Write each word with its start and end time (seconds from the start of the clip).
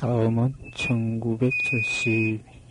다음은 0.00 0.54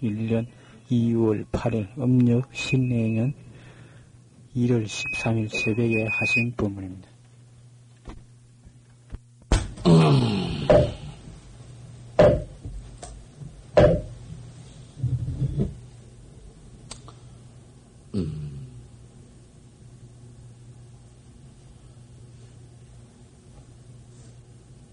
1971년 0.01 0.47
2월 0.89 1.45
8일 1.51 1.87
음력 1.99 2.49
신내년 2.51 3.31
1월 4.55 4.83
13일 4.83 5.47
새벽에 5.49 6.07
하신 6.09 6.51
법문입니다. 6.57 7.07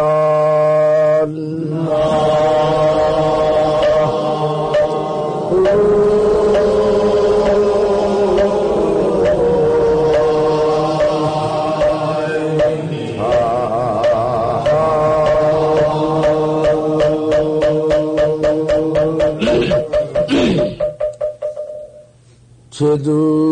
제도. 23.04 23.44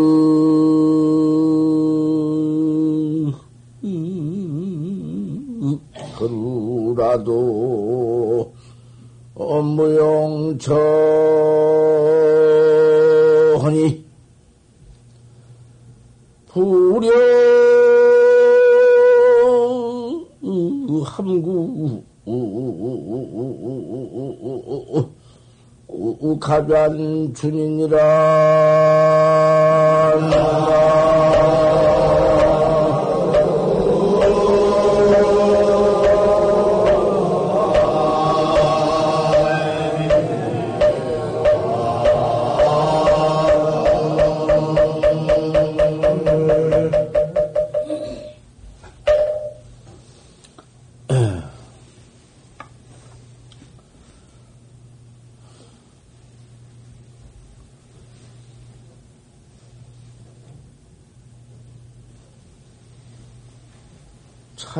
그루라도 6.17 7.23
업무용천이 9.35 10.73
부려 16.47 17.11
함구 21.03 22.03
우가변 26.43 27.33
차 27.33 27.47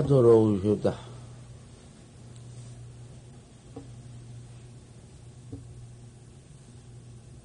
돌아오시다. 0.03 0.95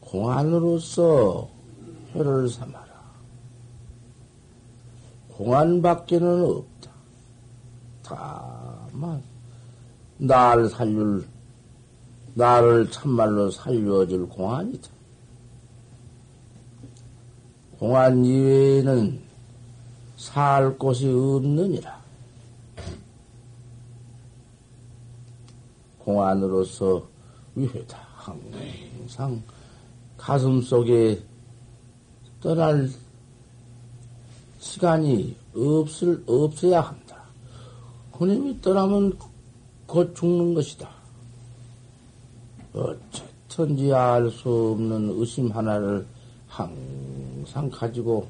공안으로서 0.01 1.49
혀를 2.13 2.49
삼아라. 2.49 2.89
공안 5.29 5.83
밖에는 5.83 6.45
없다. 6.45 6.91
다만, 8.03 9.23
날 10.17 10.69
살릴, 10.69 11.29
나를 12.35 12.91
참말로 12.91 13.51
살려줄 13.51 14.29
공안이다. 14.31 14.89
공안 17.79 18.25
이외에는 18.25 19.21
살 20.17 20.77
곳이 20.79 21.07
없느니라. 21.09 21.98
공안으로서 26.09 27.07
위회다. 27.55 27.99
항상 28.17 29.43
가슴 30.17 30.63
속에 30.63 31.23
떠날 32.41 32.89
시간이 34.59 35.37
없을, 35.55 36.23
없어야 36.27 36.81
한다. 36.81 37.19
그님이 38.13 38.59
떠나면 38.63 39.19
곧 39.87 40.15
죽는 40.17 40.55
것이다. 40.55 40.89
어쨌든지 42.73 43.93
알 43.93 44.31
수 44.31 44.49
없는 44.73 45.11
의심 45.11 45.51
하나를 45.51 46.07
항상 46.47 47.69
가지고 47.71 48.27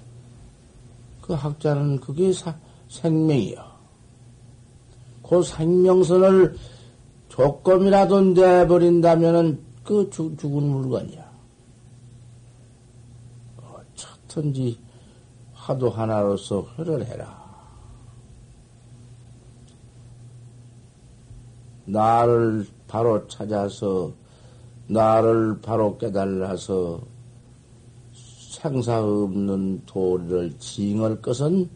그 1.20 1.32
학자는 1.32 2.00
그게 2.00 2.32
사, 2.32 2.52
생명이요. 2.88 3.64
그 5.22 5.42
생명선을 5.42 6.56
조금이라도 7.38 8.20
내버린다면은 8.32 9.60
그 9.84 10.10
죽, 10.10 10.36
죽은 10.36 10.60
물건이야. 10.60 11.24
어쨌든지 13.62 14.76
화도 15.54 15.88
하나로서 15.88 16.66
회를 16.76 17.06
해라. 17.06 17.38
나를 21.84 22.66
바로 22.88 23.28
찾아서 23.28 24.12
나를 24.88 25.60
바로 25.60 25.96
깨달아서 25.96 27.00
생사 28.50 29.00
없는 29.00 29.84
도리를 29.86 30.58
징할 30.58 31.22
것은 31.22 31.70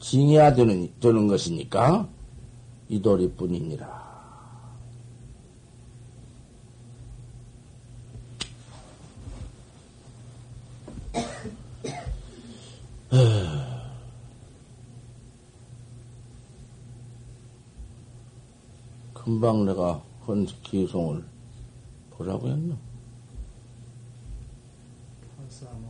징해야 0.00 0.54
되는, 0.54 0.90
되는 0.98 1.28
것이니까 1.28 2.08
이 2.88 3.00
도리뿐이니라. 3.00 3.97
금방 19.14 19.64
내가 19.64 20.02
헌 20.26 20.46
기송을 20.62 21.24
보라고 22.10 22.48
했나? 22.48 22.76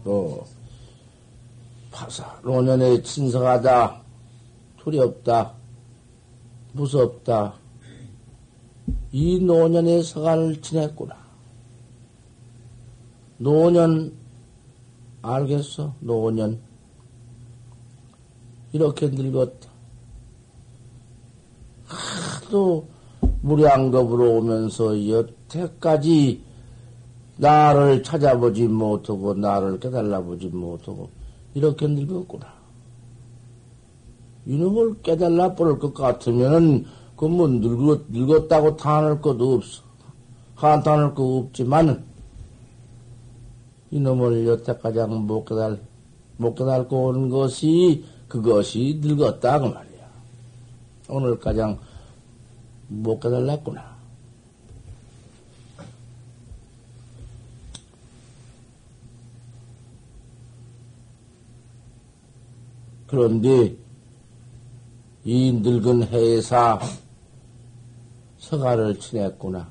또, 0.04 0.44
파사, 1.90 2.40
노년에 2.42 3.02
친성하다, 3.02 4.02
두렵다, 4.78 5.54
무섭다. 6.72 7.54
이 9.10 9.40
노년의 9.40 10.04
서간을 10.04 10.62
지냈구나. 10.62 11.16
노년, 13.38 14.12
알겠어? 15.22 15.94
노년. 16.00 16.67
이렇게 18.72 19.08
늙었다. 19.08 19.68
하도 21.86 22.86
무량겁으로 23.42 24.38
오면서 24.38 25.08
여태까지 25.08 26.42
나를 27.36 28.02
찾아보지 28.02 28.66
못하고 28.66 29.34
나를 29.34 29.78
깨달아보지 29.78 30.48
못하고 30.48 31.08
이렇게 31.54 31.86
늙었구나. 31.86 32.58
이놈을 34.46 35.02
깨달아 35.02 35.54
버릴 35.54 35.78
것 35.78 35.94
같으면은 35.94 36.84
그뭐 37.16 37.48
늙었, 37.48 38.06
늙었다고 38.08 38.76
탄할 38.76 39.20
것도 39.20 39.54
없어. 39.54 39.82
한탄할 40.54 41.14
거 41.14 41.22
없지만은 41.22 42.02
이놈을 43.90 44.46
여태까지 44.46 45.00
못 45.06 45.44
깨달, 45.44 45.80
못 46.36 46.54
깨달고 46.54 47.06
오는 47.06 47.28
것이 47.28 48.04
그것이 48.28 49.00
늙었다 49.02 49.58
그 49.58 49.66
말이야. 49.66 50.10
오늘 51.08 51.38
가장 51.38 51.78
못 52.88 53.18
깨달았구나. 53.20 53.96
그런데 63.06 63.74
이 65.24 65.52
늙은 65.52 66.04
해사 66.08 66.78
서가를 68.38 68.98
치냈구나. 69.00 69.68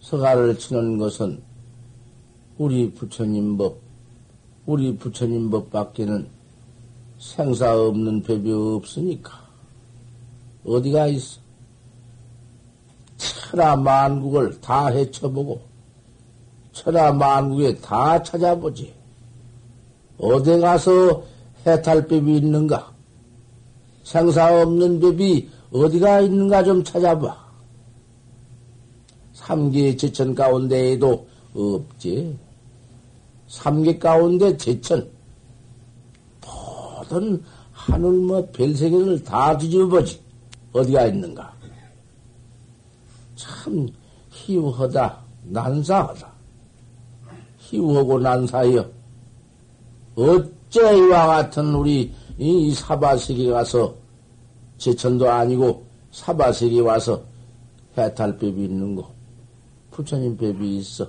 서가를 0.00 0.58
치는 0.58 0.96
것은 0.96 1.42
우리 2.56 2.90
부처님 2.92 3.58
법, 3.58 3.78
우리 4.64 4.96
부처님 4.96 5.50
법밖에는 5.50 6.39
생사 7.20 7.78
없는 7.78 8.22
법이 8.22 8.50
없으니까. 8.50 9.38
어디가 10.64 11.06
있어? 11.08 11.38
천하 13.18 13.76
만국을 13.76 14.58
다 14.62 14.86
헤쳐보고, 14.86 15.60
천하 16.72 17.12
만국에 17.12 17.76
다 17.76 18.22
찾아보지. 18.22 18.94
어디 20.18 20.58
가서 20.60 21.22
해탈 21.66 22.08
법이 22.08 22.38
있는가? 22.38 22.90
생사 24.02 24.62
없는 24.62 24.98
법이 25.00 25.50
어디가 25.72 26.20
있는가 26.20 26.64
좀 26.64 26.82
찾아봐. 26.82 27.38
삼계 29.34 29.94
제천 29.94 30.34
가운데에도 30.34 31.26
없지. 31.54 32.38
삼계 33.48 33.98
가운데 33.98 34.56
제천. 34.56 35.19
모든 37.10 37.42
하늘 37.72 38.12
뭐 38.12 38.46
별세계를 38.52 39.24
다 39.24 39.58
뒤집어보지. 39.58 40.20
어디가 40.72 41.06
있는가? 41.06 41.52
참 43.34 43.88
희우하다, 44.30 45.18
난사하다. 45.44 46.30
희우하고 47.58 48.20
난사여. 48.20 48.88
어째 50.14 50.96
이와 50.96 51.26
같은 51.26 51.74
우리 51.74 52.12
이 52.38 52.74
사바세계 52.74 53.50
가서 53.50 53.94
제천도 54.78 55.28
아니고 55.28 55.84
사바세계 56.12 56.80
와서 56.80 57.22
해탈법이 57.98 58.64
있는 58.64 58.94
거. 58.94 59.10
부처님 59.90 60.36
법이 60.36 60.78
있어. 60.78 61.08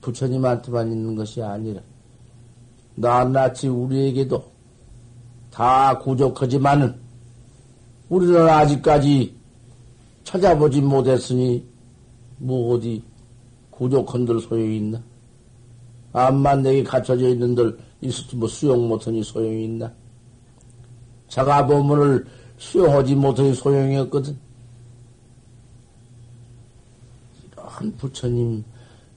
부처님한테만 0.00 0.92
있는 0.92 1.14
것이 1.14 1.42
아니라 1.42 1.80
낱낱이 2.96 3.68
우리에게도 3.68 4.53
다 5.54 5.96
부족하지만은 6.00 6.96
우리는 8.08 8.48
아직까지 8.48 9.32
찾아보지 10.24 10.80
못했으니 10.80 11.64
뭐 12.38 12.74
어디 12.74 13.00
부족한들 13.70 14.40
소용이 14.40 14.78
있나? 14.78 15.00
암만 16.12 16.62
내게 16.62 16.82
갖춰져 16.82 17.28
있는들 17.28 17.78
있었지 18.00 18.34
뭐 18.34 18.48
수용 18.48 18.88
못하니 18.88 19.22
소용이 19.22 19.66
있나? 19.66 19.92
자가 21.28 21.64
보문을 21.64 22.26
수용하지 22.58 23.14
못하니 23.14 23.54
소용이 23.54 23.96
없거든. 23.98 24.36
이러한 27.52 27.96
부처님 27.96 28.64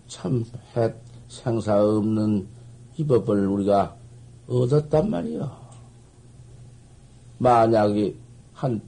참핵 0.08 1.04
생사 1.30 1.84
없는 1.84 2.48
이 2.96 3.04
법을 3.04 3.48
우리가 3.48 3.96
얻었단 4.48 5.10
말이요. 5.10 5.67
만약에 7.38 8.16
한 8.54 8.82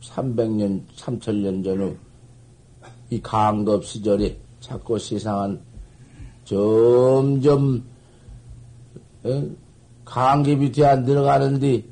300년, 0.00 0.82
3000년 0.96 1.64
전후 1.64 1.96
이 3.10 3.20
강급 3.20 3.84
시절에 3.84 4.36
자꾸 4.60 4.98
세상은 4.98 5.60
점점 6.44 7.84
어? 9.24 9.46
강급이 10.04 10.72
되어 10.72 11.02
들어가는데 11.04 11.84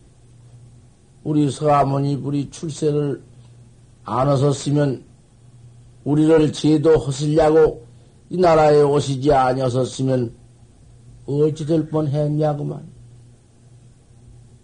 우리 1.23 1.51
서가모니 1.51 2.17
우리 2.17 2.51
출세를 2.51 3.23
안 4.05 4.29
하셨으면 4.29 5.05
우리를 6.05 6.53
제도 6.53 6.97
허슬려고 6.97 7.87
이 8.31 8.37
나라에 8.37 8.83
오시지 8.83 9.33
아니었었으면 9.33 10.35
어찌 11.27 11.67
될 11.67 11.89
뻔했냐구만. 11.89 12.83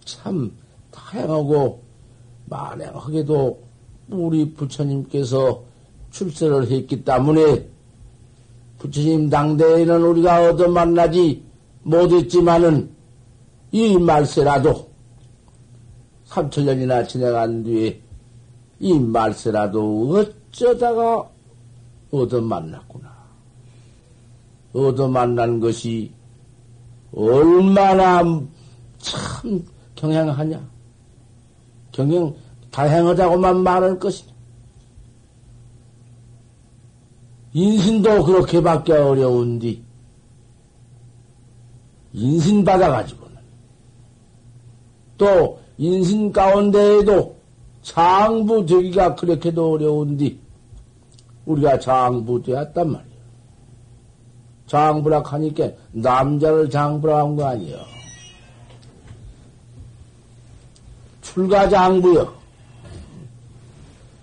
참 0.05 0.51
다양하고 0.97 1.83
만행하게도 2.47 3.63
우리 4.11 4.53
부처님께서 4.55 5.63
출세를 6.11 6.71
했기 6.71 7.05
때문에 7.05 7.69
부처님 8.79 9.29
당대에는 9.29 10.03
우리가 10.03 10.51
얻어 10.51 10.69
만나지 10.69 11.43
못했지만은 11.83 12.91
이 13.73 13.97
말세라도 13.99 14.89
3천년이나 16.29 17.07
지나간 17.07 17.63
뒤에 17.63 18.01
이 18.81 18.99
말세라도 18.99 20.27
어쩌다가 20.53 21.29
얻어 22.11 22.41
만났구나. 22.41 23.15
얻어 24.73 25.09
만난 25.09 25.59
것이 25.59 26.13
얼마나 27.15 28.23
참 28.99 29.65
경향하냐. 29.95 30.76
경영 31.97 32.35
다행하다고만 32.71 33.63
말할 33.63 33.99
것이냐. 33.99 34.31
인신도 37.55 38.23
그렇게밖에 38.25 38.93
어려운디, 38.93 39.83
인신 42.13 42.63
받아가지고는. 42.63 43.37
또, 45.17 45.59
인신 45.79 46.31
가운데에도 46.31 47.35
장부 47.81 48.67
되기가 48.67 49.15
그렇게도 49.15 49.73
어려운디, 49.73 50.39
우리가 51.47 51.79
장부 51.79 52.43
되었단 52.43 52.93
말이야. 52.93 53.17
장부라 54.67 55.23
하니까 55.25 55.71
남자를 55.93 56.69
장부라 56.69 57.21
한 57.21 57.37
거 57.37 57.47
아니야. 57.47 57.96
출가장부여. 61.37 62.35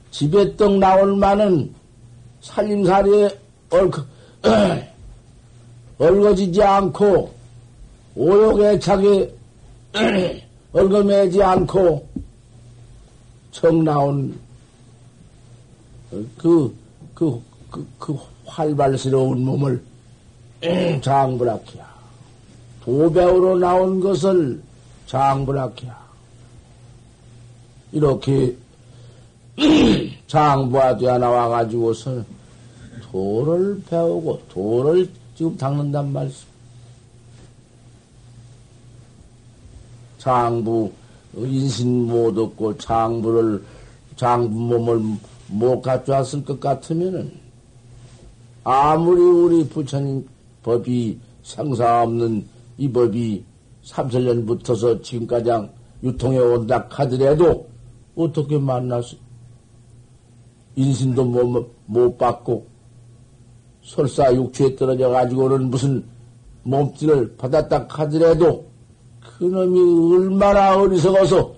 집에 0.10 0.56
떡 0.58 0.80
나올 0.80 1.16
만은 1.16 1.72
살림살이에 2.42 3.40
얼거, 3.70 4.04
얼거지지 6.00 6.62
않고, 6.62 7.32
오욕에 8.16 8.80
차게 8.80 9.36
얼거매지 10.74 11.42
않고, 11.44 12.08
청 13.52 13.84
나온 13.84 14.40
그, 16.10 16.76
그, 17.14 17.42
그, 17.70 17.88
그 18.00 18.18
활발스러운 18.46 19.46
몸을 19.46 19.84
장부라키야. 21.02 21.94
도배우로 22.84 23.60
나온 23.60 24.00
것을 24.00 24.62
장부라키야. 25.06 26.03
이렇게 27.94 28.58
장부가 30.26 30.98
되어 30.98 31.20
나와가지고서 31.20 32.24
도를 33.04 33.82
배우고 33.88 34.42
도를 34.50 35.08
지금 35.36 35.56
닦는단 35.56 36.12
말씀. 36.12 36.48
장부 40.18 40.92
인신 41.36 42.08
못 42.08 42.36
얻고 42.38 42.78
장부를 42.78 43.64
장부 44.16 44.50
몸을 44.50 45.18
못 45.48 45.82
갖춰왔을 45.82 46.44
것 46.44 46.60
같으면은 46.60 47.32
아무리 48.64 49.22
우리 49.22 49.68
부처님 49.68 50.28
법이 50.64 51.20
상사 51.44 52.04
없는 52.04 52.48
이 52.78 52.90
법이 52.90 53.44
삼천년부터서 53.84 55.02
지금까지 55.02 55.52
유통해 56.02 56.40
온다 56.40 56.88
하더라도 56.90 57.73
어떻게 58.16 58.58
만나서 58.58 59.18
인신도 60.76 61.26
못, 61.26 61.76
못 61.86 62.18
받고 62.18 62.66
설사 63.84 64.34
육체에 64.34 64.76
떨어져 64.76 65.10
가지고는 65.10 65.70
무슨 65.70 66.04
몸짓을 66.64 67.36
받았다 67.38 67.88
하더라도 67.90 68.66
그놈이 69.38 70.16
얼마나 70.16 70.78
어리석어서 70.78 71.54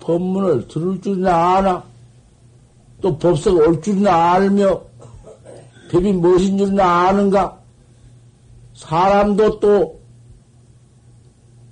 법문을 0.00 0.68
들을 0.68 1.00
줄이나 1.00 1.56
아나 1.56 1.84
또 3.00 3.16
법석 3.16 3.56
올 3.56 3.80
줄이나 3.80 4.32
알며 4.32 4.82
법이 5.90 6.12
무엇인 6.12 6.58
줄이나 6.58 7.08
아는가? 7.08 7.58
사람도 8.74 9.60
또 9.60 9.98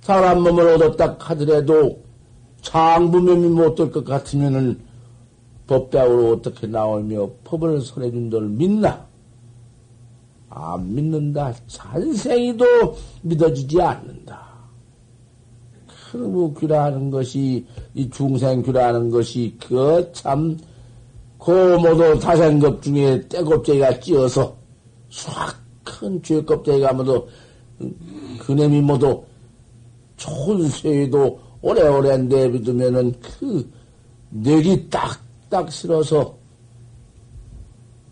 사람 0.01 0.41
몸을 0.41 0.67
얻었다 0.75 1.17
하더라도 1.19 2.06
장부명이 2.67 3.47
못될것 3.47 4.03
같으면은 4.03 4.77
법대으로 5.67 6.33
어떻게 6.33 6.67
나오며 6.67 7.29
법을 7.45 7.81
설해준 7.81 8.29
들 8.29 8.41
믿나? 8.41 9.07
안 10.49 10.93
믿는다. 10.93 11.53
산생이도 11.67 12.65
믿어지지 13.21 13.81
않는다. 13.81 14.47
크무귀라는 16.11 17.09
것이, 17.09 17.65
이 17.93 18.09
중생 18.09 18.61
귀라는 18.63 19.11
것이, 19.11 19.55
그 19.65 20.09
참, 20.11 20.57
고모도 21.37 22.19
다생급 22.19 22.81
중에 22.81 23.27
떼껍데기가 23.29 23.97
찧어서, 23.99 24.55
수확큰 25.09 26.21
죄껍데기가 26.21 26.91
모두, 26.93 27.27
그놈이 28.39 28.81
모두, 28.81 29.23
쇠도 30.69 31.46
오래오래 31.61 32.17
내비두면은 32.17 33.13
그, 33.19 33.69
뇌기 34.29 34.89
딱딱 34.89 35.71
실어서, 35.71 36.37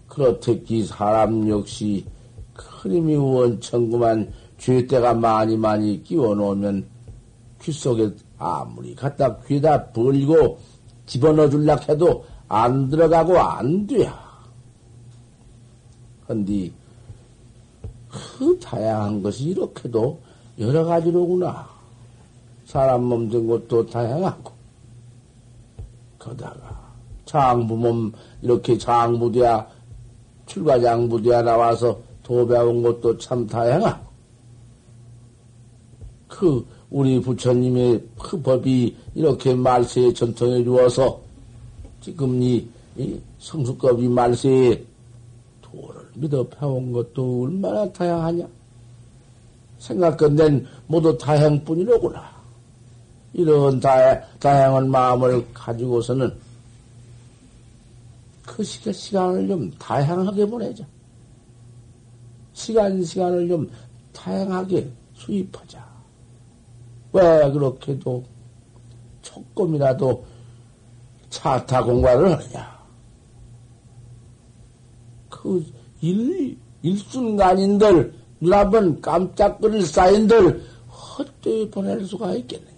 그렇듯이 0.08 0.86
사람 0.86 1.48
역시 1.50 2.06
크림이 2.54 3.16
원천구만 3.18 4.32
죄대가 4.58 5.14
많이 5.14 5.58
많이 5.58 6.02
끼워 6.04 6.34
놓으면 6.34 6.86
귀 7.62 7.72
속에 7.72 8.10
아무리 8.38 8.96
갖다 8.96 9.38
귀에다 9.40 9.92
벌리고 9.92 10.58
집어넣어 11.06 11.50
줄라 11.50 11.76
해도 11.90 12.26
안 12.48 12.90
들어가고 12.90 13.38
안 13.38 13.86
돼야. 13.86 14.24
헌디, 16.30 16.72
그 18.10 18.58
다양한 18.60 19.22
것이 19.22 19.50
이렇게도 19.50 20.20
여러 20.60 20.86
가지로구나. 20.86 21.75
사람 22.76 23.06
몸된 23.06 23.48
것도 23.48 23.86
다양하고. 23.86 24.52
거다가 26.20 26.92
장부 27.24 27.78
몸, 27.78 28.12
이렇게 28.42 28.78
장부대야, 28.78 29.66
출가장부대야 30.46 31.42
나와서 31.42 31.98
도배온 32.24 32.84
것도 32.84 33.18
참 33.18 33.48
다양하고. 33.48 34.06
그, 36.28 36.68
우리 36.90 37.22
부처님의 37.22 38.04
그 38.20 38.42
법이 38.42 38.94
이렇게 39.16 39.56
말세에 39.56 40.12
전통해 40.12 40.62
주어서 40.62 41.22
지금 42.02 42.44
이, 42.44 42.68
이 42.98 43.18
성수급이 43.40 44.10
말세에 44.10 44.84
도를 45.62 46.02
믿어 46.16 46.46
배운 46.50 46.92
것도 46.92 47.44
얼마나 47.44 47.90
다양하냐? 47.94 48.46
생각건넨 49.80 50.68
모두 50.88 51.18
다양뿐이로구나. 51.18 52.35
이런 53.38 53.82
다, 53.82 54.22
다양한 54.40 54.90
마음을 54.90 55.46
가지고서는 55.54 56.34
그 58.46 58.64
시간, 58.64 58.94
시간을 58.94 59.48
좀 59.50 59.72
다양하게 59.78 60.46
보내자. 60.46 60.86
시간, 62.54 63.04
시간을 63.04 63.50
좀 63.50 63.70
다양하게 64.14 64.90
수입하자. 65.16 65.86
왜 67.12 67.52
그렇게도 67.52 68.24
조금이라도 69.22 70.26
차타 71.30 71.84
공부를 71.84 72.32
하느냐? 72.32 72.80
그 75.30 75.66
일, 76.00 76.58
일순간인들, 76.82 78.14
눈앞은 78.40 79.02
깜짝거릴 79.02 79.86
쌓인들, 79.86 80.66
헛되이 80.88 81.70
보낼 81.70 82.06
수가 82.06 82.34
있겠느 82.36 82.75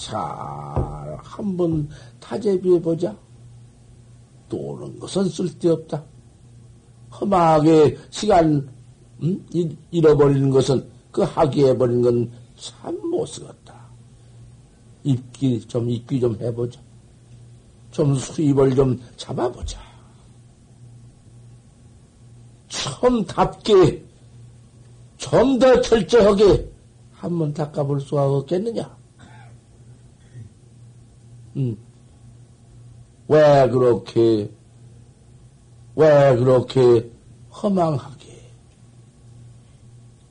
냐? 0.00 0.10
잘, 0.10 1.18
한번 1.22 1.88
타제비해 2.20 2.80
보자. 2.80 3.16
또는 4.48 4.98
것은 4.98 5.28
쓸데없다. 5.28 6.02
험하게 7.12 7.96
시간, 8.10 8.68
음? 9.22 9.46
잃어버리는 9.90 10.50
것은, 10.50 10.88
그 11.10 11.22
하기해 11.22 11.76
버린 11.76 12.02
건 12.02 12.30
참 12.60 12.94
못 13.10 13.26
쓰겠다. 13.26 13.74
입기, 15.02 15.60
좀 15.66 15.88
입기 15.88 16.20
좀 16.20 16.36
해보자. 16.40 16.80
좀 17.90 18.14
수입을 18.14 18.74
좀 18.74 19.00
잡아보자. 19.16 19.80
처음답게, 22.68 24.04
좀 25.16 25.58
더 25.58 25.80
철저하게 25.80 26.70
한번 27.12 27.52
닦아볼 27.52 28.00
수가 28.00 28.26
없겠느냐? 28.30 28.99
음. 31.56 31.76
왜 33.28 33.68
그렇게, 33.68 34.50
왜 35.94 36.36
그렇게 36.36 37.10
허망하게, 37.52 38.40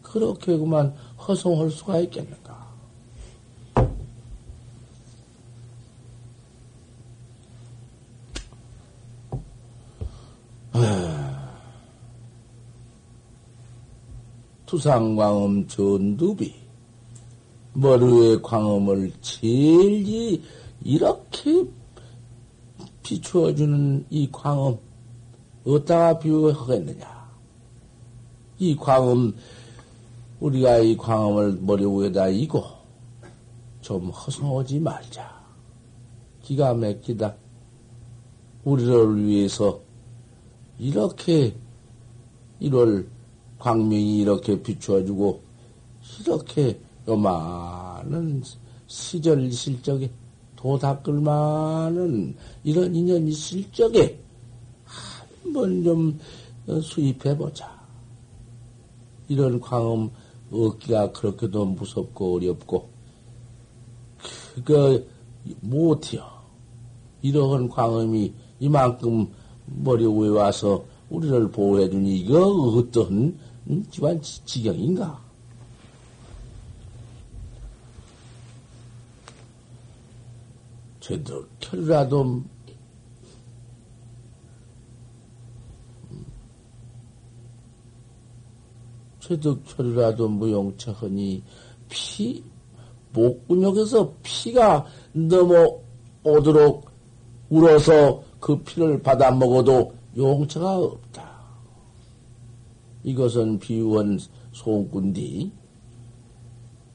그렇게 0.01 0.57
그만 0.57 0.93
허송할 1.17 1.69
수가 1.69 1.99
있겠는가? 1.99 2.49
투상광음 14.69 15.67
전두비 15.67 16.53
머리의 17.73 18.39
광음을 18.43 19.11
제일 19.19 20.41
이렇게 20.83 21.65
비추어주는 23.03 24.05
이 24.09 24.29
광음 24.31 24.77
어디다가 25.65 26.19
비유하겠느냐? 26.19 27.29
이 28.59 28.75
광음 28.75 29.35
우리가 30.39 30.77
이 30.79 30.95
광음을 30.95 31.59
머리 31.61 31.85
위에다 31.85 32.29
이고 32.29 32.63
좀 33.81 34.09
허송하지 34.09 34.79
말자. 34.79 35.39
기가 36.43 36.73
막히다. 36.73 37.35
우리를 38.63 39.25
위해서 39.25 39.79
이렇게 40.77 41.55
이를 42.59 43.07
광명이 43.57 44.19
이렇게 44.19 44.61
비추어주고 44.61 45.41
이렇게 46.21 46.79
요많은 47.07 48.43
시절 48.87 49.43
있을 49.43 49.81
적에 49.81 50.09
도 50.59 50.77
닦을 50.77 51.13
만은 51.21 52.35
이런 52.65 52.93
인연이 52.93 53.29
있을 53.29 53.63
적에 53.71 54.19
한번 55.41 55.81
좀 55.85 56.19
수입해보자. 56.81 57.79
이런 59.29 59.61
광음 59.61 60.09
얻기가 60.51 61.13
그렇게도 61.13 61.63
무섭고 61.63 62.35
어렵고 62.35 62.89
그거 64.55 64.99
못해요. 65.61 66.27
이러한 67.21 67.69
광음이 67.69 68.33
이만큼 68.59 69.29
머리 69.65 70.05
위에 70.05 70.27
와서 70.27 70.83
우리를 71.09 71.51
보호해주니 71.51 72.19
이거 72.19 72.45
어떤 72.75 73.39
음, 73.69 73.85
집안 73.89 74.21
지경인가? 74.21 75.28
제대로 81.09 81.43
켜라도 81.59 82.21
음, 82.21 82.45
제도 89.19 89.59
켜라도 89.61 90.27
무용처하니 90.27 91.43
피 91.89 92.43
목근육에서 93.11 94.13
피가 94.21 94.85
넘어오도록 95.13 96.87
울어서 97.49 98.23
그 98.39 98.61
피를 98.61 99.01
받아 99.01 99.31
먹어도 99.31 99.91
용처가 100.15 100.77
없다. 100.77 101.27
이것은 103.03 103.57
비유한 103.57 104.19
송꾼디 104.51 105.51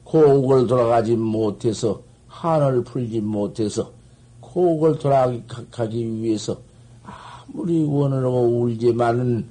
고옥을 0.05 0.67
돌아가지 0.67 1.17
못해서 1.17 2.01
한을 2.27 2.81
풀지 2.85 3.19
못해서 3.19 3.94
고옥을 4.55 4.97
돌아가기 4.99 6.23
위해서 6.23 6.57
아무리 7.03 7.83
원하고 7.83 8.61
울지만은 8.61 9.45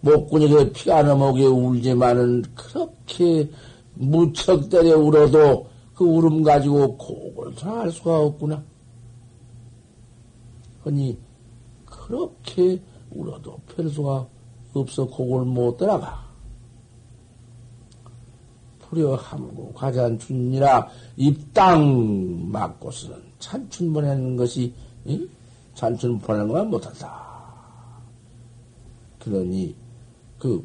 목구멍에 0.00 0.70
피가 0.70 1.02
넘어오게 1.02 1.46
울지만은 1.46 2.44
그렇게 2.54 3.50
무척 3.94 4.70
때려 4.70 4.96
울어도 4.96 5.66
그 5.96 6.04
울음 6.04 6.44
가지고 6.44 6.96
고옥을 6.96 7.56
돌아갈 7.56 7.90
수가 7.90 8.20
없구나. 8.20 8.62
아니 10.84 11.18
그렇게 11.84 12.80
울어도 13.10 13.58
별 13.74 13.88
수가 13.88 14.24
없어 14.72 15.04
곡을 15.04 15.44
못 15.46 15.76
들어가. 15.76 16.30
불여 18.82 19.16
함고 19.16 19.72
과잔춘이라 19.74 20.88
입당 21.16 22.50
맞고서는 22.52 23.29
찬춘 23.40 23.92
보내는 23.92 24.36
것이 24.36 24.72
응? 25.08 25.28
찬춘 25.74 26.18
보내는 26.20 26.48
것만 26.48 26.70
못한다. 26.70 27.20
그러니 29.18 29.74
그 30.38 30.64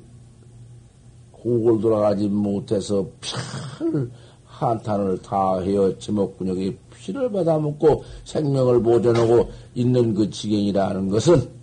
고골 1.32 1.82
돌아가지 1.82 2.28
못해서 2.28 3.06
피를 3.20 4.12
한탄을 4.46 5.22
다하여 5.22 5.98
지목근육이 5.98 6.78
피를 6.92 7.32
받아먹고 7.32 8.04
생명을 8.24 8.82
보존하고 8.82 9.50
있는 9.74 10.14
그 10.14 10.30
지경이라는 10.30 11.10
것은 11.10 11.56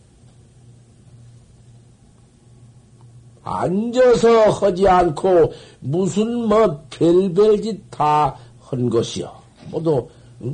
앉아서 3.44 4.50
하지 4.50 4.86
않고 4.88 5.52
무슨 5.80 6.48
뭐 6.48 6.84
별별 6.90 7.60
짓 7.62 7.90
다 7.90 8.36
한 8.72 8.88
것이요. 8.88 9.30
모두 9.70 10.08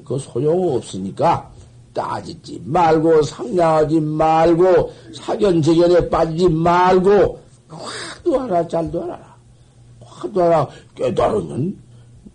그 0.05 0.19
소용없으니까 0.19 1.51
따지지 1.93 2.61
말고 2.65 3.23
상냥하지 3.23 4.01
말고 4.01 4.93
사견재견에 5.15 6.09
빠지지 6.09 6.49
말고 6.49 7.39
화도 7.69 8.39
하나 8.39 8.67
잘도 8.69 9.03
하나 9.03 9.19
화도 10.01 10.43
하나 10.43 10.69
깨달으면 10.95 11.77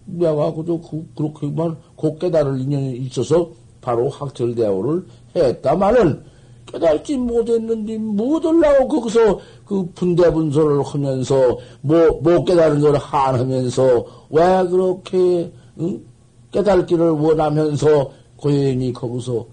내가 0.06 0.54
그저 0.54 0.80
그, 0.80 1.06
그렇게만 1.16 1.78
곧 1.96 2.20
깨달을 2.20 2.60
인연이 2.60 2.98
있어서 2.98 3.50
바로 3.82 4.10
학철대오를 4.10 5.06
했다마는 5.36 6.24
깨달지 6.66 7.18
못했는데 7.18 7.98
못하려고 7.98 8.88
거기서 8.88 9.40
그 9.66 9.86
분대분소를 9.94 10.84
하면서 10.84 11.58
뭐, 11.82 12.20
못 12.22 12.46
깨달은 12.46 12.82
걸 12.82 12.96
한하면서 12.96 14.06
왜 14.30 14.68
그렇게 14.68 15.52
응? 15.80 16.13
깨달기를 16.54 17.10
원하면서 17.10 18.12
고연히 18.38 18.94
거기서 18.94 19.46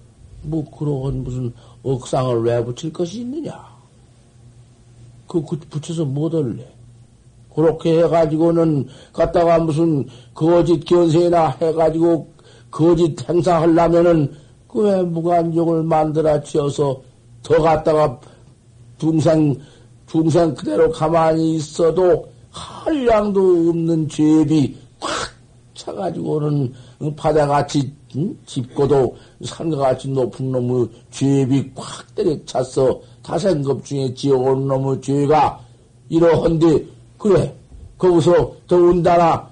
뭐 0.43 0.65
그런 0.71 1.25
무슨 1.25 1.53
억상을 1.83 2.43
왜 2.43 2.65
붙일 2.65 2.93
것이 2.93 3.21
있느냐? 3.21 3.53
그, 5.27 5.43
그 5.45 5.59
붙여서 5.59 6.05
못 6.05 6.33
할래? 6.35 6.67
그렇게 7.55 7.99
해가지고는 7.99 8.87
갖다가 9.13 9.59
무슨 9.59 10.07
거짓 10.35 10.85
견세나 10.85 11.57
해가지고 11.61 12.29
거짓 12.71 13.29
행사하려면은 13.29 14.33
그 14.73 14.81
왜 14.83 15.03
무관족을 15.03 15.83
만들어 15.83 16.41
지어서 16.43 17.03
더 17.43 17.61
갖다가 17.61 18.21
중생, 18.99 19.57
중생 20.07 20.55
그대로 20.55 20.91
가만히 20.91 21.57
있어도 21.57 22.29
한량도 22.51 23.71
없는 23.71 24.09
죄비 24.09 24.77
꽉 24.77 24.90
차가지고는 25.81 26.73
바다같이 27.17 27.93
응? 28.17 28.37
짚고도 28.47 29.17
산과같이 29.45 30.09
높은 30.09 30.53
놈의 30.53 30.89
죄비 31.11 31.73
꽉 31.75 32.15
때려 32.15 32.37
찼어 32.45 33.01
다생급 33.23 33.85
중에 33.85 34.13
지어온 34.15 34.67
놈의 34.69 35.01
죄가 35.01 35.61
이러한데 36.09 36.85
그래 37.19 37.55
거기서 37.99 38.53
더운다나 38.67 39.49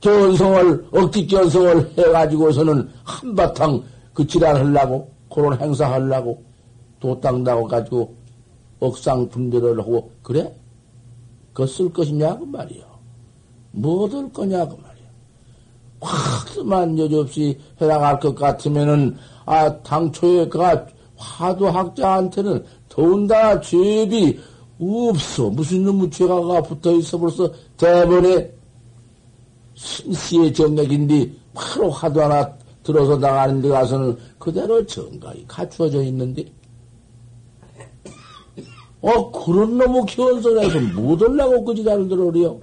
견성을 0.00 0.86
억지 0.92 1.26
견성을 1.26 1.98
해가지고서는 1.98 2.88
한바탕 3.04 3.82
그 4.12 4.26
질환하려고 4.26 5.08
그런 5.32 5.58
행사하려고 5.60 6.42
도땅 7.00 7.42
나와가지고 7.44 8.14
억상 8.80 9.28
분별을 9.28 9.78
하고 9.80 10.10
그래? 10.22 10.54
그거 11.52 11.66
쓸 11.66 11.92
것이냐 11.92 12.38
그 12.38 12.44
말이요. 12.44 12.84
뭐될 13.72 14.32
거냐 14.32 14.66
그 14.66 14.74
말이요. 14.74 14.85
확만 16.00 16.98
여지없이 16.98 17.58
해나갈 17.80 18.18
것 18.20 18.34
같으면은 18.34 19.16
아 19.44 19.82
당초에 19.82 20.48
그가 20.48 20.86
화두학자한테는 21.16 22.64
더운다 22.88 23.60
죄비 23.60 24.38
없어. 24.78 25.48
무슨 25.50 25.84
놈의 25.84 26.10
죄가 26.10 26.62
붙어 26.62 26.92
있어 26.92 27.18
벌써 27.18 27.50
대번에 27.76 28.52
신씨의 29.74 30.52
정맥인데 30.52 31.30
바로 31.54 31.90
화두 31.90 32.22
하나 32.22 32.50
들어서 32.82 33.16
나가는 33.16 33.60
데 33.60 33.68
가서는 33.68 34.16
그대로 34.38 34.84
정각이 34.86 35.44
갖추어져 35.48 36.02
있는데 36.04 36.44
어 39.00 39.30
그런 39.30 39.76
놈의 39.76 40.06
견성에서 40.06 40.80
못 40.94 41.20
올라고 41.22 41.64
그지다는 41.64 42.08
들어리요 42.08 42.60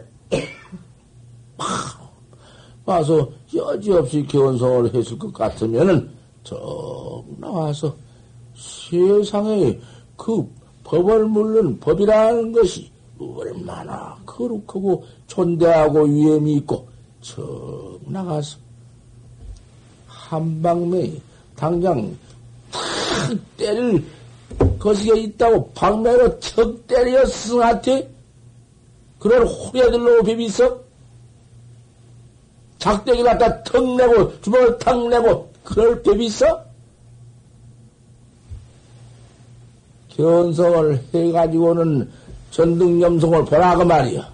와서 2.86 3.30
여지없이 3.54 4.26
견성을 4.28 4.94
했을 4.94 5.18
것 5.18 5.34
같으면은 5.34 6.10
저 6.44 7.24
나와서 7.38 7.96
세상에 8.56 9.80
그 10.18 10.48
법을 10.84 11.26
물는 11.26 11.80
법이라는 11.80 12.52
것이 12.52 12.92
얼마나 13.20 14.18
거룩하고 14.26 15.06
존대하고 15.28 16.04
위험이 16.04 16.56
있고 16.56 16.88
척 17.22 18.00
나가서 18.06 18.58
한방매 20.08 21.14
당장 21.56 22.18
탁 22.72 23.38
때릴 23.56 24.04
것이 24.78 25.10
있다고 25.18 25.70
방매로 25.72 26.40
턱 26.40 26.86
때려 26.86 27.26
스승한테 27.26 28.14
그런 29.20 29.48
호래들로 29.48 30.24
비비서 30.24 30.82
작대기 32.84 33.24
갖다 33.24 33.64
턱 33.64 33.96
내고 33.96 34.42
주먹을 34.42 34.78
탁 34.78 35.08
내고 35.08 35.50
그럴 35.64 36.04
비비서 36.04 36.66
견성을 40.10 41.02
해가지고는 41.14 42.12
전등염성을 42.52 43.46
보라고 43.46 43.86
말이야. 43.86 44.30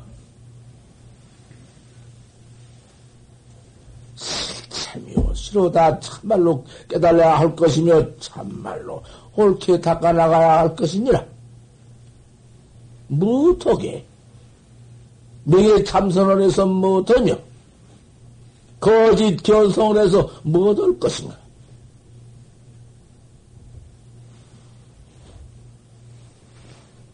참이요, 4.15 5.31
싫어다 5.35 5.99
참말로 5.99 6.65
깨달아야 6.89 7.37
할 7.37 7.55
것이며 7.55 8.03
참말로 8.19 9.03
옳게 9.35 9.79
닦아나가야 9.79 10.59
할 10.61 10.75
것이니라. 10.75 11.23
무턱에 13.09 14.03
명예 15.43 15.83
참선을 15.83 16.41
해서 16.41 16.65
못하며 16.65 17.48
거짓 18.79 19.35
견성을 19.43 19.97
해서 20.01 20.29
못할 20.43 20.97
것인가. 20.99 21.37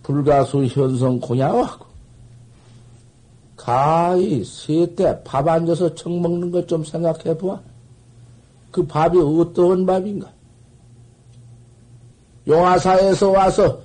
불가수 0.03 0.65
현성 0.65 1.19
공양하고 1.19 1.85
가히 3.55 4.43
세때 4.45 5.23
밥 5.23 5.47
앉아서 5.47 5.93
청 5.95 6.21
먹는 6.21 6.51
것 6.51 6.67
좀 6.67 6.83
생각해 6.83 7.35
보아. 7.37 7.59
그 8.69 8.85
밥이 8.85 9.17
어떠한 9.17 9.85
밥인가? 9.85 10.31
용화사에서 12.47 13.31
와서 13.31 13.79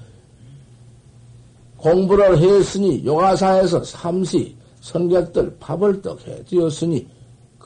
공부를 1.78 2.36
했으니 2.36 3.02
용화사에서 3.06 3.82
삼시 3.84 4.54
선객들 4.82 5.56
밥을 5.58 6.02
떡 6.02 6.26
해 6.26 6.44
드렸으니 6.44 7.06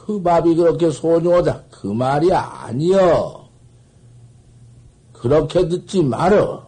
그 0.04 0.20
밥이 0.20 0.54
그렇게 0.54 0.90
소중하다 0.90 1.62
그 1.70 1.86
말이 1.86 2.30
아니여. 2.32 3.48
그렇게 5.12 5.66
듣지 5.66 6.02
말어. 6.02 6.66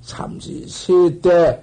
삼시 0.00 0.66
세때 0.66 1.62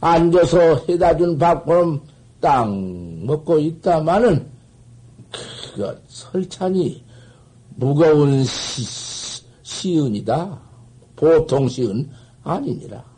앉아서 0.00 0.84
해다 0.86 1.16
준 1.16 1.38
밥처럼 1.38 2.02
땅 2.40 3.24
먹고 3.24 3.58
있다마는 3.58 4.46
그것 5.30 5.98
설찬이 6.08 7.02
무거운 7.76 8.44
시, 8.44 9.42
시은이다. 9.62 10.60
보통 11.16 11.66
시은 11.68 12.10
아니니라. 12.42 13.09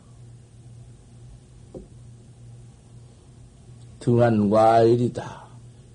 등한 4.03 4.49
과일이다. 4.49 5.43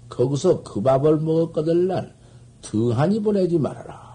거기서 0.09 0.63
그 0.63 0.81
밥을 0.81 1.19
먹었거들 1.19 1.89
난 1.89 2.15
등한이 2.63 3.21
보내지 3.21 3.59
말아라. 3.59 4.09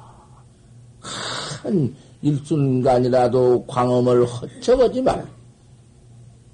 한 1.61 1.95
일순간이라도 2.23 3.65
광음을 3.67 4.25
허쳐보지 4.25 5.03
말. 5.03 5.27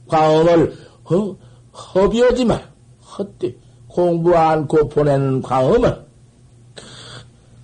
광음을 0.08 0.76
허, 1.10 1.38
허비하지 1.72 2.44
말. 2.44 2.70
헛되 3.02 3.56
공부 3.88 4.36
않고 4.36 4.90
보내는 4.90 5.42
광음은 5.42 6.06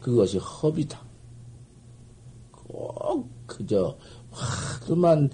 그것이 0.01 0.37
허비다. 0.37 1.01
꼭 2.53 3.27
그저 3.45 3.95
하도만 4.31 5.29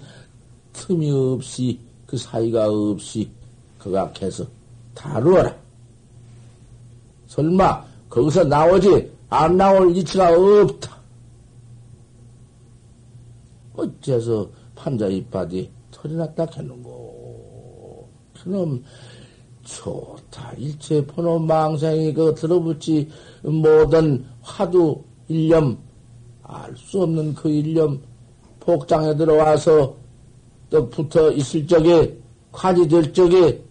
틈이 0.72 1.10
없이 1.12 1.78
그 2.06 2.16
사이가 2.16 2.68
없이 2.68 3.30
그각해서 3.82 4.46
다루어라. 4.94 5.54
설마 7.26 7.84
거기서 8.08 8.44
나오지 8.44 9.10
안 9.30 9.56
나올 9.56 9.96
이치가 9.96 10.30
없다. 10.30 10.96
어째서 13.74 14.48
판자 14.74 15.06
이빨이 15.08 15.70
털이 15.90 16.14
났다 16.14 16.46
했는고. 16.56 18.08
그놈 18.42 18.84
좋다. 19.64 20.52
일체 20.58 21.04
번호 21.06 21.38
망상이 21.38 22.12
그 22.12 22.34
들어붙지 22.34 23.08
모든 23.42 24.24
화두 24.42 25.02
일념 25.28 25.78
알 26.42 26.76
수 26.76 27.02
없는 27.02 27.34
그 27.34 27.48
일념 27.48 28.00
복장에 28.60 29.16
들어와서 29.16 29.96
또 30.68 30.88
붙어 30.90 31.30
있을 31.32 31.66
적에 31.66 32.16
관이 32.50 32.86
될 32.88 33.12
적에 33.12 33.62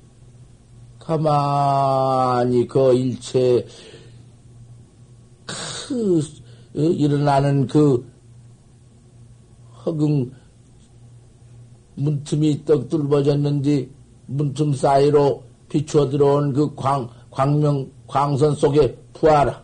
가만히 1.01 2.67
그 2.67 2.93
일체 2.93 3.65
그 5.45 6.19
어, 6.75 6.79
일어나는 6.79 7.67
그 7.67 8.07
허궁 9.83 10.31
문틈이 11.95 12.63
떡 12.65 12.87
뚫어졌는지 12.87 13.89
문틈 14.27 14.73
사이로 14.73 15.43
비추어 15.67 16.07
들어온 16.09 16.53
그 16.53 16.73
광, 16.75 17.09
광명, 17.29 17.89
광선 18.07 18.55
속에 18.55 18.95
부하라. 19.13 19.61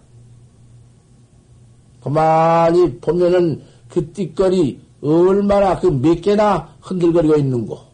가만히 2.02 2.97
보면은 3.00 3.62
그 3.88 4.12
띠거리 4.12 4.80
얼마나 5.02 5.80
그 5.80 5.88
몇 5.88 6.21
개나 6.21 6.76
흔들거리고 6.82 7.36
있는고. 7.38 7.87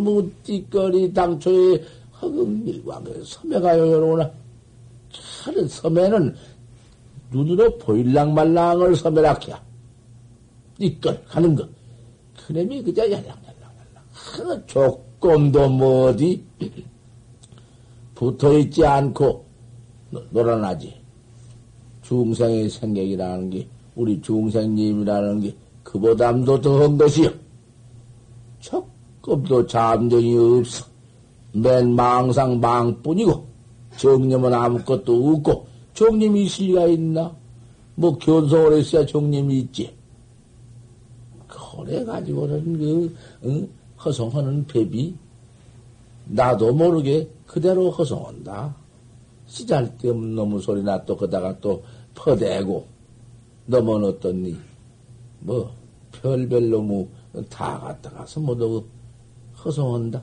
그놈의 0.00 0.30
띠거리 0.42 1.12
당초에 1.12 1.84
허금밀광에 2.20 3.10
섬에 3.24 3.60
가요, 3.60 3.92
여러분아. 3.92 4.30
차는 5.12 5.68
섬에는 5.68 6.34
눈으로 7.30 7.78
보일랑 7.78 8.34
말랑을 8.34 8.96
섬에라키야. 8.96 9.62
띠걸 10.78 11.24
가는 11.26 11.54
거. 11.54 11.68
그놈이 12.46 12.82
그저 12.82 13.02
야랑야랑야랑. 13.02 14.66
조금도 14.66 15.68
뭐 15.68 16.08
어디 16.08 16.42
붙어 18.14 18.58
있지 18.58 18.84
않고 18.84 19.44
놀아나지. 20.30 20.98
중생의 22.02 22.70
생각이라는 22.70 23.50
게, 23.50 23.68
우리 23.94 24.20
중생님이라는 24.20 25.40
게, 25.40 25.54
그보담도 25.84 26.60
더한 26.60 26.98
것이요. 26.98 27.30
조 28.58 28.89
금도 29.22 29.66
잠정이 29.66 30.36
없어. 30.36 30.86
맨 31.52 31.94
망상 31.94 32.60
망뿐이고, 32.60 33.46
정념은 33.96 34.54
아무것도 34.54 35.32
없고, 35.34 35.66
정념이 35.94 36.44
있을 36.44 36.66
리가 36.66 36.86
있나? 36.86 37.34
뭐, 37.94 38.16
견성을 38.16 38.72
했어야 38.74 39.04
정념이 39.04 39.58
있지. 39.60 39.94
그래가지고는 41.46 42.78
그, 42.78 43.16
응? 43.44 43.68
허송하는 44.04 44.66
배비, 44.66 45.14
나도 46.26 46.72
모르게 46.72 47.28
그대로 47.46 47.90
허송한다. 47.90 48.74
시잘데없는 49.46 50.36
놈의 50.36 50.60
소리나 50.60 51.04
또 51.04 51.16
그다가 51.16 51.58
또 51.60 51.82
퍼대고 52.14 52.86
넘어놓더니 53.66 54.56
뭐 55.40 55.72
별별 56.12 56.70
놈의 56.70 57.08
다 57.48 57.80
갖다 57.80 58.10
가서 58.10 58.40
모두 58.40 58.84
허송한다. 59.64 60.22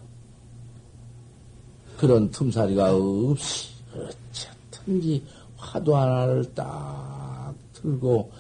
그런 1.98 2.30
틈사리가 2.30 2.96
없이 2.96 3.70
어쨌든지 3.94 5.24
화두 5.56 5.96
하나를 5.96 6.54
딱 6.54 7.54
들고 7.74 8.32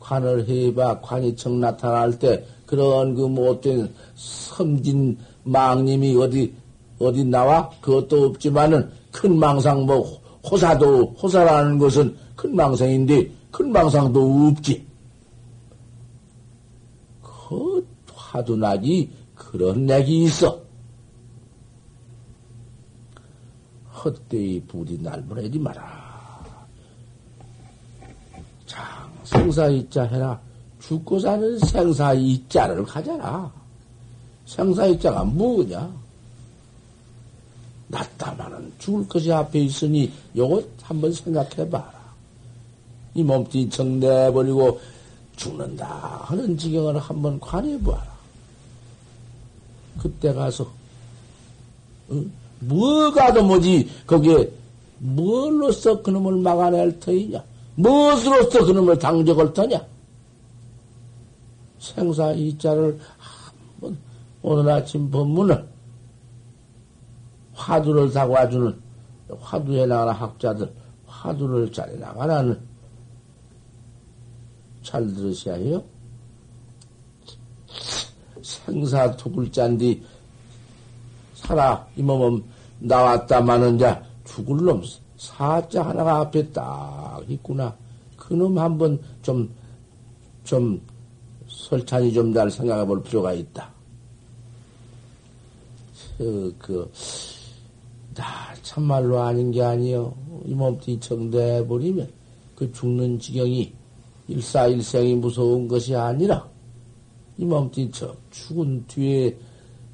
관을 0.00 0.48
해봐 0.48 1.00
관이청 1.00 1.60
나타날 1.60 2.18
때 2.18 2.44
그런 2.66 3.14
그 3.14 3.22
못된 3.22 3.92
섬진 4.14 5.18
망님이 5.44 6.16
어디 6.16 6.54
어디 6.98 7.24
나와 7.24 7.68
그것도 7.80 8.26
없지만은 8.26 8.90
큰 9.10 9.38
망상 9.38 9.84
뭐 9.84 10.20
호사도 10.50 11.14
호사라는 11.22 11.78
것은 11.78 12.16
큰 12.34 12.56
망상인데 12.56 13.30
큰 13.50 13.70
망상도 13.70 14.48
없지. 14.48 14.86
그 17.22 17.86
화두 18.32 18.56
나기 18.56 19.10
그런 19.34 19.84
내기 19.84 20.24
있어. 20.24 20.58
헛되이 23.92 24.62
부디 24.62 24.98
날보내지 24.98 25.58
마라. 25.58 26.42
장 28.64 28.80
생사이자 29.22 30.04
해라. 30.04 30.40
죽고 30.80 31.18
사는 31.18 31.58
생사이자를 31.58 32.84
가져라. 32.84 33.52
생사이자가 34.46 35.24
뭐냐? 35.24 35.92
낫다마는 37.88 38.72
죽을 38.78 39.06
것이 39.06 39.30
앞에 39.30 39.60
있으니 39.60 40.10
요거 40.34 40.62
한번 40.80 41.12
생각해 41.12 41.68
봐라. 41.68 41.92
이 43.12 43.22
몸뚱이 43.22 43.68
정내버리고 43.68 44.80
죽는다 45.36 46.22
하는 46.24 46.56
지경을 46.56 46.98
한번 46.98 47.38
관해 47.38 47.78
보아라. 47.78 48.11
그때 49.98 50.32
가서 50.32 50.66
응? 52.10 52.30
뭐가 52.60 53.32
더 53.32 53.42
뭐지 53.42 53.88
거기에 54.06 54.50
뭘로써 54.98 56.00
그놈을 56.00 56.36
막아낼 56.36 56.98
터이냐? 57.00 57.42
무엇으로써 57.74 58.64
그놈을 58.64 58.98
당적을 58.98 59.52
터냐? 59.52 59.84
생사 61.80 62.30
이자를 62.32 62.98
한번 63.18 63.98
오늘 64.42 64.70
아침 64.70 65.10
법문을 65.10 65.66
화두를 67.54 68.10
사고 68.10 68.34
와주는 68.34 68.80
화두에 69.40 69.86
나가는 69.86 70.12
학자들 70.12 70.72
화두를 71.06 71.72
잘 71.72 71.98
나가라는 71.98 72.60
잘 74.82 75.06
들으셔야 75.12 75.56
해요. 75.56 75.82
생사 78.64 79.16
두 79.16 79.30
글자인데 79.30 80.00
살아 81.34 81.86
이 81.96 82.02
몸은 82.02 82.42
나왔다마는 82.80 83.78
자 83.78 84.02
죽을 84.24 84.56
놈 84.64 84.82
사자 85.16 85.82
하나가 85.82 86.18
앞에 86.20 86.50
딱 86.50 87.22
있구나. 87.28 87.74
그놈 88.16 88.58
한번 88.58 89.00
좀 89.22 89.48
좀 90.44 90.80
설찬이 91.48 92.12
좀 92.12 92.32
잘 92.32 92.50
생각해 92.50 92.84
볼 92.86 93.02
필요가 93.02 93.32
있다. 93.32 93.70
그, 96.18 96.54
그, 96.58 96.90
나 98.14 98.24
참말로 98.62 99.20
아닌 99.20 99.50
게 99.50 99.62
아니요. 99.62 100.14
이 100.44 100.54
몸뚱이 100.54 101.00
정대버리면 101.00 102.08
그 102.54 102.70
죽는 102.72 103.18
지경이 103.18 103.72
일사일생이 104.28 105.16
무서운 105.16 105.66
것이 105.68 105.94
아니라 105.94 106.48
이 107.38 107.44
몸뚱이 107.44 107.90
저 107.90 108.14
죽은 108.30 108.84
뒤에 108.86 109.36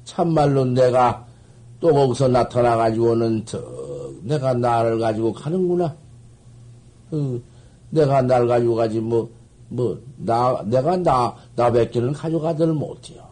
참말로 0.03 0.65
내가 0.65 1.25
또 1.79 1.93
거기서 1.93 2.27
나타나가지고는 2.27 3.45
저 3.45 3.61
내가 4.23 4.53
나를 4.53 4.99
가지고 4.99 5.33
가는구나. 5.33 5.95
그 7.09 7.43
내가 7.89 8.21
날 8.21 8.47
가지고 8.47 8.75
가지 8.75 8.99
뭐 8.99 9.29
뭐 9.69 9.97
나 10.17 10.61
내가 10.65 10.97
나 10.97 11.35
나밖에는 11.55 12.13
가져가들 12.13 12.73
못해요. 12.73 13.23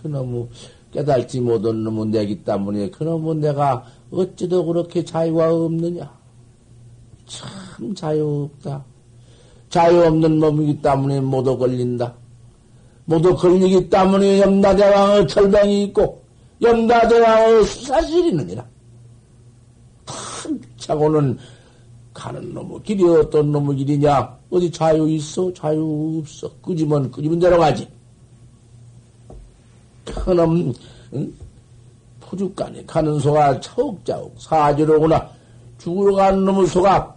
그놈의 0.00 0.48
깨달지 0.92 1.40
못한 1.40 1.82
놈은 1.82 2.10
내기 2.10 2.44
때문에 2.44 2.90
그놈은 2.90 3.40
내가 3.40 3.84
어찌도 4.10 4.66
그렇게 4.66 5.04
자유가 5.04 5.52
없느냐? 5.52 6.12
참 7.26 7.94
자유 7.94 8.50
없다. 8.52 8.84
자유 9.70 10.02
없는 10.02 10.38
놈이기 10.38 10.82
때문에 10.82 11.20
모두 11.20 11.56
걸린다. 11.56 12.14
모두 13.04 13.34
걸리기 13.34 13.90
때문에 13.90 14.40
염라대왕의 14.40 15.28
철병이 15.28 15.84
있고 15.84 16.22
염라대왕의 16.60 17.64
수사실이 17.64 18.28
있느니라. 18.28 18.64
탁차고는 20.06 21.38
가는 22.14 22.54
놈의 22.54 22.82
길이 22.84 23.04
어떤 23.04 23.50
놈의 23.52 23.76
길이냐? 23.76 24.38
어디 24.50 24.70
자유 24.70 25.08
있어? 25.10 25.52
자유 25.52 26.20
없어. 26.20 26.50
끄지면 26.60 27.10
끄지면 27.10 27.38
대로 27.38 27.58
가지. 27.58 27.88
큰놈, 30.04 30.72
응? 31.14 31.32
푸죽간에 32.20 32.84
가는 32.86 33.18
소가 33.18 33.58
차옥자옥 33.60 34.40
사지로구나. 34.40 35.28
죽으러 35.78 36.14
가는 36.14 36.44
놈의 36.44 36.66
소가 36.66 37.14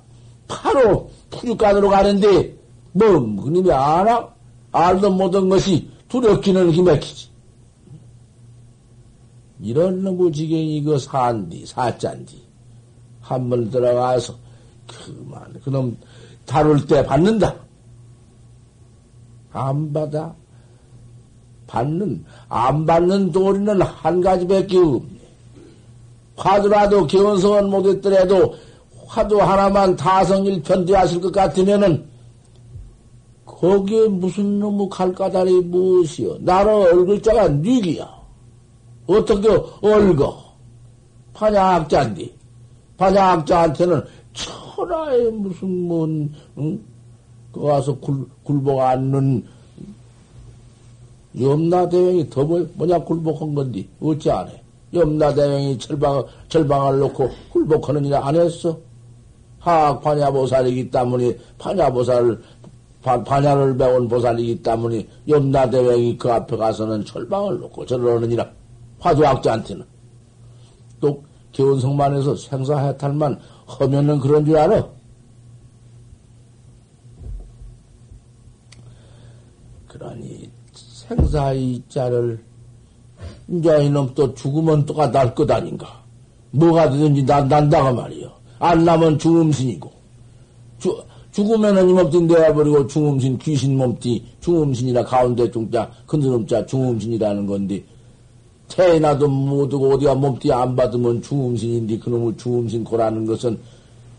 바로 0.48 1.10
푸죽간으로 1.30 1.90
가는데, 1.90 2.56
뭐, 2.94 3.10
그님이 3.44 3.72
알아? 3.72 4.35
알도 4.76 5.12
못한 5.12 5.48
것이 5.48 5.90
두렵기는 6.10 6.72
힘맥히지. 6.72 7.30
이런 9.62 10.04
놈의 10.04 10.34
지경이 10.34 10.84
그 10.84 11.00
산디, 11.00 11.66
사짠디. 11.66 12.44
한 13.22 13.50
번 13.50 13.70
들어가서, 13.72 14.36
그만, 14.86 15.54
그놈 15.64 15.98
다룰 16.46 16.86
때 16.86 17.04
받는다. 17.04 17.56
안 19.52 19.94
받아. 19.94 20.36
받는, 21.68 22.24
안 22.50 22.86
받는 22.86 23.32
도리는 23.32 23.82
한 23.82 24.22
가지밖에 24.22 24.78
없네. 24.78 25.20
화두라도 26.36 27.08
기원성은 27.08 27.70
못했더라도 27.70 28.54
화두 29.08 29.42
하나만 29.42 29.96
타성일편대하실 29.96 31.22
것 31.22 31.32
같으면은 31.32 32.06
거기에 33.60 34.08
무슨 34.10 34.60
놈의 34.60 34.90
갈까다리 34.90 35.62
무엇이여? 35.62 36.38
나는 36.42 36.74
얼굴자가 36.74 37.48
뉘기야. 37.48 38.08
어떻게 39.08 39.50
얼거? 39.82 40.44
반야학자인데. 41.34 42.30
반야학자한테는 42.98 44.04
천하에 44.34 45.30
무슨 45.30 45.88
뭔, 45.88 46.34
응? 46.58 46.80
그 47.52 47.62
와서 47.62 47.96
굴, 48.00 48.28
굴복 48.44 48.80
않는 48.82 49.46
염라대왕이 51.40 52.30
더 52.30 52.44
뭐, 52.44 52.66
뭐냐 52.76 53.00
굴복한 53.00 53.56
건디 53.56 53.88
어찌 54.02 54.30
안 54.32 54.48
해? 54.50 54.62
염라대왕이 54.94 55.78
철방, 55.80 56.24
철방을 56.50 57.00
놓고 57.00 57.30
굴복하는 57.52 58.06
일 58.06 58.14
안 58.14 58.36
했어? 58.36 58.78
하악 59.60 60.02
반야보살이기 60.04 60.92
때문에 60.92 61.36
반야보살을 61.58 62.40
반야를 63.24 63.78
배운 63.78 64.08
보살이기 64.08 64.64
때문에 64.64 65.08
염라대왕이 65.28 66.18
그 66.18 66.32
앞에 66.32 66.58
가서는 66.58 67.06
철방을 67.06 67.60
놓고 67.60 67.86
저러느니라 67.86 68.50
화두학자한테는 69.00 69.86
또 71.00 71.24
개원성만에서 71.52 72.36
생사해탈만 72.36 73.40
하면은 73.68 74.20
그런 74.20 74.44
줄 74.44 74.58
알아? 74.58 74.88
그러니 79.88 80.50
생사의 80.74 81.84
자를 81.88 82.44
이제 83.48 83.86
이놈 83.86 84.14
또 84.16 84.34
죽으면 84.34 84.86
또가 84.86 85.12
날 85.12 85.34
것 85.36 85.50
아닌가? 85.50 86.04
뭐가 86.52 86.90
되든지 86.90 87.24
난, 87.26 87.48
난다가 87.48 87.94
말이요. 87.94 88.32
안 88.60 88.84
나면 88.84 89.20
죽음신이고. 89.20 89.95
주, 91.36 91.44
죽으면 91.44 91.78
은 91.78 91.90
이몸띠 91.90 92.22
내어버리고 92.22 92.88
중음신, 92.88 93.38
귀신 93.40 93.78
몸띠, 93.78 94.24
중음신이라 94.40 95.04
가운데 95.04 95.52
중자, 95.52 95.92
큰스름자 96.08 96.66
중음신이라는 96.66 97.46
건데, 97.46 97.84
태어나도 98.70 99.28
못하고 99.28 99.96
어디가 99.96 100.16
몸띠 100.16 100.52
안 100.54 100.74
받으면 100.78 101.22
중음신인데 101.22 102.00
그놈을 102.00 102.38
중음신 102.38 102.86
고라는 102.86 103.26
것은 103.26 103.60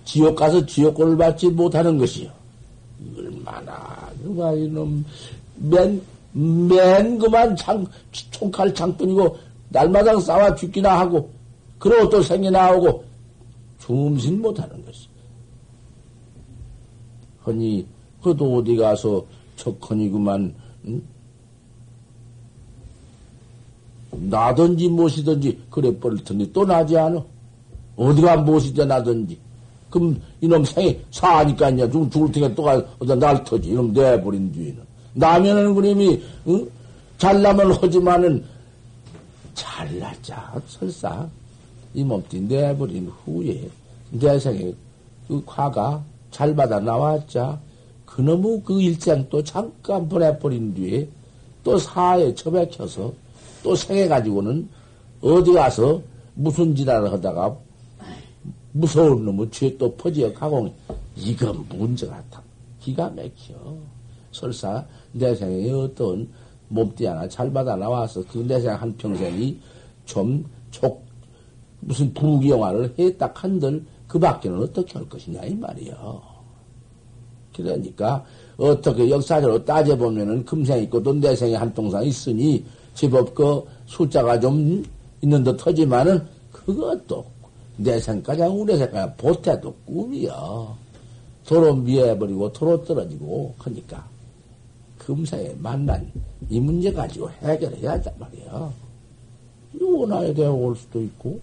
지옥 0.04 0.36
가서 0.36 0.64
지옥골을 0.66 1.16
받지 1.16 1.48
못하는 1.48 1.96
것이요. 1.96 2.30
얼마나, 3.16 4.10
그가 4.22 4.52
이놈, 4.52 5.02
맨, 5.56 6.02
맨 6.32 7.18
그만 7.18 7.56
장, 7.56 7.86
총칼 8.30 8.74
장뿐이고, 8.74 9.38
날마다 9.70 10.20
싸워 10.20 10.54
죽기나 10.54 11.00
하고, 11.00 11.30
그러고 11.78 12.10
또 12.10 12.22
생이 12.22 12.50
나오고, 12.50 13.02
중음신 13.80 14.42
못하는 14.42 14.84
것이. 14.84 15.05
허니 17.46 17.86
그도 18.22 18.56
어디 18.56 18.76
가서 18.76 19.24
척허니구만 19.56 20.54
응? 20.86 21.02
나든지 24.10 24.88
무엇이든지 24.88 25.66
그래 25.70 25.96
버릴 25.98 26.22
텐데 26.24 26.50
또 26.52 26.64
나지 26.64 26.96
않아? 26.96 27.22
어디가 27.96 28.38
무엇이든 28.38 28.88
나든지. 28.88 29.38
그럼 29.90 30.20
이놈 30.40 30.64
생이 30.64 31.00
사니까 31.10 31.70
이제 31.70 31.90
죽, 31.90 32.10
죽을 32.10 32.32
테니까 32.32 32.54
또 32.54 32.62
가, 32.62 32.74
어디다 32.98 33.14
날 33.14 33.44
터지. 33.44 33.70
이놈 33.70 33.92
내버린 33.92 34.50
뒤에는. 34.52 34.82
나면은 35.14 35.74
그림이 35.74 36.22
응? 36.48 36.70
잘나면 37.18 37.72
하지만은 37.72 38.44
잘났자 39.54 40.60
설사. 40.66 41.26
이 41.94 42.04
몸띠 42.04 42.40
내버린 42.42 43.10
후에 43.24 43.68
내 44.10 44.38
생에 44.38 44.72
그 45.26 45.42
화가 45.46 46.04
잘 46.36 46.54
받아 46.54 46.78
나왔자 46.78 47.58
그놈의 48.04 48.60
그 48.62 48.78
일생 48.82 49.26
또 49.30 49.42
잠깐 49.42 50.06
보내버린 50.06 50.74
뒤에 50.74 51.08
또 51.64 51.78
사에 51.78 52.34
처박혀서 52.34 53.10
또 53.62 53.74
생해 53.74 54.06
가지고는 54.06 54.68
어디 55.22 55.54
가서 55.54 56.02
무슨 56.34 56.76
지랄을 56.76 57.10
하다가 57.10 57.56
무서운 58.72 59.24
놈의 59.24 59.50
죄 59.50 59.78
또 59.78 59.96
퍼지어 59.96 60.30
가공 60.34 60.70
이건 61.16 61.64
문제가 61.70 62.22
다 62.30 62.42
기가 62.80 63.08
막혀. 63.08 63.54
설사 64.30 64.84
내 65.12 65.34
생에 65.34 65.70
어떤 65.70 66.28
몸띠 66.68 67.06
하나 67.06 67.26
잘 67.26 67.50
받아 67.50 67.76
나와서 67.76 68.22
그 68.30 68.44
내생 68.46 68.74
한평생이 68.74 69.58
좀 70.04 70.44
촉, 70.70 71.02
무슨 71.80 72.12
부귀영화를 72.12 72.92
했다 72.98 73.32
한들 73.34 73.86
그 74.06 74.18
밖에는 74.18 74.62
어떻게 74.62 74.94
할 74.94 75.08
것이냐, 75.08 75.44
이 75.44 75.54
말이요. 75.54 76.22
그러니까, 77.54 78.24
어떻게 78.56 79.08
역사적으로 79.10 79.64
따져보면은 79.64 80.44
금생 80.44 80.82
있고 80.84 81.02
또 81.02 81.12
내생에 81.14 81.54
한 81.54 81.72
동상 81.74 82.04
있으니, 82.04 82.64
제법 82.94 83.34
그 83.34 83.64
숫자가 83.86 84.38
좀 84.38 84.84
있는 85.22 85.42
듯 85.42 85.66
하지만은, 85.66 86.24
그것도 86.52 87.24
내생까지 87.78 88.42
우리 88.42 88.76
생까지 88.76 89.12
보태도 89.16 89.74
꿈이요. 89.86 90.74
도로 91.46 91.74
미해버리고 91.74 92.52
도로 92.52 92.82
떨어지고, 92.84 93.54
하니까. 93.58 94.06
금생에 94.98 95.54
만난 95.58 96.10
이 96.48 96.58
문제 96.58 96.92
가지고 96.92 97.30
해결해야 97.30 97.92
한단 97.92 98.14
말이에요. 98.18 98.72
원화에 99.80 100.34
대하여 100.34 100.52
올 100.54 100.74
수도 100.74 101.00
있고, 101.02 101.40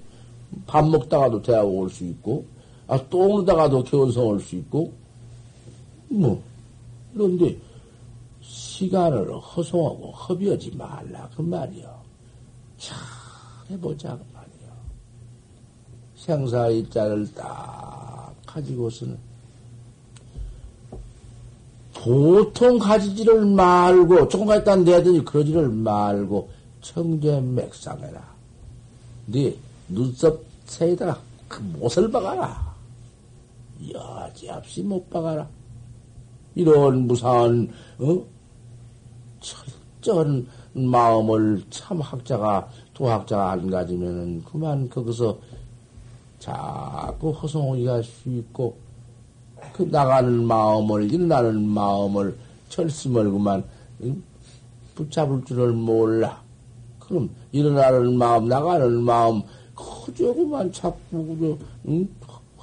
밥 0.67 0.87
먹다가도 0.87 1.41
대하고 1.41 1.69
올 1.69 1.89
수 1.89 2.03
있고, 2.03 2.45
아, 2.87 2.97
똥을다가도 3.09 3.83
견성할 3.83 4.39
수 4.39 4.55
있고, 4.55 4.93
뭐, 6.09 6.41
그런데 7.13 7.57
시간을 8.41 9.39
허송하고 9.39 10.11
허비하지 10.11 10.75
말라, 10.75 11.29
그 11.35 11.41
말이요. 11.41 12.01
참, 12.77 12.97
해보자, 13.69 14.17
그 14.17 14.23
말이요. 14.33 14.73
생사의 16.17 16.89
자를 16.89 17.33
딱 17.33 18.33
가지고서는 18.45 19.17
보통 21.93 22.77
가지지를 22.77 23.45
말고, 23.45 24.27
조금 24.27 24.47
갖다 24.47 24.75
내더니 24.75 25.23
그러지를 25.23 25.69
말고, 25.69 26.49
청제 26.83 27.39
맥상해라. 27.39 28.33
네 29.25 29.55
눈썹 29.87 30.43
새에다가 30.65 31.19
그 31.47 31.61
못을 31.61 32.11
박아라. 32.11 32.72
여지없이 33.91 34.83
못 34.83 35.09
박아라. 35.09 35.47
이런 36.55 37.07
무상한, 37.07 37.69
어? 37.99 38.23
철저한 39.39 40.47
마음을 40.73 41.63
참 41.69 41.99
학자가, 41.99 42.69
도학자가 42.93 43.51
안 43.51 43.69
가지면은 43.69 44.43
그만 44.43 44.89
거기서 44.89 45.37
자꾸 46.39 47.31
허송하기가 47.31 48.01
쉽고, 48.01 48.77
그 49.73 49.83
나가는 49.83 50.43
마음을, 50.45 51.11
일어나는 51.11 51.67
마음을 51.67 52.37
철심을 52.69 53.31
그만 53.31 53.63
붙잡을 54.95 55.43
줄을 55.45 55.71
몰라. 55.71 56.41
그럼 56.99 57.29
일어나는 57.51 58.17
마음, 58.17 58.47
나가는 58.47 59.01
마음, 59.01 59.41
그저 59.75 60.33
그만 60.33 60.71
자꾸, 60.71 61.25
그저, 61.27 61.57
응? 61.87 62.07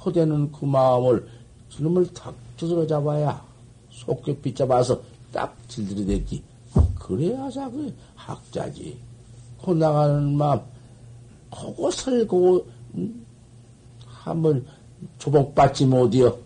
허대는 0.03 0.51
그 0.51 0.65
마음을 0.65 1.27
저놈을 1.69 2.13
탁 2.13 2.35
두드러 2.57 2.85
잡아야 2.85 3.43
속게 3.91 4.39
빗잡아서 4.41 5.01
딱 5.31 5.55
질들이댔지. 5.67 6.43
그래야사 6.95 7.69
그 7.69 7.93
학자지. 8.15 8.97
그 9.63 9.71
나가는 9.71 10.35
마음, 10.35 10.61
그것을 11.49 12.27
그 12.27 12.65
음, 12.95 13.25
한번 14.05 14.65
조복받지 15.17 15.85
못이여. 15.85 16.37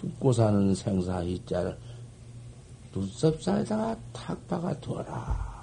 죽고 0.00 0.32
사는 0.32 0.74
생사 0.74 1.22
이자를 1.22 1.76
눈썹 2.92 3.42
사이다가 3.42 3.96
탁 4.12 4.46
박아둬라. 4.48 5.55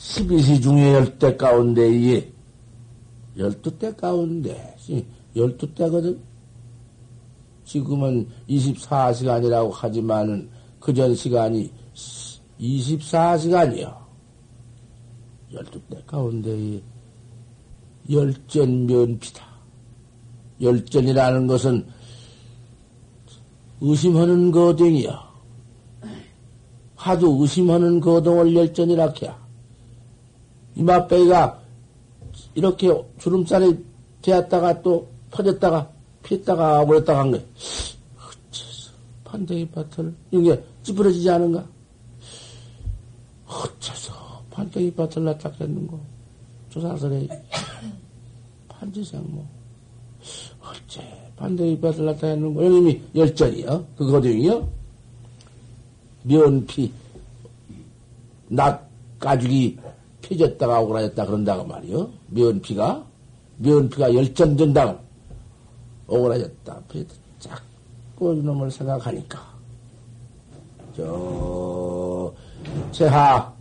12시 0.00 0.62
중에 0.62 1.04
10대 1.04 1.36
가운데, 1.36 1.86
이게 1.90 2.32
12대 3.36 3.94
가운데, 3.94 4.74
12대거든? 5.36 6.18
지금은 7.64 8.26
24시간이라고 8.48 9.70
하지만은 9.70 10.48
그 10.80 10.94
전 10.94 11.14
시간이 11.14 11.70
24시간이요. 12.58 13.94
12대 15.52 16.06
가운데 16.06 16.80
열전 18.10 18.86
면피다. 18.86 19.44
열전이라는 20.62 21.46
것은 21.46 21.86
의심하는 23.82 24.50
거등이야. 24.50 25.30
하도 26.96 27.40
의심하는 27.40 28.00
거동을 28.00 28.54
열전이라 28.54 29.12
해야. 29.22 29.39
이맛배기가 30.80 31.60
이렇게 32.54 32.88
주름살이 33.18 33.84
되었다가 34.22 34.80
또 34.82 35.08
퍼졌다가 35.30 35.90
피했다가 36.22 36.84
버렸다가 36.86 37.20
한 37.20 37.30
거야. 37.30 37.40
어째서 38.16 38.92
판대기 39.24 39.68
밭을 39.70 40.14
이게 40.30 40.64
찌푸러지지 40.82 41.28
않은가? 41.30 41.66
어째서 43.46 44.42
판대기 44.50 44.94
밭을 44.94 45.24
납작했는고? 45.24 46.00
조사설에 46.70 47.28
판지생모 48.68 49.28
뭐. 49.28 49.48
어째 50.62 51.02
판대기 51.36 51.80
밭을 51.80 52.06
나타냈는고? 52.06 52.62
이놈이 52.62 53.02
열전이요? 53.14 53.86
그 53.96 54.10
거등이요? 54.10 54.68
면피 56.22 56.92
낫 58.48 58.88
가죽이 59.18 59.78
펴졌다가 60.30 60.80
오그라졌다 60.80 61.26
그런다고 61.26 61.64
말이요. 61.64 62.08
면피가 62.28 63.04
면피가 63.58 64.14
열전된다고. 64.14 64.98
오그라졌다. 66.06 66.82
펴졌다 66.88 67.14
자꾸 67.40 68.34
이놈을 68.34 68.70
생각하니까. 68.70 69.50
저 70.96 72.32
제하 72.92 73.52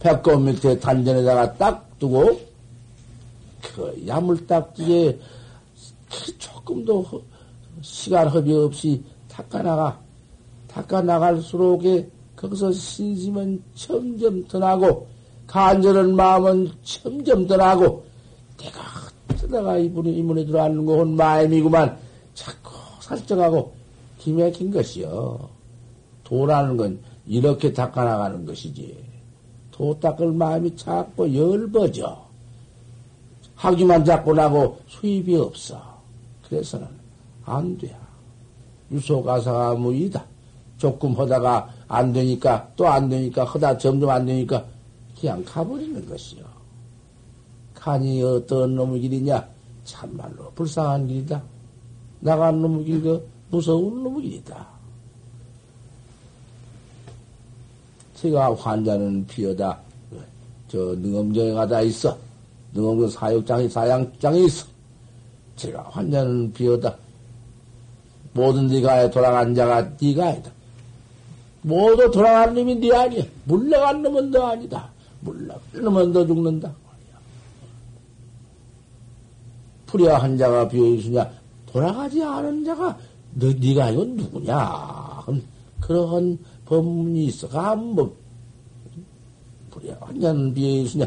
백건 0.00 0.44
밑에 0.44 0.78
단전에다가 0.78 1.54
딱 1.54 1.98
두고 1.98 2.40
그 3.74 4.04
야물딱지에 4.06 5.18
조금도 6.38 7.04
시간 7.80 8.28
허비 8.28 8.52
없이 8.54 9.02
닦아나가. 9.28 10.00
닦아 10.66 11.02
나갈수록 11.02 11.82
거기서 12.36 12.70
신심은 12.72 13.62
점점 13.74 14.46
더 14.46 14.58
나고 14.58 15.06
간절한 15.48 16.14
마음은 16.14 16.70
점점 16.84 17.46
더 17.46 17.56
나고 17.56 18.04
내가 18.58 18.80
뜨다가 19.36 19.78
이분이 19.78 20.16
이문에 20.18 20.44
들어앉는 20.44 20.84
거온 20.86 21.16
마음이구만 21.16 21.96
자꾸 22.34 22.72
살쪄가고 23.00 23.72
기맥힌 24.18 24.70
것이요. 24.70 25.48
도라는 26.22 26.76
건 26.76 27.00
이렇게 27.26 27.72
닦아 27.72 28.04
나가는 28.04 28.44
것이지. 28.44 28.96
도 29.72 29.98
닦을 29.98 30.32
마음이 30.32 30.76
자꾸 30.76 31.34
열버져. 31.34 32.28
하기만 33.54 34.04
잡고 34.04 34.34
나고 34.34 34.78
수입이 34.86 35.34
없어. 35.36 35.80
그래서는 36.48 36.86
안 37.44 37.76
돼. 37.78 37.96
유소가사가 38.90 39.74
무이다. 39.74 40.24
조금 40.76 41.18
하다가 41.18 41.68
안 41.88 42.12
되니까 42.12 42.68
또 42.76 42.86
안 42.86 43.08
되니까 43.08 43.44
하다 43.44 43.78
점점 43.78 44.10
안 44.10 44.26
되니까 44.26 44.64
그냥 45.20 45.44
가버리는 45.44 46.06
것이요. 46.08 46.44
간이 47.74 48.22
어떤 48.22 48.74
놈의 48.74 49.00
길이냐? 49.00 49.48
참말로 49.84 50.50
불쌍한 50.54 51.08
길이다. 51.08 51.42
나간 52.20 52.60
놈의 52.60 52.84
길, 52.84 53.02
그 53.02 53.28
무서운 53.50 54.02
놈의 54.02 54.22
길이다. 54.22 54.66
제가 58.16 58.54
환자는 58.54 59.26
피어다. 59.26 59.78
저 60.68 60.78
능엄정에 60.78 61.52
가다 61.52 61.80
있어. 61.82 62.18
능엄정 62.74 63.08
사육장이 63.08 63.68
사양장에 63.68 64.40
있어. 64.40 64.66
제가 65.56 65.82
환자는 65.84 66.52
비어다. 66.52 66.94
모든 68.32 68.66
네가 68.66 69.10
돌아간 69.10 69.54
자가 69.54 69.92
네가 70.00 70.28
아니다. 70.28 70.50
모두 71.62 72.10
돌아간 72.10 72.54
놈이 72.54 72.76
네 72.76 72.94
아니야. 72.94 73.24
물러간 73.44 74.02
놈은 74.02 74.30
너 74.30 74.48
아니다. 74.48 74.90
물러간 75.20 75.60
놈은 75.82 76.12
너 76.12 76.26
죽는다. 76.26 76.74
불야한 79.86 80.36
자가 80.36 80.68
비어있으냐? 80.68 81.30
돌아가지 81.66 82.22
않은 82.22 82.64
자가 82.64 82.98
너, 83.34 83.46
네가 83.52 83.90
이건 83.90 84.16
누구냐? 84.16 85.24
그런 85.80 86.38
법문이 86.66 87.26
있어. 87.26 87.46
한번 87.48 88.12
불야한 89.70 90.20
자는 90.20 90.54
비어있으냐? 90.54 91.06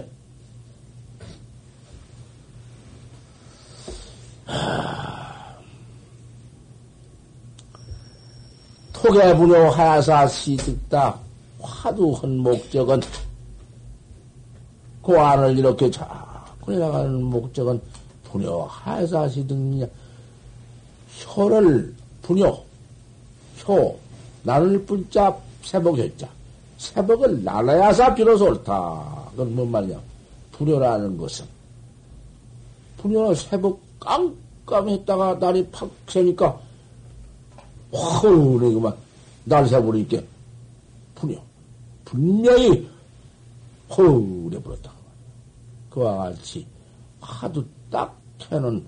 토개분요 8.93 9.69
하사 9.71 10.27
시득다 10.27 11.17
화두한 11.59 12.37
목적은 12.37 13.01
그 15.03 15.17
안을 15.19 15.57
이렇게 15.57 15.89
자꾸 15.89 16.71
내려가는 16.71 17.23
목적은 17.23 17.81
분요 18.25 18.63
하사 18.63 19.27
시득냐. 19.27 19.85
효를 21.35 21.93
분요 22.21 22.57
효 23.67 23.97
나눌 24.43 24.83
분자 24.85 25.35
세복했자. 25.63 26.29
세복을 26.77 27.43
나눠야사 27.43 28.13
비로소 28.15 28.45
옳다. 28.45 29.29
그건 29.31 29.55
뭔 29.55 29.69
말이냐. 29.71 29.99
분요라는 30.53 31.17
것은. 31.17 31.45
분요 32.97 33.33
세복 33.35 33.81
깜깜했다가 33.99 35.35
날이 35.35 35.67
팍 35.71 35.89
새니까 36.07 36.59
허우네 37.91 38.73
그만. 38.73 38.95
날 39.43 39.67
새버리니까 39.67 40.21
분요 41.15 41.41
분명히 42.05 42.87
허우래 43.89 44.61
버렸다 44.61 44.90
그와 45.91 46.15
같이 46.17 46.65
하도 47.19 47.63
딱 47.91 48.19
해는 48.51 48.87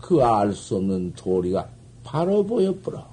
그 0.00 0.22
알 0.22 0.52
수 0.52 0.76
없는 0.76 1.14
도리가 1.14 1.66
바로 2.04 2.44
보여버려. 2.44 3.06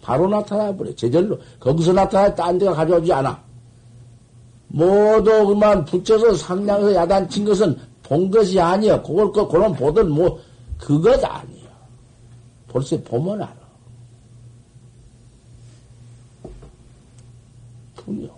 바로 0.00 0.28
나타나 0.28 0.74
버려. 0.74 0.94
제절로. 0.94 1.38
거기서 1.60 1.92
나타나 1.92 2.34
딴 2.34 2.58
데가 2.58 2.72
가져오지 2.74 3.12
않아. 3.12 3.40
모두 4.68 5.46
그만 5.46 5.84
붙여서 5.84 6.34
상냥해서 6.34 6.94
야단친 6.94 7.44
것은 7.44 7.78
본 8.02 8.30
것이 8.30 8.60
아니야. 8.60 9.00
그걸, 9.02 9.30
그, 9.30 9.46
그런 9.46 9.72
보던 9.74 10.10
뭐, 10.10 10.40
그것 10.78 11.22
아니야. 11.24 11.68
벌써 12.68 13.00
보면 13.02 13.42
알아. 13.42 13.56
분요. 17.96 18.28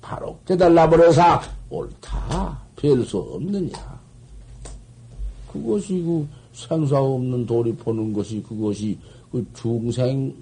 바로 0.00 0.38
깨달라버려서 0.46 1.40
옳다. 1.70 2.62
별수 2.76 3.18
없느냐. 3.18 4.00
그것이 5.52 6.02
그 6.02 6.26
생사 6.52 7.00
없는 7.00 7.46
도리 7.46 7.74
보는 7.74 8.12
것이 8.12 8.42
그것이 8.42 8.98
그 9.30 9.46
중생 9.54 10.34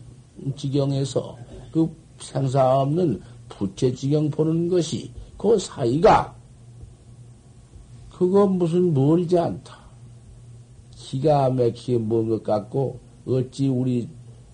지경에서 0.57 1.37
그 1.73 1.89
생사 2.19 2.81
없는 2.81 3.21
부채 3.49 3.93
지경 3.93 4.31
보는 4.31 4.69
것이 4.69 5.11
그 5.37 5.59
사이가 5.59 6.35
그거 8.11 8.47
무슨 8.47 8.95
멀지 8.95 9.39
않다. 9.39 9.79
기가 10.95 11.51
막히게 11.51 11.99
먼 11.99 12.29
것 12.29 12.43
같고 12.43 12.99
어찌 13.27 13.69
우리 13.69 14.09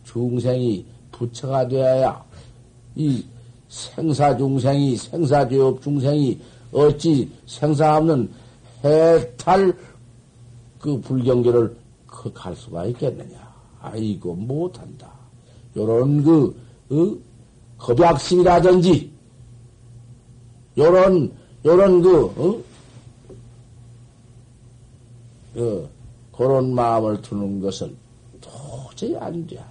중생이 0.04 0.84
부처가 1.12 1.68
되어야 1.68 2.24
이 2.96 3.24
생사 3.68 4.36
중생이 4.36 4.96
생사 4.96 5.48
죄업 5.48 5.80
중생이 5.80 6.38
어찌 6.72 7.30
생사 7.46 7.98
없는 7.98 8.30
해탈 8.82 9.76
그 10.78 11.00
불경계를 11.00 11.76
그갈 12.06 12.56
수가 12.56 12.86
있겠느냐. 12.86 13.52
아이고, 13.80 14.34
못한다. 14.34 15.12
요런 15.76 16.24
그, 16.24 16.60
어? 16.90 17.16
겁약심이라든지, 17.78 19.12
요런, 20.78 21.32
요런 21.64 22.02
그, 22.02 22.24
어? 22.26 22.62
어, 25.54 25.88
그런 26.32 26.74
마음을 26.74 27.20
두는 27.22 27.60
것은 27.60 27.94
도저히 28.40 29.16
안 29.16 29.46
돼. 29.46 29.62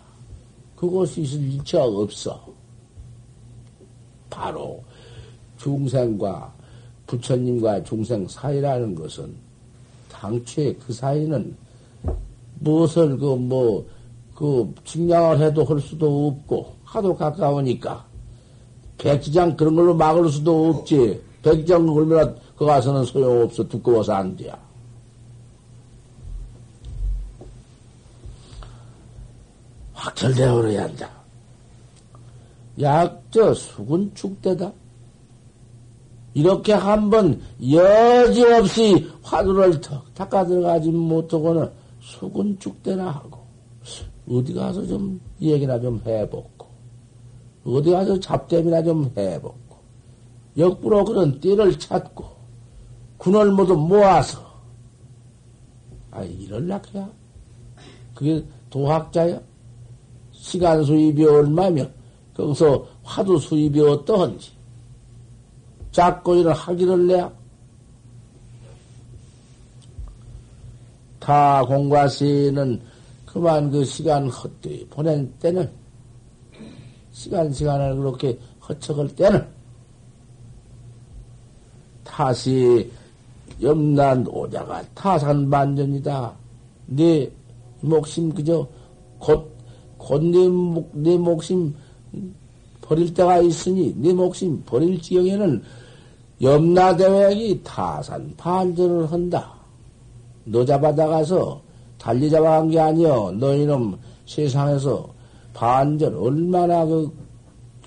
그것이 0.76 1.22
있을 1.22 1.42
일치가 1.42 1.84
없어. 1.84 2.42
바로 4.30 4.84
중생과 5.58 6.54
부처님과 7.12 7.84
중생 7.84 8.26
사이라는 8.26 8.96
것은 8.96 9.36
당초에 10.10 10.74
그 10.76 10.94
사이는 10.94 11.56
무엇을 12.60 13.18
그 13.18 13.36
뭐그 13.36 14.76
직량을 14.86 15.42
해도 15.42 15.66
할 15.66 15.80
수도 15.82 16.28
없고 16.28 16.74
하도 16.86 17.16
가까우니까. 17.16 18.06
백지장 18.98 19.58
그런 19.58 19.76
걸로 19.76 19.94
막을 19.94 20.30
수도 20.30 20.70
없지. 20.70 21.22
백지장 21.44 21.86
걸면 21.86 22.38
그 22.56 22.66
가서는 22.66 23.04
소용없어. 23.04 23.68
두꺼워서 23.68 24.14
안 24.14 24.36
돼. 24.38 24.52
확철되어 29.94 30.54
버려야 30.54 30.84
한다. 30.84 31.10
약저 32.80 33.54
수군 33.54 34.12
축대다. 34.14 34.72
이렇게 36.34 36.74
한번 36.74 37.42
여지없이 37.62 39.10
화두를 39.22 39.82
턱 39.82 40.14
닦아 40.14 40.46
들어가지 40.46 40.90
못하고는 40.90 41.70
수군 42.00 42.58
축대나 42.60 43.10
하고 43.10 43.40
어디 44.30 44.54
가서 44.54 44.86
좀 44.86 45.20
얘기나 45.42 45.80
좀 45.80 46.02
해보고 46.06 46.68
어디 47.66 47.92
가서 47.92 48.20
잡담이나 48.20 48.82
좀 48.84 49.12
해보고 49.16 49.56
역부로 50.58 51.04
그런 51.04 51.40
띠를 51.40 51.78
찾고 51.78 52.26
군을 53.18 53.52
모두 53.52 53.76
모아서 53.76 54.40
아 56.12 56.24
이럴락해야? 56.24 57.10
그게 58.16 58.44
도학자야? 58.70 59.40
시간 60.32 60.84
수입이 60.84 61.24
얼마며? 61.24 61.86
거기서 62.34 62.86
화두 63.04 63.38
수입이 63.38 63.80
어떠한지 63.82 64.52
작고 65.92 66.36
이런 66.36 66.54
하기를 66.54 67.08
내야 67.08 67.32
타 71.20 71.64
공과시는 71.64 72.82
그만 73.26 73.70
그 73.70 73.86
시간 73.86 74.28
헛되이 74.28 74.88
보낸 74.88 75.32
때는 75.40 75.70
시간 77.12 77.52
시간을 77.54 77.96
그렇게 77.98 78.38
허척할 78.68 79.08
때는 79.16 79.48
타시 82.04 82.92
염난 83.62 84.26
오자가 84.28 84.84
타산 84.94 85.50
반전이다. 85.50 86.34
네 86.88 87.32
목심 87.80 88.34
그저 88.34 88.68
곧곧네 89.20 90.50
네 90.94 91.18
목심 91.18 91.74
버릴 92.82 93.14
때가 93.14 93.40
있으니 93.40 93.94
네 93.98 94.12
목심 94.12 94.62
버릴 94.66 95.02
지경에는 95.02 95.64
염라대왕이 96.42 97.62
타산 97.64 98.34
반전을 98.36 99.12
한다. 99.12 99.54
너 100.46 100.66
잡아다가서 100.66 101.62
달리 102.00 102.30
잡아간 102.30 102.70
게 102.70 102.80
아니여. 102.80 103.36
너희는 103.38 103.96
세상에서 104.26 105.08
반전 105.54 106.16
얼마나 106.16 106.84
그 106.86 107.12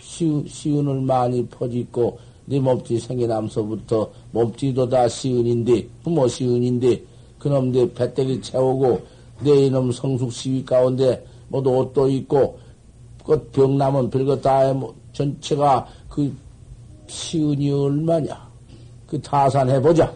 시운, 0.00 0.46
시운을 0.46 1.00
많이 1.00 1.44
퍼짓고 1.46 2.18
네 2.46 2.61
몸띠 2.61 3.00
생겨남서부터 3.00 4.11
몸띠도 4.30 4.88
다 4.88 5.09
시운인데 5.09 5.88
부모 6.02 6.28
시운인데 6.28 7.02
그놈들 7.38 7.92
배때기 7.94 8.40
채우고 8.40 9.00
내 9.40 9.66
이놈 9.66 9.90
성숙 9.90 10.32
시위 10.32 10.64
가운데 10.64 11.24
모두 11.48 11.70
옷도 11.70 12.09
입고 12.09 12.59
그병 13.24 13.78
나면 13.78 14.11
별거 14.11 14.40
다 14.40 14.61
전체가 15.12 15.86
그 16.09 16.32
시운이 17.07 17.70
얼마냐? 17.70 18.48
그 19.07 19.20
타산해보자. 19.20 20.12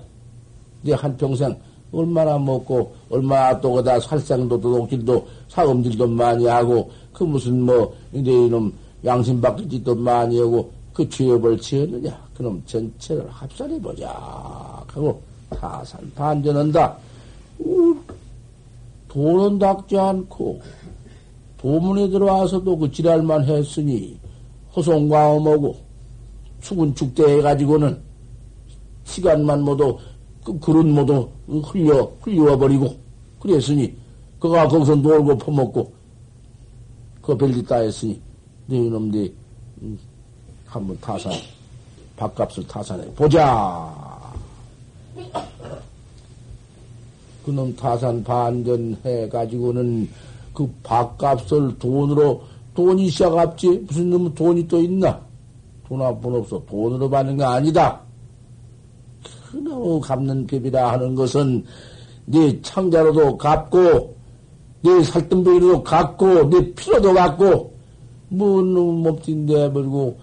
네 0.82 0.92
한평생 0.92 1.56
얼마나 1.92 2.38
먹고 2.38 2.94
얼마나 3.10 3.60
또 3.60 3.72
그다 3.72 3.98
살생도 4.00 4.60
도둑질도 4.60 5.26
사음질도 5.48 6.06
많이 6.06 6.46
하고 6.46 6.90
그 7.12 7.24
무슨 7.24 7.62
뭐 7.62 7.94
이제 8.12 8.30
이놈 8.30 8.72
양심 9.04 9.40
바뀔 9.40 9.68
짓도 9.68 9.94
많이 9.94 10.38
하고 10.40 10.70
그 10.92 11.08
죄업을 11.08 11.58
지었느냐? 11.58 12.28
그놈 12.34 12.62
전체를 12.66 13.28
합산해 13.30 13.80
보자. 13.80 14.08
하고 14.86 15.20
타산 15.50 16.10
반전한다. 16.14 16.96
돈은 19.08 19.58
닦지 19.58 19.98
않고 19.98 20.60
도문에 21.58 22.08
들어와서도 22.08 22.76
그 22.78 22.90
지랄만 22.90 23.44
했으니 23.44 24.18
호송광음하고 24.76 25.87
수군 26.60 26.94
축대 26.94 27.38
해가지고는 27.38 27.98
시간만 29.04 29.62
모두 29.62 29.98
그 30.44 30.58
그릇 30.58 30.84
모두 30.86 31.28
흘려 31.46 32.10
흘려버리고 32.20 32.96
그랬으니 33.40 33.94
그가 34.38 34.68
거기서 34.68 34.96
놀고 34.96 35.38
퍼먹고 35.38 35.92
그 37.22 37.36
별짓 37.36 37.66
다 37.66 37.76
했으니 37.76 38.20
너희놈들이 38.66 39.34
음, 39.82 39.98
한번 40.66 40.98
타산 41.00 41.32
밥값을 42.16 42.66
타산해 42.66 43.04
보자. 43.14 44.08
그놈 47.44 47.74
타산 47.76 48.22
반전해 48.22 49.28
가지고는 49.28 50.08
그 50.52 50.70
밥값을 50.82 51.78
돈으로 51.78 52.42
돈이 52.74 53.08
시작합지 53.10 53.84
무슨 53.86 54.10
놈 54.10 54.34
돈이 54.34 54.68
또 54.68 54.80
있나? 54.80 55.27
돈 55.88 56.02
한푼 56.02 56.34
없어 56.36 56.62
돈으로 56.66 57.08
받는 57.08 57.36
게 57.36 57.44
아니다. 57.44 58.00
그놈 59.50 60.00
갚는 60.00 60.46
법이라 60.46 60.92
하는 60.92 61.14
것은 61.14 61.64
네 62.26 62.60
창자로도 62.60 63.38
갚고 63.38 64.16
네 64.82 65.02
살등병이로도 65.02 65.82
갚고 65.82 66.50
네 66.50 66.74
피로도 66.74 67.14
갚고 67.14 67.72
뭐 68.28 68.62
몸뚱이 68.62 69.44
내버리고 69.44 70.18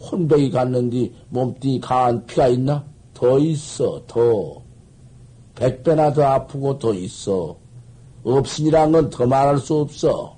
혼백이 0.00 0.50
갔는데 0.50 1.10
몸뚱이 1.30 1.80
강한 1.80 2.24
피가 2.26 2.48
있나? 2.48 2.84
더 3.12 3.38
있어 3.38 4.02
더 4.06 4.64
백 5.54 5.82
배나 5.84 6.12
더 6.12 6.22
아프고 6.24 6.78
더 6.78 6.92
있어 6.92 7.56
없으니란 8.24 8.92
건 8.92 9.10
더 9.10 9.26
말할 9.26 9.58
수 9.58 9.74
없어 9.76 10.36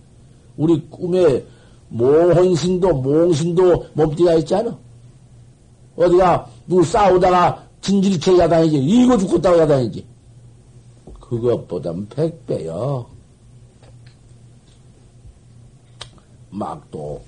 우리 0.57 0.81
꿈에 0.91 1.45
몽혼신도 1.89 2.93
몽신도 2.95 3.87
몸뚱이가 3.95 4.35
있잖아 4.37 4.77
어디가 5.97 6.47
누구 6.67 6.85
싸우다가 6.85 7.67
진질체 7.81 8.37
야단이지. 8.39 8.77
이거 8.79 9.17
죽겠다고 9.17 9.59
야단이지. 9.61 10.05
그것보단 11.21 12.07
백배요. 12.09 13.07
막 16.51 16.83
또, 16.91 17.23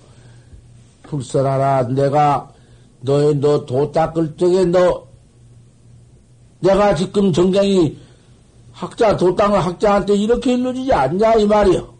불선하라. 1.04 1.88
내가, 1.88 2.50
너의 3.00 3.36
너 3.36 3.64
도 3.64 3.90
닦을 3.92 4.36
적에 4.36 4.64
너, 4.64 5.06
내가 6.60 6.94
지금 6.94 7.32
정경이 7.32 7.96
학자, 8.72 9.16
도 9.16 9.34
닦은 9.34 9.60
학자한테 9.60 10.14
이렇게 10.16 10.54
일러주지 10.54 10.92
않냐, 10.92 11.34
이 11.36 11.46
말이요. 11.46 11.94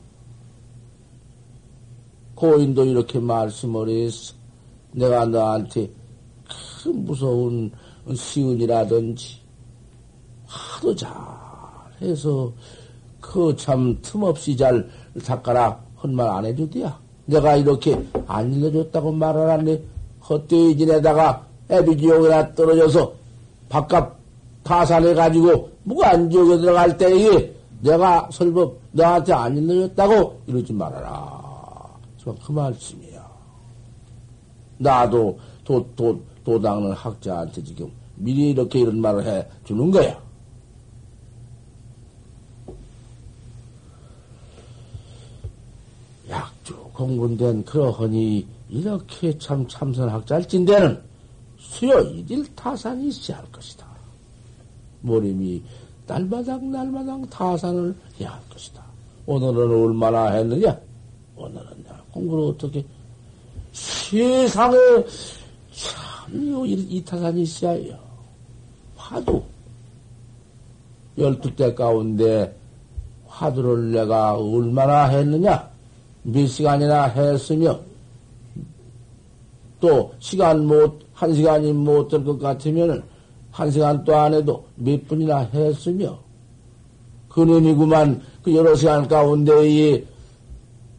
고인도 2.38 2.84
이렇게 2.84 3.18
말씀을 3.18 3.88
했어. 3.88 4.32
내가 4.92 5.24
너한테 5.26 5.90
큰 6.82 7.04
무서운 7.04 7.70
시운이라든지 8.14 9.38
하도 10.46 10.94
잘해서 10.94 12.52
그 13.20 13.52
참 13.56 13.98
틈없이 14.02 14.56
잘 14.56 14.88
닦아라 15.26 15.78
헌말 16.00 16.28
안 16.28 16.46
해주디야. 16.46 16.96
내가 17.26 17.56
이렇게 17.56 18.00
안 18.28 18.52
일러줬다고 18.54 19.10
말을 19.12 19.50
하네. 19.50 19.82
헛되이 20.30 20.76
지내다가 20.78 21.44
애비지옥에나 21.68 22.54
떨어져서 22.54 23.12
바깥 23.68 24.16
파산해가지고 24.62 25.70
무관지옥에 25.82 26.58
들어갈 26.58 26.96
때에 26.96 27.52
내가 27.80 28.28
설법 28.32 28.78
너한테 28.92 29.32
안 29.32 29.56
일러줬다고 29.56 30.40
이러지 30.46 30.72
말아라. 30.72 31.37
그 32.24 32.52
말씀이야. 32.52 33.28
나도 34.78 35.38
도, 35.64 35.86
도, 35.94 36.20
도당는 36.44 36.92
학자한테 36.92 37.62
지금 37.62 37.90
미리 38.16 38.50
이렇게 38.50 38.80
이런 38.80 39.00
말을 39.00 39.24
해 39.26 39.46
주는 39.64 39.90
거야. 39.90 40.20
약주 46.28 46.74
공군된 46.92 47.64
그러하니 47.64 48.46
이렇게 48.68 49.36
참 49.38 49.66
참선학자일진대는 49.66 51.02
수요 51.58 52.00
일일 52.00 52.54
타산이 52.54 53.08
있어야 53.08 53.38
할 53.38 53.52
것이다. 53.52 53.86
모림이 55.00 55.62
날마당 56.06 56.70
날마당 56.70 57.26
타산을 57.28 57.94
해야 58.20 58.32
할 58.32 58.40
것이다. 58.48 58.82
오늘은 59.26 59.84
얼마나 59.84 60.30
했느냐? 60.30 60.78
오늘은 61.36 61.77
공부를 62.18 62.44
어떻게 62.50 62.84
세상에 63.72 64.76
참이 65.72 67.04
타산이 67.04 67.42
있어야 67.42 67.72
해요. 67.72 67.98
화두. 68.96 69.42
열두 71.16 71.54
대 71.54 71.74
가운데 71.74 72.54
화두를 73.26 73.92
내가 73.92 74.34
얼마나 74.34 75.04
했느냐? 75.06 75.68
몇 76.22 76.46
시간이나 76.46 77.04
했으며, 77.04 77.78
또 79.80 80.12
시간 80.18 80.66
못, 80.66 81.00
한 81.12 81.34
시간이 81.34 81.72
못 81.72 82.08
될 82.08 82.24
것 82.24 82.38
같으면은 82.38 83.02
한 83.50 83.70
시간 83.70 84.04
또 84.04 84.14
안 84.14 84.34
해도 84.34 84.64
몇 84.76 85.06
분이나 85.08 85.38
했으며 85.52 86.18
그놈이구만 87.28 88.20
그 88.42 88.54
여러 88.54 88.74
시간 88.74 89.06
가운데에 89.08 90.04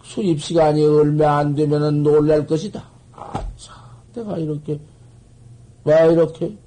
수입 0.09 0.41
시간이 0.41 0.83
얼마 0.83 1.37
안 1.37 1.53
되면은 1.53 2.01
놀랄 2.01 2.47
것이다. 2.47 2.83
아차, 3.13 3.73
내가 4.11 4.39
이렇게 4.39 4.79
왜 5.83 6.11
이렇게 6.11 6.57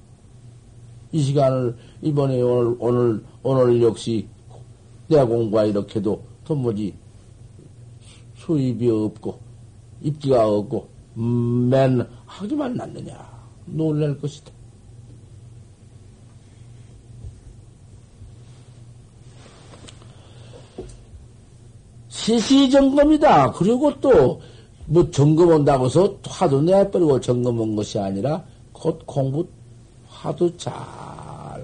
이 1.11 1.21
시간을 1.21 1.77
이번에 2.03 2.41
오늘 2.41 2.77
오늘 2.79 3.25
오늘 3.43 3.83
역시 3.83 4.29
내 5.09 5.25
공부가 5.25 5.65
이렇게도 5.65 6.23
도무지 6.45 6.95
수입이 8.37 8.89
없고 8.89 9.41
입기가 10.03 10.49
없고 10.49 10.89
음, 11.17 11.69
맨 11.69 12.07
하기만 12.27 12.77
났느냐 12.77 13.29
놀랄 13.67 14.17
것이다. 14.21 14.52
시시점검이다. 22.13 23.53
그리고 23.53 23.91
또, 24.01 24.41
뭐, 24.87 25.11
점검 25.11 25.49
온다고 25.49 25.87
해서 25.87 26.15
화도 26.27 26.61
내버리고 26.61 27.19
점검 27.21 27.59
온 27.59 27.75
것이 27.75 27.99
아니라, 27.99 28.43
곧 28.73 29.01
공부, 29.07 29.47
화도 30.09 30.55
잘, 30.59 30.73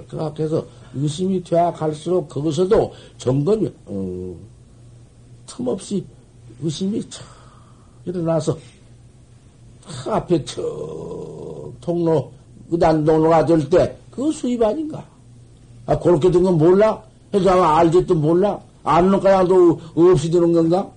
그렇게 0.09 0.45
해서 0.45 0.65
의심이 0.95 1.43
돼야 1.45 1.71
갈수록 1.73 2.29
거기서도 2.29 2.93
점검이, 3.19 3.71
어, 3.87 4.35
틈없이 5.47 6.05
의심이 6.63 7.01
촥 7.03 7.21
일어나서, 8.07 8.57
앞에 10.09 10.43
척 10.47 10.63
통로, 11.83 12.33
의단 12.71 13.05
동로가 13.05 13.45
될 13.45 13.69
때, 13.69 13.97
그 14.11 14.33
수입 14.33 14.63
아닌가? 14.63 15.05
아, 15.87 15.99
그렇게 15.99 16.31
된 16.31 16.43
건 16.43 16.57
몰라? 16.57 17.03
해서 17.35 17.51
아마 17.51 17.79
알지도 17.79 18.15
몰라? 18.15 18.59
거야도 19.21 19.81
없이 19.95 20.31
되는 20.31 20.53
건가? 20.53 20.91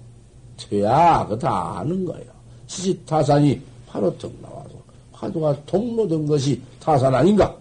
돼야, 0.57 1.23
그거 1.23 1.37
다 1.37 1.79
아는 1.79 2.05
거예요. 2.05 2.31
시시타산이 2.67 3.61
바로 3.87 4.15
턱 4.17 4.31
나와서 4.41 4.69
화두가 5.11 5.65
통로된 5.65 6.25
것이 6.25 6.61
타산 6.79 7.13
아닌가? 7.13 7.53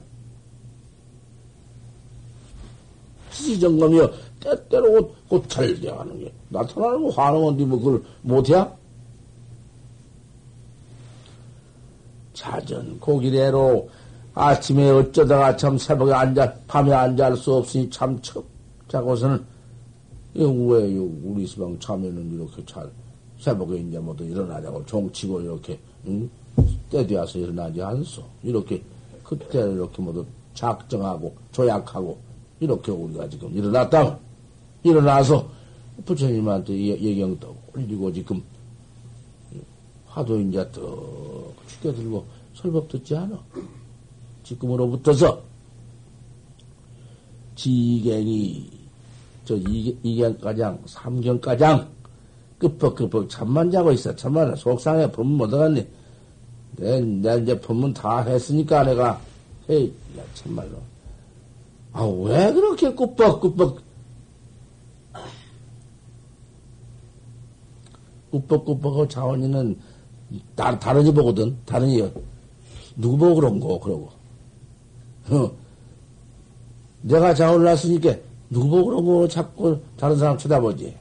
시시점검이여 3.32 4.12
때때로 4.38 5.12
곧잘게 5.28 5.90
하는 5.90 6.18
게 6.20 6.32
나타나는 6.48 7.02
거 7.02 7.08
화나는데 7.10 7.64
뭐 7.64 7.78
그걸 7.78 8.02
못해? 8.22 8.64
자전 12.34 12.98
고기대로 13.00 13.90
아침에 14.34 14.88
어쩌다가 14.90 15.56
참 15.56 15.76
새벽에 15.76 16.12
앉아 16.12 16.54
밤에 16.66 16.92
앉아 16.92 17.34
수 17.36 17.54
없으니 17.54 17.90
참 17.90 18.20
척 18.22 18.44
자고서는 18.88 19.44
왜 20.34 20.96
우리 20.96 21.46
시방 21.46 21.78
참여는 21.78 22.32
이렇게 22.32 22.64
잘 22.64 22.90
새벽에 23.38 23.78
이제 23.78 23.98
모두 23.98 24.24
일어나자고 24.24 24.84
종치고 24.86 25.40
이렇게 25.40 25.78
응? 26.06 26.30
때되어서 26.90 27.38
일어나지 27.38 27.82
않소. 27.82 28.22
이렇게 28.42 28.82
그때 29.24 29.60
이렇게 29.60 30.02
모두 30.02 30.24
작정하고 30.54 31.34
조약하고 31.52 32.18
이렇게 32.60 32.92
우리가 32.92 33.28
지금 33.28 33.56
일어났다. 33.56 34.18
일어나서 34.82 35.48
부처님한테 36.04 36.76
예경 36.76 37.38
또 37.38 37.56
올리고 37.74 38.12
지금 38.12 38.42
화도 40.06 40.40
이제 40.40 40.68
또 40.72 41.54
죽여들고 41.68 42.24
설법 42.54 42.88
듣지 42.88 43.16
않아. 43.16 43.38
지금으로부터서 44.42 45.42
지경이 47.54 48.79
저 49.44 49.54
2경가장, 49.56 50.84
3경가장, 50.84 51.88
끄뻑끄뻑 52.58 53.28
잠만 53.28 53.70
자고 53.70 53.90
있어. 53.92 54.14
잠만 54.14 54.54
속상해. 54.54 55.10
법문 55.10 55.38
못 55.38 55.52
얻었니? 55.52 55.86
내, 56.76 57.00
내 57.00 57.38
이제 57.38 57.58
법문 57.58 57.94
다 57.94 58.22
했으니까 58.22 58.84
내가, 58.84 59.20
헤이, 59.68 59.92
야, 60.18 60.22
참말로. 60.34 60.78
아, 61.92 62.04
왜 62.04 62.52
그렇게 62.52 62.92
꾸벅꾸벅, 62.94 63.80
꾸벅꾸벅하고 68.30 69.08
자원이는 69.08 69.76
다, 70.54 70.78
다른 70.78 71.06
이 71.06 71.12
보거든. 71.12 71.56
다른 71.64 71.88
이, 71.88 72.08
누구 72.96 73.16
보고 73.16 73.34
그런 73.36 73.58
거, 73.58 73.80
그러고. 73.80 74.10
어. 75.30 75.50
내가 77.02 77.34
자원을 77.34 77.64
났으니까 77.64 78.14
누구 78.50 78.68
보고 78.68 78.84
그런 78.86 79.04
거 79.04 79.28
자꾸 79.28 79.80
다른 79.96 80.16
사람 80.16 80.36
쳐다보지? 80.36 80.96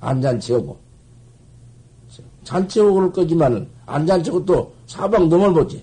안 0.00 0.22
잔치하고. 0.22 0.78
그럴 2.94 3.12
거지만은, 3.12 3.68
안 3.86 4.06
잔치하고 4.06 4.44
또 4.44 4.72
사방 4.86 5.28
넘을 5.28 5.52
보지. 5.52 5.82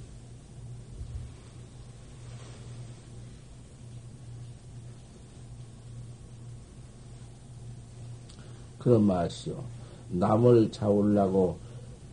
그런 8.80 9.04
말이요. 9.04 9.64
남을 10.10 10.72
잡으려고, 10.72 11.58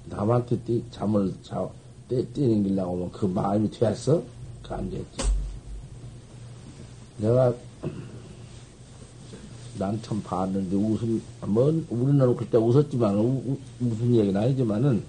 남한테 0.07 0.59
띠, 0.61 0.85
잠을 0.91 1.33
자, 1.43 1.67
떼, 2.09 2.25
뛰는길라고 2.33 2.93
하면 2.95 3.13
그 3.13 3.27
마음이 3.27 3.71
되었어? 3.71 4.23
그 4.63 4.75
안 4.75 4.91
됐지. 4.91 5.23
내가 7.19 7.53
난참 9.79 10.22
봤는데 10.22 10.74
웃음, 10.76 11.22
뭐, 11.47 11.66
우리는 11.89 12.37
그때 12.37 12.59
웃었지만, 12.59 13.16
우, 13.16 13.57
무슨 13.79 14.14
얘기는 14.14 14.37
아니지만은, 14.41 15.03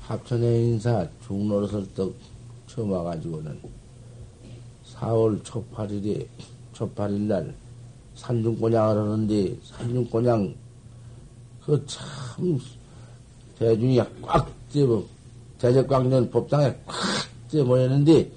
합천의 0.00 0.68
인사 0.68 1.06
중로설떡 1.26 2.14
처음 2.68 2.92
와가지고는 2.92 3.58
4월 4.94 5.42
초8일에, 5.42 6.26
초8일 6.74 7.20
날 7.22 7.54
산중권양을 8.14 8.96
하는데, 8.96 9.58
산중권양, 9.62 10.54
그 11.64 11.84
참, 11.86 12.58
대중이 13.58 14.00
꽉 14.22 14.50
째고, 14.70 15.06
대적광년 15.58 16.30
법당에 16.30 16.74
꽉째 16.86 17.62
모였는데, 17.62 18.35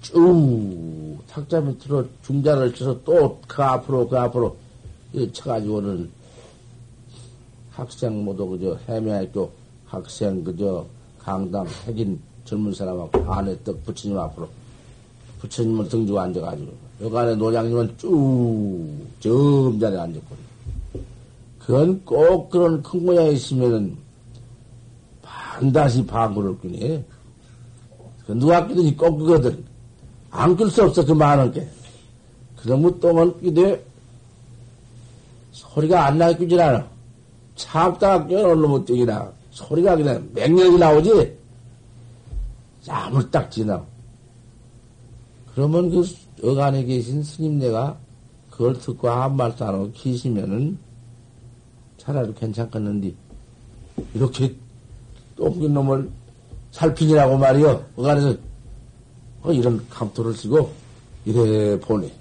쭉 0.00 1.18
탁자 1.28 1.60
밑으로 1.60 2.06
중자를 2.22 2.74
쳐서 2.74 3.02
또 3.04 3.40
그 3.46 3.62
앞으로 3.62 4.08
그 4.08 4.18
앞으로 4.18 4.56
쳐가지고는 5.32 6.10
학생 7.70 8.24
모두 8.24 8.46
그저 8.48 8.78
해매학교 8.88 9.50
학생 9.86 10.42
그저 10.44 10.86
강당 11.18 11.66
핵인 11.86 12.20
젊은 12.44 12.72
사람하고 12.72 13.32
안에 13.32 13.56
떡 13.64 13.84
부처님 13.84 14.18
앞으로 14.18 14.48
부처님을 15.40 15.88
등지고 15.88 16.20
앉아가지고 16.20 16.72
여간에 17.02 17.34
노장님은 17.34 17.96
쭉 17.96 19.06
점자리에 19.20 19.98
앉았거든. 19.98 20.50
그건 21.58 22.04
꼭 22.04 22.50
그런 22.50 22.82
큰 22.82 23.04
모양이 23.06 23.32
있으면은 23.34 23.96
반드시 25.22 26.04
방구를 26.04 26.58
끄네. 26.58 27.04
그 28.26 28.32
누가 28.32 28.66
끼든지 28.66 28.96
꼭 28.96 29.16
그거든. 29.16 29.64
안 30.30 30.56
끌 30.56 30.70
수 30.70 30.84
없어, 30.84 31.04
그 31.04 31.12
많은 31.12 31.52
게. 31.52 31.68
그러면 32.56 33.00
똥을 33.00 33.40
끼되 33.40 33.84
소리가 35.52 36.06
안 36.06 36.18
나게 36.18 36.38
끼질 36.38 36.60
않아. 36.60 36.86
참다가 37.56 38.24
놈의 38.24 38.84
똥이나 38.84 39.32
소리가 39.50 39.96
그냥 39.96 40.28
맹렬히 40.32 40.78
나오지? 40.78 41.36
야물딱 42.86 43.50
지나. 43.50 43.84
그러면 45.54 45.90
그 45.90 46.04
어간에 46.42 46.84
계신 46.84 47.22
스님네가 47.22 47.98
그걸 48.50 48.78
듣고 48.78 49.10
한 49.10 49.36
말도 49.36 49.64
안 49.64 49.74
하고 49.74 49.90
키시면은 49.92 50.78
차라리 51.98 52.32
괜찮겠는데, 52.34 53.12
이렇게 54.14 54.54
똥낀 55.36 55.74
놈을 55.74 56.10
살피니라고 56.70 57.36
말이요. 57.36 57.84
어간에서 57.96 58.36
어, 59.42 59.52
이런 59.52 59.86
감토를 59.88 60.34
쓰고 60.34 60.72
이래 61.24 61.78
보니. 61.80 62.12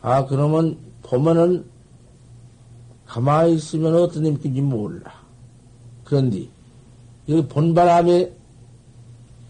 아, 0.00 0.24
그러면 0.26 0.76
보면은 1.02 1.64
가만히 3.06 3.54
있으면 3.54 3.94
어떤 3.96 4.22
느낌인지 4.24 4.60
몰라. 4.60 5.12
그런데 6.04 6.46
여기 7.28 7.46
본 7.48 7.74
바람에 7.74 8.32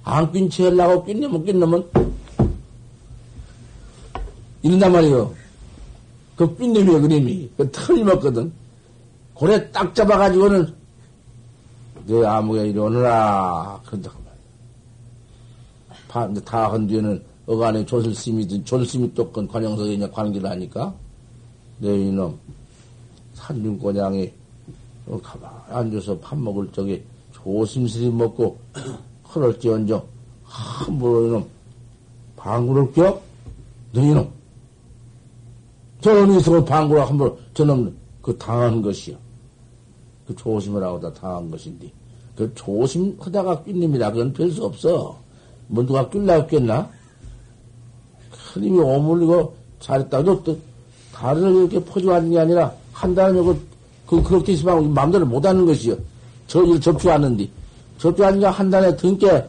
안 0.05 0.33
낀 0.33 0.49
채 0.49 0.65
하려고 0.65 1.05
낀놈은 1.05 1.45
낀놈은 1.45 1.85
이런단 4.63 4.93
말이에요. 4.93 5.35
그 6.37 6.57
낀놈이에요, 6.57 7.01
그림이. 7.03 7.51
그 7.57 7.71
틀림없거든. 7.71 8.53
고래 9.35 9.71
딱 9.71 9.95
잡아가지고는 9.95 10.75
내 12.07 12.25
아무개 12.25 12.67
이리 12.69 12.79
오너라. 12.79 13.81
그런다. 13.87 14.11
다 16.09 16.69
한 16.69 16.87
뒤에는 16.87 17.23
어간에 17.47 17.85
조슬심이든 17.87 18.65
조슬심이 18.65 19.15
또건 19.15 19.47
관영석에 19.49 19.91
그냥 19.97 20.11
관계를 20.11 20.51
하니까 20.51 20.95
내 21.79 21.97
이놈 21.97 22.39
산중고장에 23.35 24.33
어, 25.07 25.21
가만 25.23 25.51
앉아서 25.71 26.19
밥 26.19 26.39
먹을 26.39 26.71
적에 26.73 27.03
조심스레 27.33 28.11
먹고 28.11 28.59
그럴지언정 29.33 30.03
함부로 30.45 31.27
이놈 31.27 31.47
방구를 32.37 32.93
껴? 32.93 33.21
너 33.93 34.03
이놈 34.03 34.29
저런 36.01 36.33
이성을 36.33 36.65
방구를 36.65 37.07
함부로 37.07 37.39
저놈 37.55 37.97
그 38.23 38.37
당한 38.37 38.83
것이요. 38.83 39.17
그 40.27 40.37
조심을 40.37 40.83
하고 40.83 41.01
다 41.01 41.13
당한 41.15 41.51
것인데 41.51 41.91
그 42.37 42.53
조심하다가 42.55 43.63
낀님이라 43.65 44.13
그건 44.13 44.33
별 44.33 44.51
수 44.53 44.65
없어. 44.65 45.28
뭐 45.69 45.87
누가 45.87 46.09
낄라고 46.09 46.47
꼈나? 46.47 46.91
큰 48.53 48.65
힘이 48.65 48.79
오물리고 48.81 49.55
잘했다고 49.81 50.43
또 50.43 50.59
다른 51.13 51.55
이렇게 51.57 51.85
퍼주하는 51.85 52.31
게 52.31 52.39
아니라 52.41 52.73
한다는 52.93 53.45
거 53.45 53.57
그, 54.07 54.23
그렇게 54.23 54.53
있으면 54.53 54.93
마음대로 54.93 55.27
못 55.27 55.45
하는 55.45 55.67
것이요. 55.67 55.97
저일 56.47 56.81
접주하는데. 56.81 57.49
접주하니까 57.99 58.51
한 58.51 58.71
달에 58.71 58.97
등께 58.97 59.45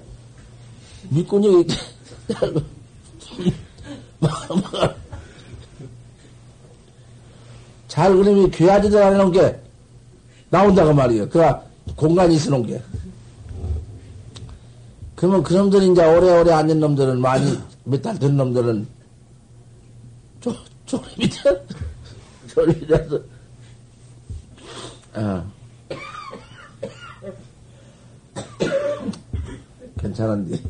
밑군이 1.10 1.66
잘 7.88 8.16
그림이 8.16 8.52
귀하지도 8.52 9.04
않은 9.04 9.32
게 9.32 9.60
나온다고 10.50 10.94
말이에요. 10.94 11.30
그가 11.30 11.64
공간이 11.96 12.36
있어 12.36 12.52
놓은 12.52 12.66
게. 12.66 12.82
그러면 15.20 15.44
그 15.44 15.54
놈들이 15.54 15.92
이제 15.92 16.02
오래오래 16.02 16.50
앉은 16.54 16.80
놈들은 16.80 17.20
많이 17.20 17.60
몇 17.84 18.02
달 18.02 18.18
된 18.18 18.38
놈들은 18.38 18.88
쪼, 20.40 20.56
쪼림이 20.86 21.28
돼. 21.30 21.66
쪼림이 22.48 22.88
돼서 22.88 23.20
어. 25.16 25.52
괜찮은데. 30.00 30.62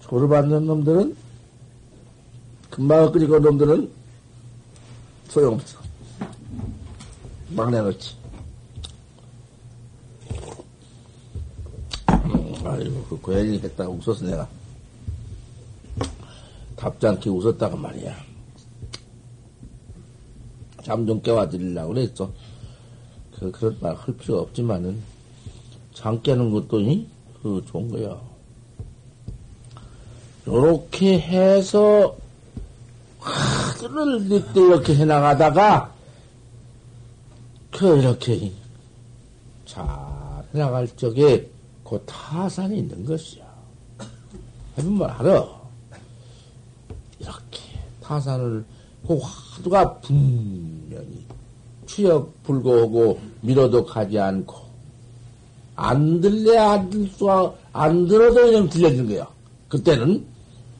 조를 0.00 0.28
받는 0.28 0.66
놈들은 0.66 1.16
금방 2.70 3.12
끓이고 3.12 3.38
놈들은 3.38 3.99
소용없어. 5.30 5.78
막 7.50 7.70
내놓지. 7.70 8.16
음, 12.10 12.54
아이고, 12.64 13.04
그 13.08 13.20
고양이 13.20 13.58
했다가 13.58 13.88
웃었어, 13.88 14.24
내가. 14.26 14.48
답지 16.76 17.06
않게 17.06 17.30
웃었다고 17.30 17.76
말이야. 17.76 18.14
잠 20.82 21.06
좀 21.06 21.20
깨워드리려고 21.22 21.94
그랬어. 21.94 22.32
그, 23.38 23.50
그런 23.52 23.76
말 23.80 23.94
할 23.94 24.16
필요 24.16 24.40
없지만은, 24.40 25.00
잠 25.94 26.20
깨는 26.22 26.50
것도, 26.50 26.80
이? 26.80 27.06
그, 27.42 27.62
좋은 27.68 27.88
거야. 27.88 28.20
요렇게 30.48 31.20
해서, 31.20 32.16
하늘을 33.20 34.24
늦때 34.28 34.60
이렇게 34.60 34.94
해나가다가, 34.94 35.92
그, 37.70 37.98
이렇게, 37.98 38.52
잘 39.66 39.84
해나갈 40.54 40.88
적에, 40.96 41.48
그 41.84 42.02
타산이 42.06 42.78
있는 42.78 43.04
것이야. 43.04 43.44
해보면 44.78 45.10
알아. 45.10 45.60
타산을 48.10 48.64
그 49.06 49.16
화두가 49.16 50.00
분명히 50.00 51.24
추역 51.86 52.42
불고하고 52.42 53.20
밀어도 53.40 53.84
가지 53.84 54.18
않고 54.18 54.56
안 55.76 56.20
들래 56.20 56.58
안들 56.58 57.08
수가 57.16 57.54
안 57.72 58.08
들어도 58.08 58.46
그냥 58.46 58.68
들려지는 58.68 59.08
거야. 59.08 59.28
그때는 59.68 60.26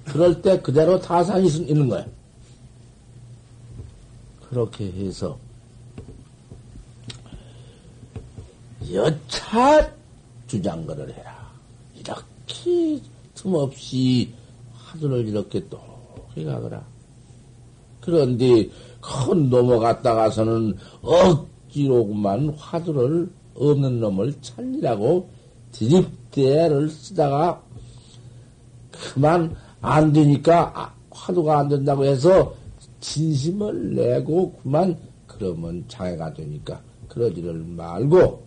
그럴 0.05 0.43
때 0.43 0.61
그대로 0.61 1.01
타산이 1.01 1.47
있는 1.47 1.89
거야. 1.89 2.05
그렇게 4.51 4.91
해서 4.91 5.39
여차 8.93 9.93
주장거를 10.49 11.15
해라. 11.15 11.53
이렇게 11.97 13.01
틈없이 13.35 14.33
화두를 14.75 15.29
이렇게 15.29 15.65
또 15.69 15.81
해가거라. 16.37 16.85
그런데 18.01 18.69
큰 19.01 19.49
넘어갔다가서는 19.49 20.77
억지로만 21.03 22.51
화두를 22.51 23.31
없는 23.55 24.01
놈을 24.01 24.35
찾으라고 24.41 25.29
드립대를 25.73 26.91
쓰다가 26.91 27.63
그만 28.91 29.55
안 29.81 30.13
되니까 30.13 30.73
아, 30.75 30.93
화두가 31.11 31.61
안 31.61 31.69
된다고 31.69 32.05
해서 32.05 32.60
진심을 33.01 33.95
내고 33.95 34.53
그만 34.63 34.97
그러면 35.27 35.85
장애가 35.89 36.35
되니까 36.35 36.81
그러지를 37.09 37.55
말고 37.55 38.43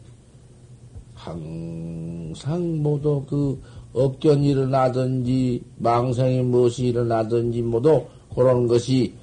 항상 1.14 2.82
모두 2.82 3.24
그 3.28 3.62
억견이 3.93 4.49
일어나든지 4.49 5.64
망상이 5.78 6.41
무엇이 6.41 6.88
일어나든지 6.88 7.62
모두 7.62 8.06
그런 8.34 8.68
것이 8.68 9.14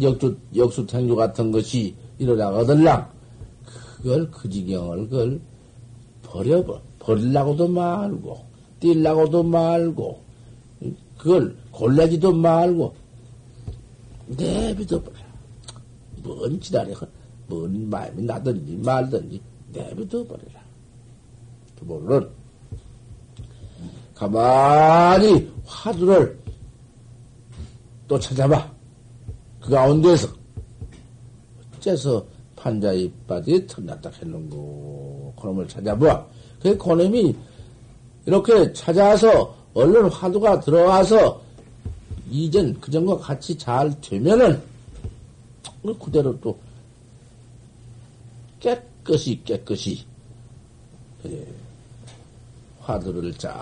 역주, 0.00 0.36
역수탱주 0.56 1.14
같은 1.14 1.52
것이 1.52 1.94
일어나거들랑, 2.18 3.08
그걸, 3.64 4.30
그 4.30 4.48
지경을, 4.48 5.08
그걸 5.08 5.40
버려버, 6.22 6.80
버리려고도 6.98 7.68
말고, 7.68 8.38
뛸라고도 8.80 9.46
말고, 9.46 10.20
그걸 11.16 11.56
골라지도 11.70 12.32
말고, 12.32 12.94
내비둬 14.36 15.02
버려. 15.02 15.16
뭔 16.22 16.60
지랄이, 16.60 16.94
뭔 17.46 17.88
마음이 17.88 18.22
나든지 18.22 18.76
말든지, 18.76 19.40
내비둬 19.72 20.24
버려라. 20.26 20.60
두 21.76 21.86
번은 21.86 22.28
가만히 24.14 25.50
화두를 25.64 26.38
또 28.08 28.18
찾아봐. 28.18 28.72
그 29.60 29.70
가운데서 29.70 30.28
어째서 31.76 32.24
판자 32.56 32.92
이빨이 32.92 33.66
틈났다 33.66 34.10
했는고 34.10 35.34
그놈을 35.40 35.68
찾아보아. 35.68 36.26
그 36.60 36.76
그놈이 36.76 37.36
이렇게 38.26 38.72
찾아서 38.72 39.54
얼른 39.74 40.10
화두가 40.10 40.60
들어와서 40.60 41.40
이전 42.30 42.78
그전과 42.80 43.18
같이 43.18 43.56
잘 43.56 43.98
되면은 44.00 44.62
그대로 45.98 46.38
또 46.40 46.58
깨끗이 48.60 49.40
깨끗이 49.44 50.04
예, 51.26 51.46
화두를 52.80 53.32
잘 53.34 53.52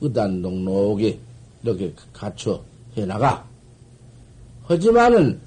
의단동록에 0.00 1.18
이렇게 1.62 1.94
갖춰 2.12 2.62
해나가. 2.96 3.44
하지만은 4.64 5.40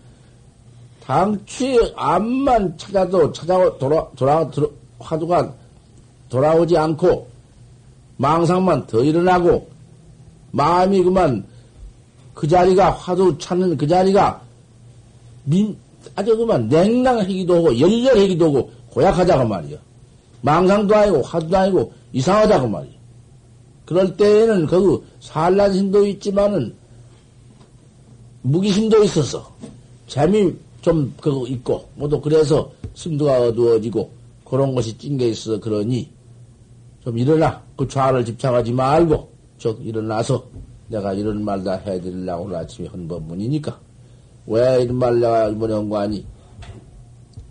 당취 1.04 1.78
암만 1.96 2.78
찾아도 2.78 3.32
찾아 3.32 3.58
돌아 3.78 4.10
돌아 4.16 4.50
돌아, 4.50 4.68
화두가 5.00 5.54
돌아오지 6.30 6.78
않고 6.78 7.28
망상만 8.18 8.88
더 8.88 9.04
일어나고 9.04 9.70
마음이 10.52 11.04
그만 11.04 11.46
그 12.34 12.48
자리가 12.48 12.92
화두 12.92 13.38
찾는 13.38 13.78
그 13.78 13.88
자리가 13.88 14.42
민 15.46 15.76
아주 16.16 16.36
그만 16.38 16.68
냉랭하기도 16.68 17.56
하고 17.56 17.80
열렬하기도 17.80 18.46
하고 18.46 18.72
고약하다고 18.90 19.48
말이야. 19.48 19.78
망상도 20.42 20.96
아니고 20.96 21.22
화두도 21.22 21.58
아니고 21.58 21.94
이상하다고 22.12 22.68
말이야. 22.68 22.94
그럴 23.86 24.16
때에는 24.16 24.66
그 24.66 25.06
산란심도 25.20 26.06
있지만은 26.08 26.74
무기심도 28.42 29.04
있어서 29.04 29.52
재미 30.08 30.54
좀 30.82 31.14
그거 31.20 31.48
있고 31.48 31.88
모두 31.96 32.20
그래서 32.20 32.72
심도가 32.94 33.42
어두워지고 33.42 34.12
그런 34.46 34.76
것이 34.76 34.98
찡겨 34.98 35.26
있어 35.28 35.60
그러니 35.60 36.10
좀 37.04 37.18
일어나 37.18 37.62
그 37.76 37.88
좌를 37.88 38.24
집착하지 38.26 38.72
말고 38.74 39.30
부쩍 39.58 39.86
일어나서 39.86 40.46
내가 40.90 41.14
이런 41.14 41.44
말 41.44 41.64
다 41.64 41.74
해드리려고 41.78 42.46
오늘 42.46 42.58
아침에 42.58 42.88
한 42.88 43.08
법문이니까 43.08 43.80
왜 44.48 44.84
이런 44.84 44.98
말 44.98 45.20
내가 45.20 45.48
이번에 45.50 45.74
한거 45.74 45.98
아니? 46.00 46.26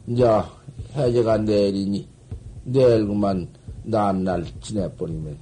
이제 0.07 0.25
해제가 0.95 1.39
내일이니 1.39 2.07
내일 2.65 3.07
그만 3.07 3.49
다음날 3.91 4.45
지내버리면 4.61 5.37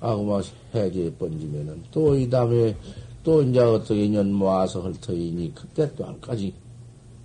아 0.00 0.14
그만 0.16 0.42
해제 0.74 1.12
번지면은 1.18 1.82
또 1.90 2.14
이 2.16 2.28
다음에 2.30 2.74
또 3.22 3.42
이제 3.42 3.58
어떻게 3.60 4.08
년 4.08 4.32
모아서 4.32 4.80
할 4.82 4.92
터이니 5.00 5.52
그때 5.54 5.92
또 5.94 6.06
안까지 6.06 6.54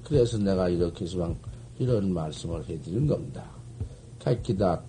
그래서 0.03 0.38
내가 0.38 0.67
이렇게 0.69 1.05
수방 1.05 1.36
이런 1.79 2.13
말씀을 2.13 2.67
해드린 2.67 3.07
겁니다. 3.07 3.45
각기다 4.19 4.81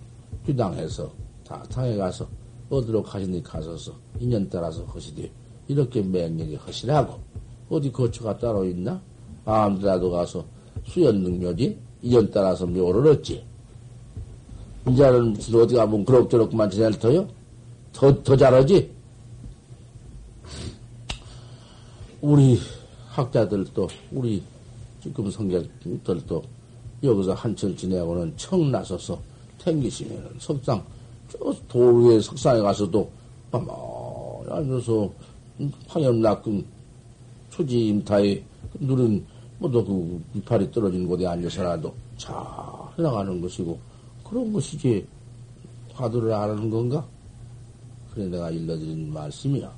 규당해서 0.45 1.11
다 1.47 1.63
당에 1.69 1.95
가서 1.95 2.27
어디로 2.69 3.03
가시니 3.03 3.43
가서서 3.43 3.93
인연 4.19 4.49
따라서 4.49 4.83
하시되 4.85 5.29
이렇게 5.67 6.01
맹렬히 6.01 6.55
하시라고 6.55 7.19
어디 7.69 7.91
거처가 7.91 8.37
따로 8.37 8.65
있나? 8.65 9.01
아무데라도 9.45 10.11
가서 10.11 10.45
수연 10.85 11.21
능력이 11.21 11.77
인연 12.01 12.29
따라서 12.31 12.65
묘를 12.65 13.11
얻지. 13.11 13.43
무슨 14.83 15.33
어디 15.55 15.75
가면 15.75 16.05
그럭저럭만 16.05 16.69
지낼 16.69 16.91
터요? 16.93 17.27
더, 17.91 18.23
더 18.23 18.37
잘하지? 18.37 18.91
우리 22.21 22.59
학자들도, 23.09 23.87
우리 24.11 24.43
지금 25.01 25.29
성자들도 25.31 26.43
여기서 27.03 27.33
한철 27.33 27.75
지내고는 27.75 28.33
청 28.37 28.71
나서서 28.71 29.19
탱기시면은 29.59 30.31
석상, 30.39 30.83
위에 31.39 32.19
석상에 32.21 32.61
가서도 32.61 33.09
아마 33.51 33.73
앉아서 34.49 35.09
황염 35.87 36.21
낚은 36.21 36.65
초지 37.49 37.87
임타에 37.87 38.43
누른 38.79 39.25
뭐도 39.59 39.85
그 39.85 40.23
이파리 40.35 40.71
떨어진 40.71 41.07
곳에 41.07 41.25
앉아서라도 41.25 41.93
잘 42.17 42.35
나가는 42.97 43.39
것이고 43.41 43.79
그런 44.23 44.51
것이지 44.51 45.05
화두를 45.93 46.33
알아는 46.33 46.69
건가? 46.69 47.05
그래 48.13 48.25
내가 48.27 48.49
일러드린 48.49 49.13
말씀이야. 49.13 49.71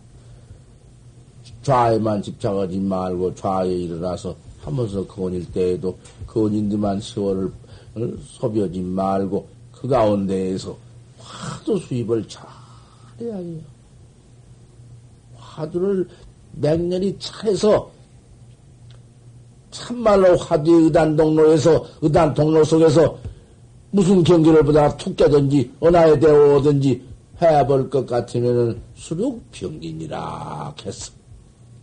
좌에만 1.62 2.22
집착하지 2.22 2.80
말고 2.80 3.36
좌에 3.36 3.70
일어나서 3.70 4.36
하면서 4.62 5.05
건일 5.05 5.49
때에도 5.51 5.97
건인들만 6.26 7.01
세월을 7.01 7.51
소비하지 8.22 8.82
말고 8.82 9.47
그 9.72 9.88
가운데에서 9.88 10.78
화두 11.28 11.78
수입을 11.80 12.25
잘해야 12.28 13.36
해요. 13.38 13.59
화두를 15.36 16.07
맹렬히 16.53 17.17
잘해서 17.19 17.91
참말로 19.71 20.36
화두의 20.38 20.86
의단 20.86 21.15
동로에서 21.15 21.86
의단 22.01 22.34
동로 22.34 22.63
속에서 22.63 23.17
무슨 23.91 24.23
경기를 24.23 24.63
보다 24.63 24.95
툭 24.97 25.15
깨든지 25.15 25.71
은하에 25.84 26.19
대오든지 26.19 27.05
해볼 27.41 27.89
것 27.89 28.05
같으면은 28.05 28.82
수륙병진이라 28.95 30.73
했어. 30.86 31.11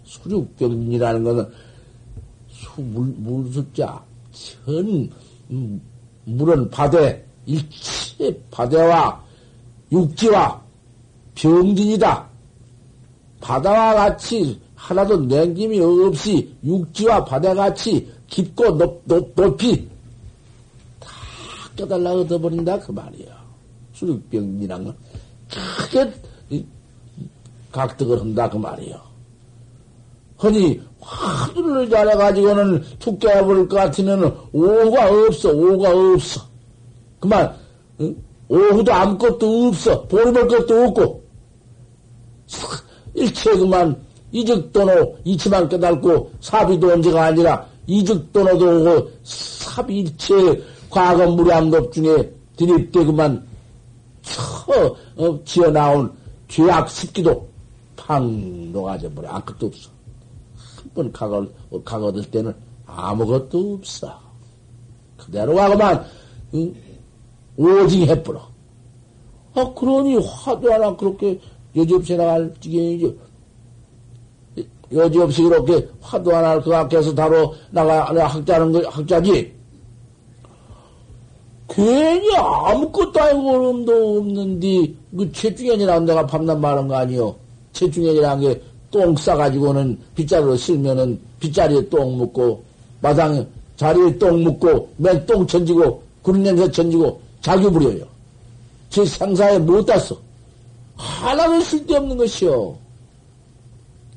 수륙병진이라는 0.05 1.25
것은 1.25 1.53
수, 2.49 2.81
물, 2.81 3.07
물 3.17 3.53
숫자, 3.53 4.03
천, 4.33 5.11
음, 5.51 5.81
물은 6.25 6.71
바대, 6.71 7.25
일체 7.47 8.37
바대와 8.51 9.24
육지와 9.93 10.63
병진이다. 11.35 12.29
바다와 13.41 13.95
같이 13.95 14.61
하나도 14.75 15.21
냉김이 15.23 15.81
없이 15.81 16.55
육지와 16.65 17.25
바다같이 17.25 18.11
깊고 18.29 18.77
높, 18.77 19.03
높, 19.05 19.35
높이 19.35 19.89
다 21.01 21.11
깨달라 21.77 22.13
얻어버린다 22.13 22.79
그 22.81 22.93
말이야. 22.93 23.45
수륙병이란 23.93 24.85
건 24.85 24.97
크게 25.49 26.13
각득을 27.73 28.21
한다 28.21 28.49
그 28.49 28.57
말이야. 28.57 29.03
허니 30.43 30.81
화두를 31.01 31.89
잘해가지고는 31.89 32.83
툭 32.99 33.19
깨버릴 33.19 33.69
것 33.69 33.77
같으면 33.77 34.25
오가 34.53 35.09
없어 35.09 35.51
오가 35.51 35.91
없어. 35.91 36.41
그만 37.21 37.55
응? 38.01 38.17
오후도 38.55 38.93
아무것도 38.93 39.69
없어. 39.69 40.03
보리볼 40.05 40.49
것도 40.49 40.83
없고. 40.85 41.25
일체 43.15 43.57
그만 43.57 43.97
이적도노 44.33 45.19
이치만 45.25 45.69
깨달고 45.69 46.33
사비도 46.41 46.93
언제가 46.93 47.27
아니라 47.27 47.67
이적도노도 47.87 48.81
오고 48.81 49.11
사비 49.23 50.01
일체 50.01 50.35
과거 50.91 51.27
무량겁 51.31 51.93
중에 51.93 52.33
드립대 52.57 53.05
그만 53.05 53.45
쳐 54.23 54.97
어, 55.17 55.45
지어 55.45 55.71
나온 55.71 56.11
죄악 56.49 56.89
습기도 56.89 57.49
팡 57.97 58.73
녹아져 58.73 59.11
버려. 59.13 59.29
아무것도 59.31 59.67
없어. 59.67 59.91
한번 60.77 61.13
가거 61.13 61.47
가거들 61.85 62.23
때는 62.31 62.55
아무것도 62.87 63.75
없어. 63.75 64.21
그대로 65.17 65.55
가고만 65.55 66.05
응? 66.55 66.75
오징 67.57 68.03
해버려 68.07 68.41
아 69.55 69.73
그러니 69.75 70.17
화도 70.17 70.73
하나 70.73 70.95
그렇게 70.97 71.39
여지없이 71.77 72.17
나갈 72.17 72.53
지경이죠 72.61 73.15
여지없이 74.93 75.43
그렇게 75.43 75.89
화도 76.01 76.35
하나를 76.35 76.63
그 76.63 76.75
앞에서 76.75 77.15
다로 77.15 77.55
나가, 77.71 78.05
학자는 78.27 78.71
거, 78.71 78.89
학자지. 78.89 79.53
괜히 81.69 82.37
아무것도 82.37 83.21
아니고 83.21 83.51
얼음도 83.51 84.19
없는데, 84.19 84.95
그 85.17 85.33
최중현이라는 85.33 86.05
내가 86.05 86.25
밤낮 86.27 86.57
말한 86.57 86.87
거 86.87 86.97
아니요. 86.97 87.35
최중현이라는 87.73 88.41
게 88.43 88.63
똥 88.95 89.17
싸가지고는 89.17 89.99
빗자루로 90.15 90.57
쓸면은 90.57 91.19
빗자리에 91.41 91.89
똥 91.89 92.17
묻고, 92.17 92.63
마당 93.01 93.45
자리에 93.77 94.17
똥 94.19 94.45
묻고, 94.45 94.89
맨 94.99 95.27
똥 95.27 95.45
천지고, 95.45 96.01
구린 96.23 96.45
냄새 96.45 96.71
천지고, 96.71 97.21
자기 97.45 97.69
부려요. 97.69 98.07
제 98.89 99.05
상사에 99.05 99.59
못 99.59 99.85
땄어. 99.85 100.17
하나도 100.97 101.61
쓸데없는 101.61 102.17
것이요. 102.17 102.75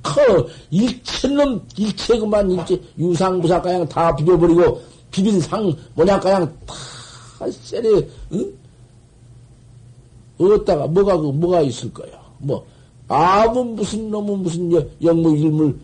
커, 0.02 0.22
일체놈, 0.72 1.62
일체 1.76 2.18
그만, 2.18 2.50
일체, 2.50 2.82
유상부사 2.98 3.62
가양 3.62 3.86
다 3.90 4.16
비벼버리고, 4.16 4.82
비빈 5.12 5.42
상, 5.42 5.74
뭐냐 5.96 6.18
가양 6.22 6.46
다 6.66 6.74
세례, 7.52 8.08
응? 8.32 8.54
어디다가, 10.38 10.88
뭐가, 10.88 11.18
그, 11.18 11.26
뭐가 11.28 11.60
있을 11.62 11.94
거야. 11.94 12.14
뭐, 12.38 12.66
아무 13.10 13.62
무슨 13.62 14.10
놈은 14.10 14.40
무슨 14.40 14.72
영무 15.04 15.36
일물, 15.36 15.78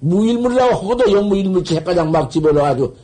무일물이라고 0.00 0.74
하고도 0.74 1.10
영무 1.10 1.36
일물치 1.36 1.76
핵가장 1.76 2.10
막 2.12 2.30
집어넣어가지고, 2.30 2.94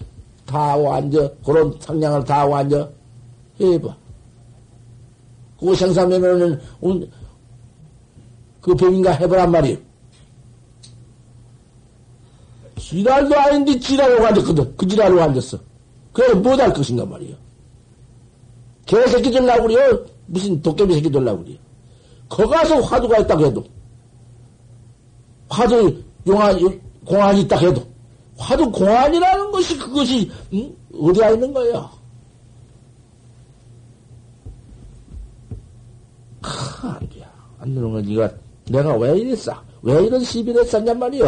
다 0.44 0.76
완저, 0.76 1.32
그런 1.42 1.74
상냥을 1.80 2.22
다 2.24 2.44
완저, 2.44 2.86
해봐. 3.60 3.96
그 5.60 5.74
생사면은, 5.74 6.60
그 8.60 8.74
병인가 8.74 9.12
해보란 9.12 9.50
말이에요. 9.50 9.78
지랄도 12.78 13.38
아닌데 13.38 13.78
지랄하고 13.78 14.26
앉았거든. 14.26 14.76
그 14.76 14.86
지랄하고 14.86 15.20
앉았어. 15.20 15.58
그래, 16.12 16.34
못할 16.34 16.72
것인가 16.72 17.04
말이야. 17.04 17.36
개새끼 18.86 19.30
들라고 19.30 19.62
그래요? 19.68 20.04
무슨 20.26 20.60
도깨비 20.60 20.94
새끼 20.94 21.10
들라고 21.10 21.42
그래요? 21.42 21.58
거 22.28 22.46
가서 22.46 22.80
화두가 22.80 23.18
있다고 23.18 23.46
해도, 23.46 23.64
화두 25.48 26.02
용안, 26.26 26.80
공안이 27.04 27.42
있다 27.42 27.58
고 27.58 27.66
해도, 27.66 27.82
화두 28.36 28.70
공안이라는 28.70 29.50
것이 29.52 29.78
그것이, 29.78 30.30
응? 30.52 30.74
어디가 31.00 31.30
있는 31.30 31.52
거야? 31.52 31.90
안 36.86 37.00
돼. 37.08 37.24
안 37.58 37.74
되는 37.74 37.92
건 37.92 38.02
네가, 38.02 38.30
내가 38.70 38.96
왜 38.96 39.18
이랬어? 39.18 39.54
왜 39.82 40.04
이런 40.04 40.22
시비를 40.22 40.62
했었냔 40.62 40.98
말이야? 40.98 41.24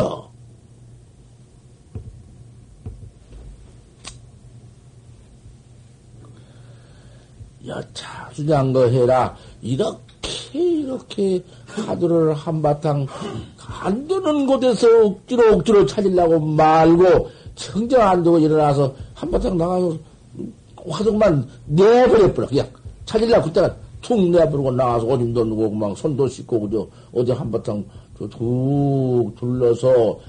여차 7.67 8.31
주장거 8.33 8.89
해라. 8.89 9.37
이렇게 9.61 10.01
이렇게 10.53 11.43
하두를 11.67 12.33
한바탕 12.35 13.07
안 13.83 14.07
되는 14.07 14.47
곳에서 14.47 15.07
억지로 15.07 15.55
억지로 15.55 15.85
찾으려고 15.85 16.39
말고 16.41 17.31
청정 17.57 18.01
안 18.01 18.23
되고 18.23 18.39
일어나서 18.39 18.95
한바탕 19.15 19.59
나가서 19.59 19.99
화두만 20.89 21.49
내버려버려. 21.67 22.47
그냥 22.47 22.69
찾으려고 23.05 23.47
그때가 23.47 23.75
툭 24.07 24.31
내부르고 24.31 24.71
나가서 24.71 25.05
오줌도 25.05 25.45
누고 25.45 25.69
막 25.71 25.99
손도 25.99 26.29
씻고 26.29 26.61
그저 26.61 26.87
어디 27.13 27.33
한바탕 27.33 27.85
툭 28.17 29.35
둘러서 29.37 30.21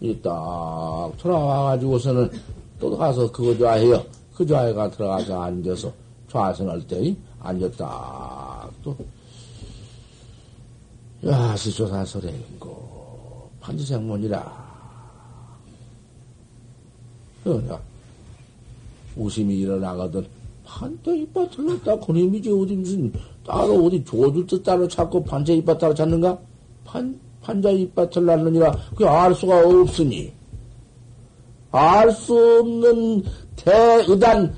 이딱 0.00 1.16
돌아와가지고서는 1.18 2.30
또 2.78 2.96
가서 2.96 3.32
그거 3.32 3.56
좋아해요. 3.58 4.00
그 4.32 4.46
좌에가 4.46 4.88
들어가서 4.92 5.42
앉아서 5.42 5.92
좌선할 6.30 6.86
때 6.86 7.16
앉았다 7.40 8.70
또. 8.84 8.96
야시조사설행고 11.24 12.70
판지생문이라. 13.60 14.66
그러냐 17.42 17.80
우심이 19.16 19.58
일어나거든 19.58 20.24
판자 20.66 21.12
이빨 21.12 21.48
틀렸다 21.50 21.98
그놈이지 22.00 22.50
어디 22.50 22.76
무슨 22.76 23.12
따로 23.46 23.86
어디 23.86 24.04
조줄 24.04 24.46
듯 24.46 24.62
따로 24.62 24.86
찾고 24.86 25.24
판자 25.24 25.52
이빨 25.52 25.78
따로 25.78 25.94
찾는가? 25.94 26.38
판 26.84 27.18
판자 27.42 27.70
이빨 27.70 28.10
틀렸느니라. 28.10 28.72
그게 28.90 29.06
알 29.06 29.32
수가 29.34 29.66
없으니. 29.66 30.32
알 31.70 32.10
수 32.10 32.34
없는 32.60 33.22
대의단 33.54 34.52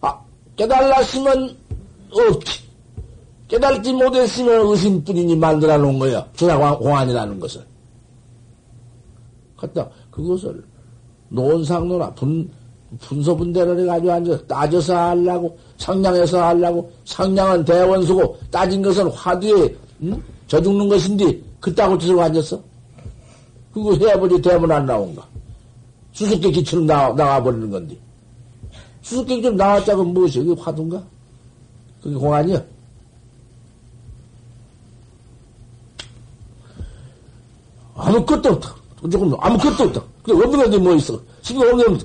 아, 0.00 0.18
깨달았으면 0.56 1.56
없지. 2.10 2.60
깨달지 3.48 3.92
못했으면 3.92 4.66
의심뿐이니 4.68 5.36
만들어 5.36 5.76
놓은 5.76 5.98
거야. 5.98 6.26
주나공안이라는 6.34 7.38
것을. 7.40 7.62
갖다 9.56 9.88
그것을 10.10 10.64
논상노나 11.28 12.14
분, 12.14 12.50
분소분대를 12.98 13.80
해가지고 13.80 14.12
앉아 14.12 14.46
따져서 14.46 14.96
하려고, 14.96 15.56
상냥해서 15.78 16.42
하려고, 16.42 16.90
상냥은 17.04 17.64
대원수고, 17.64 18.38
따진 18.50 18.82
것은 18.82 19.08
화두에, 19.08 19.74
응? 20.02 20.22
저 20.48 20.60
죽는 20.60 20.88
것인데, 20.88 21.40
그따구 21.60 21.98
짓을 21.98 22.18
앉았어? 22.18 22.60
그거 23.72 23.94
해야버리 23.94 24.42
대문 24.42 24.72
안 24.72 24.84
나온가? 24.86 25.24
수수께끼 26.12 26.54
기처럼 26.54 26.86
나와, 26.86 27.14
나와버리는 27.14 27.70
건데. 27.70 27.96
수수께끼 29.02 29.42
좀 29.42 29.56
나왔자고 29.56 30.04
무엇이, 30.04 30.40
그게 30.40 30.60
화두인가? 30.60 31.02
그게 32.02 32.16
공안이야? 32.16 32.62
아무것도 37.94 38.48
없다. 38.48 38.74
조금 39.10 39.32
아무것도 39.38 39.84
없다. 39.84 40.02
근데 40.22 40.44
없는 40.44 40.70
게뭐 40.70 40.94
있어? 40.96 41.20
지금 41.42 41.62
없는 41.62 41.98
게 41.98 42.04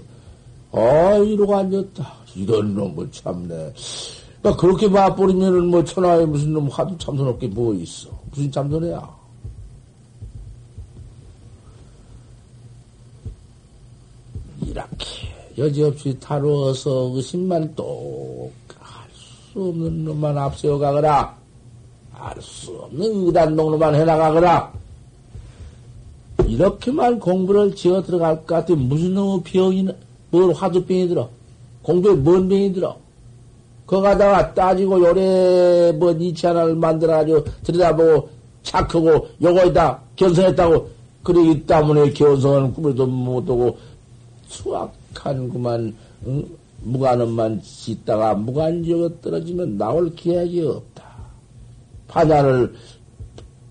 아, 0.75 1.15
이러고 1.17 1.55
앉았다. 1.55 2.13
이런 2.35 2.75
놈을 2.75 3.09
참네. 3.11 3.73
그 4.43 4.55
그렇게 4.57 4.89
봐버리면은 4.89 5.67
뭐 5.67 5.83
천하에 5.83 6.25
무슨 6.25 6.53
놈 6.53 6.67
화두 6.67 6.97
참선 6.97 7.27
없게 7.27 7.47
뭐 7.47 7.73
있어. 7.73 8.09
무슨 8.29 8.51
참선이야. 8.51 9.15
이렇게 14.61 15.05
여지없이 15.57 16.19
다루어서 16.19 17.11
의심만 17.15 17.73
또할수 17.75 18.51
없는 19.55 20.03
놈만 20.03 20.37
앞세워 20.37 20.77
가거라. 20.77 21.37
알 22.13 22.41
수 22.41 22.71
없는 22.81 23.27
의단 23.27 23.55
놈만 23.55 23.95
해나가거라. 23.95 24.73
이렇게만 26.45 27.19
공부를 27.19 27.75
지어 27.75 28.01
들어갈 28.03 28.35
것 28.37 28.47
같아. 28.47 28.75
무슨 28.75 29.13
놈의 29.15 29.43
병이, 29.43 29.87
뭘 30.35 30.53
화두병이 30.53 31.07
들어? 31.07 31.29
공부에 31.81 32.13
뭔 32.13 32.49
병이 32.49 32.73
들어? 32.73 32.97
거 33.87 34.01
가다가 34.01 34.53
따지고 34.53 34.99
요래 34.99 35.91
뭐 35.93 36.11
니치 36.11 36.47
하나를 36.47 36.75
만들어가지고 36.75 37.45
들여다보고 37.63 38.29
착하고 38.63 39.27
요거에다 39.41 40.01
견성했다고 40.15 40.89
그러기 41.23 41.65
때문에 41.65 42.11
견성은 42.11 42.73
꿈에도 42.73 43.05
못하고 43.05 43.77
수악한 44.47 45.49
그만 45.49 45.95
응? 46.25 46.45
무관음만 46.81 47.61
짓다가 47.63 48.33
무관지역에 48.33 49.21
떨어지면 49.21 49.77
나올 49.77 50.13
기약이 50.15 50.61
없다. 50.65 51.03
파자를 52.07 52.73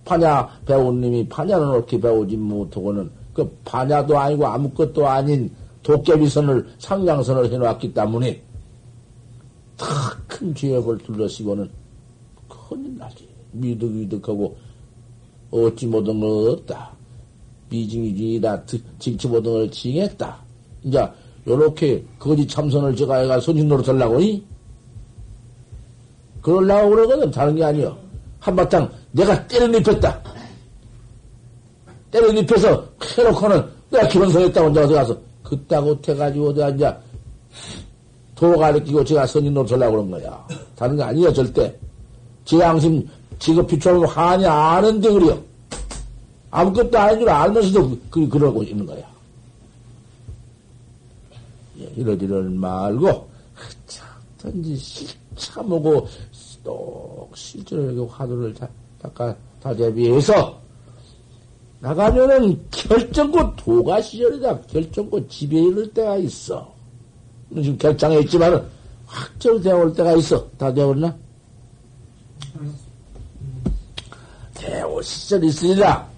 파냐 0.05 0.49
배운 0.67 1.01
님이 1.01 1.29
파냐는 1.29 1.69
어떻게 1.71 2.01
배우지 2.01 2.37
못하고는 2.37 3.11
그 3.33 3.49
파냐도 3.65 4.19
아니고 4.19 4.47
아무것도 4.47 5.07
아닌 5.07 5.51
도깨비선을 5.85 6.75
상냥선을 6.79 7.53
해놓았기 7.53 7.95
때문에 7.95 8.43
더큰 9.77 10.55
죄업을 10.55 10.99
둘러시고는 10.99 11.71
큰일 12.49 12.99
나지. 12.99 13.29
미득미득하고 13.53 14.57
어찌 15.51 15.87
못한 15.87 16.19
건 16.19 16.51
없다. 16.51 16.91
미징이징이다. 17.69 18.65
징치 18.99 19.29
못한 19.29 19.53
걸 19.53 19.71
징했다. 19.71 20.37
이제 20.83 21.07
요렇게 21.47 22.05
거짓 22.19 22.49
참선을 22.49 22.97
제가 22.97 23.19
해가 23.19 23.39
손님 23.41 23.69
노릇하려고 23.69 24.21
이? 24.21 24.43
그러려고 26.41 26.91
그러거든. 26.91 27.31
다른 27.31 27.55
게 27.55 27.65
아니여. 27.65 27.97
한바탕 28.41 28.91
내가 29.13 29.47
때려 29.47 29.67
눕혔다. 29.69 30.23
때려 32.11 32.33
눕혀서 32.33 32.89
해놓고는 33.19 33.65
내가 33.91 34.09
기본성했다고 34.09 34.67
혼자 34.67 34.85
어디 34.85 34.95
가서 34.95 35.34
그따고 35.45 36.01
태가지고 36.01 36.49
어디 36.49 36.63
앉아 36.63 36.99
도 38.35 38.59
가르치고 38.59 39.05
제가 39.05 39.27
선인 39.27 39.55
노릇하려고 39.55 39.93
그런 39.93 40.11
거야. 40.11 40.47
다른 40.75 40.97
게 40.97 41.03
아니야 41.05 41.33
절대. 41.33 41.79
제 42.45 42.59
양심 42.59 43.09
지금 43.39 43.65
비춰보면 43.67 44.09
하니 44.09 44.47
아는데 44.47 45.13
그래요. 45.13 45.41
아무것도 46.51 46.99
아닌 46.99 47.21
줄 47.21 47.29
알면서도 47.29 47.99
그, 48.11 48.29
그러고 48.29 48.63
있는 48.63 48.85
거야. 48.87 49.05
예, 51.79 51.85
이러지를 51.97 52.51
말고 52.51 53.29
든지 54.39 55.09
참하고 55.37 56.07
또 56.63 57.29
이렇게 57.55 58.13
화두를 58.13 58.55
닦아 59.01 59.35
다재비해서 59.61 60.64
나가면은 61.89 62.59
결정코 62.71 63.55
도가 63.57 64.01
시절이다. 64.01 64.63
결정코 64.63 65.29
집에 65.29 65.61
이를 65.61 65.93
때가 65.93 66.17
있어. 66.17 66.73
지금 67.55 67.77
결장에 67.77 68.21
있지만은 68.21 68.65
확정되어 69.07 69.77
올 69.77 69.93
때가 69.93 70.15
있어. 70.15 70.49
다 70.57 70.73
되었나? 70.73 71.15
대오 74.55 75.03
시절 75.03 75.45
있으리라. 75.45 76.09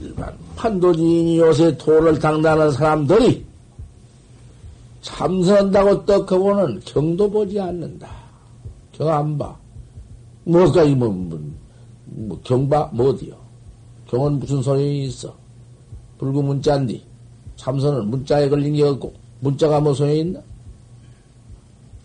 일반 0.00 0.32
판도지인이 0.54 1.38
요새 1.40 1.76
도를 1.76 2.20
당당하는 2.20 2.70
사람들이 2.70 3.44
참선한다고 5.02 6.06
떡하고는 6.06 6.82
경도 6.84 7.28
보지 7.28 7.58
않는다. 7.58 8.08
경 8.92 9.08
안 9.08 9.36
봐. 9.36 9.56
뭐가, 10.44 10.84
이, 10.84 10.94
뭐, 10.94 11.08
뭐, 11.08 11.40
뭐, 12.04 12.40
경봐? 12.44 12.90
뭐 12.92 13.08
어디요? 13.10 13.39
경은 14.10 14.40
무슨 14.40 14.60
소용이 14.60 15.04
있어? 15.04 15.32
불구 16.18 16.42
문자인데, 16.42 17.00
참선은 17.54 18.10
문자에 18.10 18.48
걸린 18.48 18.74
게 18.74 18.82
없고, 18.82 19.12
문자가 19.38 19.80
뭐 19.80 19.94
소용이 19.94 20.20
있나? 20.20 20.40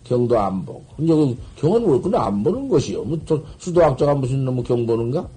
경도 0.04 0.40
안 0.40 0.64
보고. 0.64 0.84
근데 0.96 1.16
그 1.16 1.36
경은 1.56 1.84
왜 1.84 2.00
그나 2.00 2.28
안 2.28 2.44
보는 2.44 2.70
것이요? 2.70 3.04
뭐, 3.04 3.20
수도학자가 3.58 4.14
무슨 4.14 4.46
놈의 4.46 4.64
경 4.64 4.86
보는가? 4.86 5.28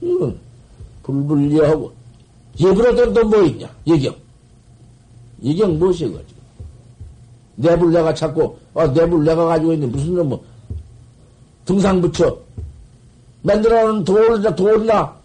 이건, 0.00 0.38
불불리하고, 1.02 1.92
예불할 2.60 2.94
때는 2.94 3.28
뭐 3.28 3.42
있냐? 3.42 3.68
예경. 3.88 4.14
예경 5.42 5.78
무엇이야, 5.80 6.10
그지? 6.10 6.34
내불 7.56 7.90
내가 7.90 8.14
찾고, 8.14 8.56
아, 8.74 8.86
내불 8.86 9.24
내가 9.24 9.46
가지고 9.46 9.72
있는 9.72 9.90
무슨 9.90 10.14
놈, 10.14 10.28
뭐, 10.28 10.44
등상 11.64 12.00
붙여. 12.00 12.43
만들어 13.44 13.92
놓은 13.92 14.04
돌이나 14.04 14.54
돌이나, 14.54 15.16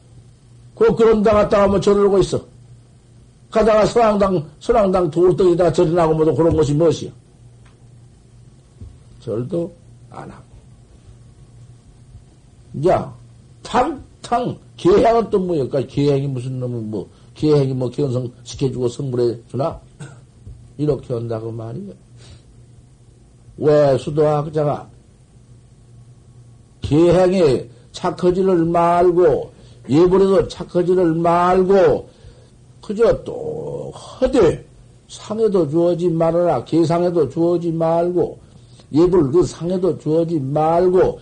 그, 0.75 0.93
그런 0.93 1.23
데 1.23 1.31
갔다가 1.31 1.67
뭐 1.67 1.79
절을 1.79 2.19
있어. 2.19 2.39
가다가 3.49 3.85
서랑당, 3.85 4.45
서랑당 4.59 5.09
돌덩이다가 5.09 5.71
절이 5.71 5.93
나고 5.93 6.13
뭐도 6.13 6.35
그런 6.35 6.55
것이 6.55 6.73
무엇이야? 6.73 7.09
절도 9.21 9.73
안 10.11 10.29
하고. 10.29 10.43
야, 12.87 13.13
탕탕, 13.63 14.57
계행은 14.75 15.29
또 15.29 15.39
뭐야? 15.39 15.65
계행이 15.87 16.27
무슨 16.27 16.59
놈은 16.59 16.91
뭐, 16.91 17.09
계행이 17.35 17.73
뭐 17.73 17.89
견성 17.89 18.29
시켜주고 18.43 18.89
선물해 18.89 19.39
주나? 19.49 19.79
이렇게 20.77 21.13
한다고 21.13 21.51
말이야. 21.51 21.93
왜 23.57 23.97
수도학자가 23.97 24.89
계행에 26.81 27.69
착하지를 27.91 28.65
말고 28.65 29.51
예불에도 29.89 30.47
착하지를 30.47 31.15
말고 31.15 32.07
그저 32.81 33.23
또 33.23 33.91
허대 33.91 34.63
상에도 35.07 35.67
주어지 35.69 36.09
말아라 36.09 36.63
계상에도 36.63 37.29
주어지 37.29 37.71
말고 37.71 38.39
예불 38.93 39.31
그 39.31 39.43
상에도 39.43 39.97
주어지 39.97 40.39
말고 40.39 41.19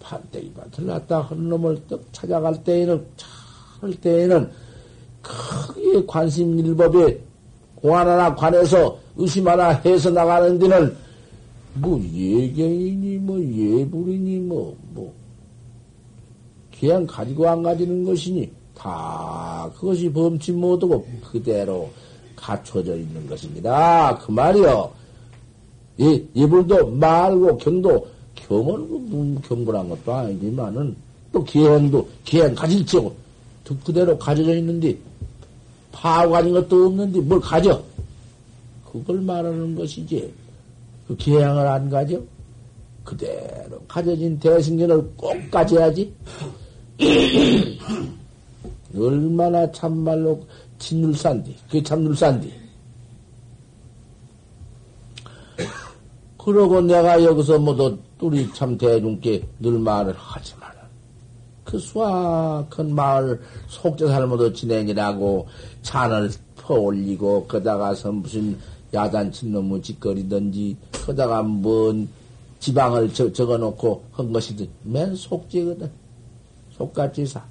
판때기 0.00 0.52
밭을 0.54 0.86
놨다 0.86 1.20
한 1.20 1.48
놈을 1.48 1.82
떡 1.88 2.02
찾아갈 2.12 2.62
때에는 2.62 3.04
찰 3.16 3.92
때에는 3.92 4.50
크게 5.22 6.06
관심 6.06 6.58
일법에 6.58 7.20
공안 7.74 8.08
하나 8.08 8.34
관해서 8.34 8.98
의심 9.16 9.48
하나 9.48 9.70
해서 9.70 10.10
나가는 10.10 10.58
데는 10.58 10.96
뭐 11.74 11.98
예경이니 12.00 13.18
뭐 13.18 13.38
예불이니 13.38 14.38
뭐뭐 14.40 14.76
뭐 14.92 15.14
그냥 16.78 17.06
가지고 17.06 17.48
안 17.48 17.62
가지는 17.62 18.04
것이니 18.04 18.50
다 18.74 19.70
그것이 19.74 20.12
범치 20.12 20.52
못하고 20.52 21.06
그대로 21.30 21.90
갖춰져 22.34 22.96
있는 22.96 23.26
것입니다. 23.26 24.18
그 24.18 24.30
말이요. 24.30 24.92
예, 26.00 26.22
예불도 26.36 26.90
말고 26.90 27.56
경도 27.56 28.06
경은 28.34 29.40
그 29.42 29.48
경불한 29.48 29.88
것도 29.88 30.12
아니지만은 30.12 30.94
또 31.32 31.42
기행도 31.42 32.06
기행 32.24 32.54
가질지고 32.54 33.14
그대로 33.84 34.16
가져져 34.18 34.54
있는데 34.56 34.96
가진 35.90 36.52
것도 36.52 36.86
없는데 36.86 37.20
뭘 37.20 37.40
가져? 37.40 37.82
그걸 38.84 39.20
말하는 39.20 39.74
것이지. 39.74 40.32
그 41.08 41.16
기행을 41.16 41.66
안 41.66 41.88
가져? 41.88 42.20
그대로 43.04 43.80
가져진 43.88 44.38
대승견을 44.38 45.12
꼭 45.16 45.34
가져야지. 45.50 46.12
얼마나 48.96 49.70
참말로 49.72 50.42
진율산디, 50.78 51.56
그게 51.66 51.82
참율산디. 51.82 52.52
그러고 56.38 56.80
내가 56.80 57.22
여기서 57.22 57.58
모두 57.58 57.98
우리 58.20 58.50
참 58.54 58.78
대중께 58.78 59.46
늘 59.60 59.78
말을 59.78 60.14
하지만, 60.16 60.70
그 61.64 61.78
수확한 61.78 62.94
마을 62.94 63.40
속죄사를 63.68 64.26
모두 64.26 64.52
진행이라고 64.52 65.46
찬을 65.82 66.30
퍼올리고, 66.56 67.46
거다가서 67.46 68.12
무슨 68.12 68.58
야단친 68.94 69.52
놈의 69.52 69.82
짓거리든지, 69.82 70.76
거다가 70.92 71.42
뭔 71.42 72.08
지방을 72.60 73.12
적, 73.12 73.34
적어놓고 73.34 74.04
한 74.12 74.32
것이든, 74.32 74.68
맨 74.84 75.14
속죄거든. 75.14 76.05
속가지사. 76.76 77.44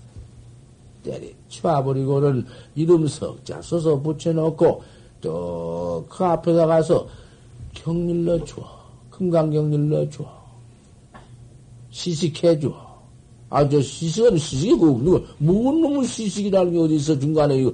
때리 1.04 1.36
쳐버리고는 1.50 2.46
이름 2.76 3.08
석자 3.08 3.62
써서 3.62 4.00
붙여놓고 4.00 4.84
또 5.22 6.06
그 6.10 6.24
앞에다 6.24 6.68
가서 6.68 7.08
경일 7.74 8.26
넣줘 8.26 8.56
금강경일 9.10 9.90
넣줘 9.90 10.46
시식해 11.96 12.60
줘. 12.60 12.74
아, 13.50 13.68
저 13.70 13.82
시식은 13.82 14.38
시식이고, 14.38 15.02
누가, 15.02 15.26
뭔 15.38 15.80
놈의 15.80 16.06
시식이라는 16.06 16.74
게 16.74 16.78
어디 16.78 16.96
있어, 16.98 17.18
중간에 17.18 17.56
이거. 17.58 17.74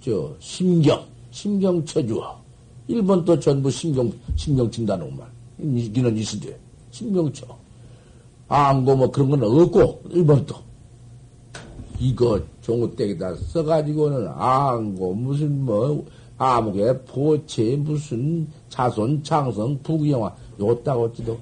저, 0.00 0.34
심경, 0.40 1.04
심경 1.30 1.84
쳐주어. 1.84 2.42
일본 2.88 3.24
또 3.24 3.38
전부 3.38 3.70
심경, 3.70 4.12
심경 4.34 4.68
친다는 4.72 5.16
말. 5.16 5.28
이기는 5.60 6.16
있으되. 6.16 6.58
심경 6.90 7.32
쳐. 7.32 7.46
안고 8.54 8.96
뭐 8.96 9.10
그런 9.10 9.30
건 9.30 9.42
없고, 9.42 10.02
일본도. 10.10 10.54
이거 11.98 12.40
종우댁에다 12.60 13.36
써가지고는 13.36 14.28
안고 14.28 15.14
무슨 15.14 15.64
뭐, 15.64 16.04
아무개 16.42 16.92
보채 17.04 17.76
무슨 17.76 18.48
자손 18.68 19.22
창성 19.22 19.78
부귀영화 19.84 20.34
요따고지도 20.58 21.38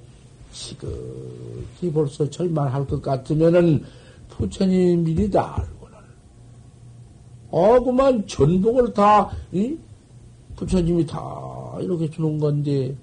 시극히 0.52 1.90
벌써 1.92 2.28
절만할 2.28 2.86
것 2.86 3.00
같으면은 3.00 3.82
부처님 4.28 5.04
미리 5.04 5.30
다 5.30 5.54
알고는 5.56 5.96
어 7.50 7.80
그만 7.82 8.26
전복을 8.26 8.92
다 8.92 9.30
이? 9.52 9.78
부처님이 10.56 11.06
다 11.06 11.18
이렇게 11.80 12.10
주는 12.10 12.38
건데 12.38 12.94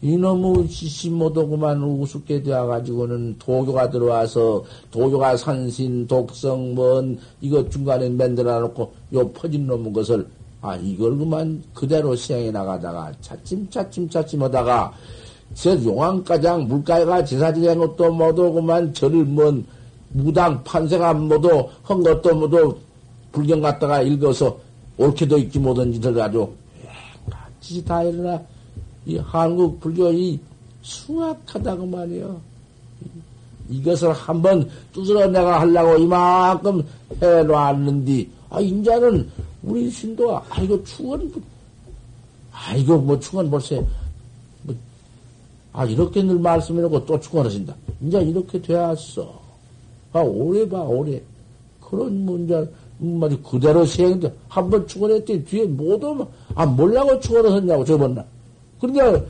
이놈의 0.00 0.68
시시 0.68 1.10
못오고만 1.10 1.82
우습게 1.82 2.42
되어가지고는 2.44 3.36
도교가 3.38 3.90
들어와서 3.90 4.62
도교가 4.90 5.36
산신, 5.36 6.06
독성, 6.06 6.74
뭔, 6.74 7.18
이거 7.40 7.68
중간에 7.68 8.08
만들어 8.08 8.60
놓고 8.60 8.92
요 9.14 9.28
퍼진 9.32 9.66
놈의 9.66 9.92
것을, 9.92 10.26
아, 10.60 10.76
이걸 10.76 11.16
그만 11.18 11.62
그대로 11.74 12.14
시행해 12.14 12.52
나가다가 12.52 13.12
차츰, 13.20 13.68
차츰, 13.70 14.08
차츰 14.08 14.42
하다가, 14.42 14.92
저 15.54 15.82
용왕가장 15.82 16.68
물가가 16.68 17.24
제사지된 17.24 17.78
것도 17.78 18.52
그만 18.52 18.94
저를 18.94 19.24
뭔, 19.24 19.66
무당 20.10 20.62
판세가 20.62 21.14
모두 21.14 21.66
한 21.82 22.02
것도 22.02 22.34
모두 22.34 22.76
불경 23.32 23.60
갖다가 23.60 24.00
읽어서 24.02 24.58
옳게도 24.96 25.38
읽지 25.38 25.58
못한 25.58 25.92
짓을 25.92 26.14
가지고, 26.14 26.54
같이 27.28 27.84
다 27.84 28.04
일어나. 28.04 28.40
이 29.08 29.16
한국 29.16 29.80
불교 29.80 30.12
이 30.12 30.38
숭악하다고 30.82 31.86
말이요. 31.86 32.40
이것을 33.70 34.12
한번 34.12 34.68
두드러 34.92 35.26
내가 35.26 35.60
하려고 35.62 35.96
이만큼 35.96 36.82
해놓았는데, 37.20 38.28
아, 38.50 38.60
인자는 38.60 39.30
우리 39.62 39.90
신도가, 39.90 40.44
아, 40.50 40.60
이거 40.60 40.82
충원, 40.84 41.32
아, 42.52 42.74
이거 42.74 42.98
뭐 42.98 43.18
충원 43.18 43.50
벌써, 43.50 43.76
뭐, 44.62 44.76
아, 45.72 45.86
이렇게 45.86 46.22
늘 46.22 46.38
말씀해놓고 46.38 47.06
또 47.06 47.18
충원하신다. 47.18 47.74
인자 48.02 48.20
이렇게 48.20 48.60
되었어. 48.60 49.40
아, 50.12 50.20
오래 50.20 50.68
봐, 50.68 50.82
오래. 50.82 51.20
그런 51.80 52.26
문제, 52.26 52.70
말이 52.98 53.38
그대로 53.42 53.86
시행돼. 53.86 54.34
한번 54.48 54.86
충원했더니 54.86 55.44
뒤에 55.46 55.64
모두, 55.64 56.26
아, 56.54 56.66
몰라고 56.66 57.18
충원을 57.20 57.56
했냐고, 57.56 57.84
저번 57.86 58.14
날. 58.14 58.26
그러니까 58.80 59.24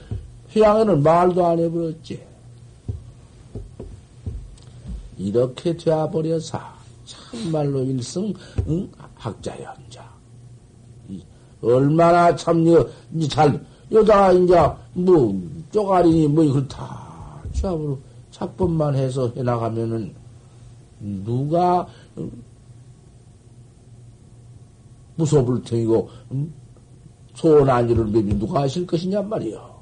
회양에는 0.54 1.02
말도 1.02 1.46
안 1.46 1.58
해버렸지. 1.58 2.22
이렇게 5.16 5.76
되어버려서 5.76 6.60
참말로 7.04 7.82
일승 7.82 8.32
응? 8.68 8.88
학자연자. 9.16 10.08
얼마나 11.60 12.34
참, 12.36 12.64
이제 12.64 13.28
잘, 13.28 13.64
여자, 13.90 14.30
이제, 14.32 14.54
뭐, 14.92 15.40
쪼가리니, 15.72 16.28
뭐, 16.28 16.44
이걸 16.44 16.68
다, 16.68 17.42
취합으로 17.52 17.98
작품만 18.30 18.94
해서 18.94 19.32
해나가면은, 19.36 20.14
누가, 21.00 21.86
무소불 25.16 25.62
테이고, 25.64 26.08
응? 26.32 26.52
소원 27.38 27.70
안주를 27.70 28.06
매비 28.06 28.34
누가 28.36 28.62
하실 28.62 28.84
것이냐 28.84 29.22
말이요. 29.22 29.78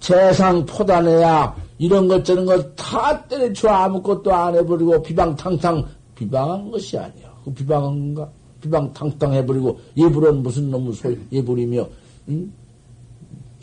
세상 0.00 0.64
포단해야 0.64 1.54
이런 1.76 2.08
것 2.08 2.24
저런 2.24 2.46
것 2.46 2.74
다 2.74 3.22
때려쳐 3.28 3.68
아무것도 3.68 4.32
안 4.34 4.56
해버리고 4.56 5.02
비방탕탕 5.02 5.84
비방한 6.14 6.70
것이 6.70 6.96
아니야. 6.96 7.30
그 7.44 7.52
비방한가? 7.52 8.26
비방탕탕 8.62 9.34
해버리고 9.34 9.78
예불은 9.98 10.42
무슨 10.42 10.70
놈의 10.70 10.94
소 10.94 11.14
예불이며 11.30 11.86
응? 12.30 12.52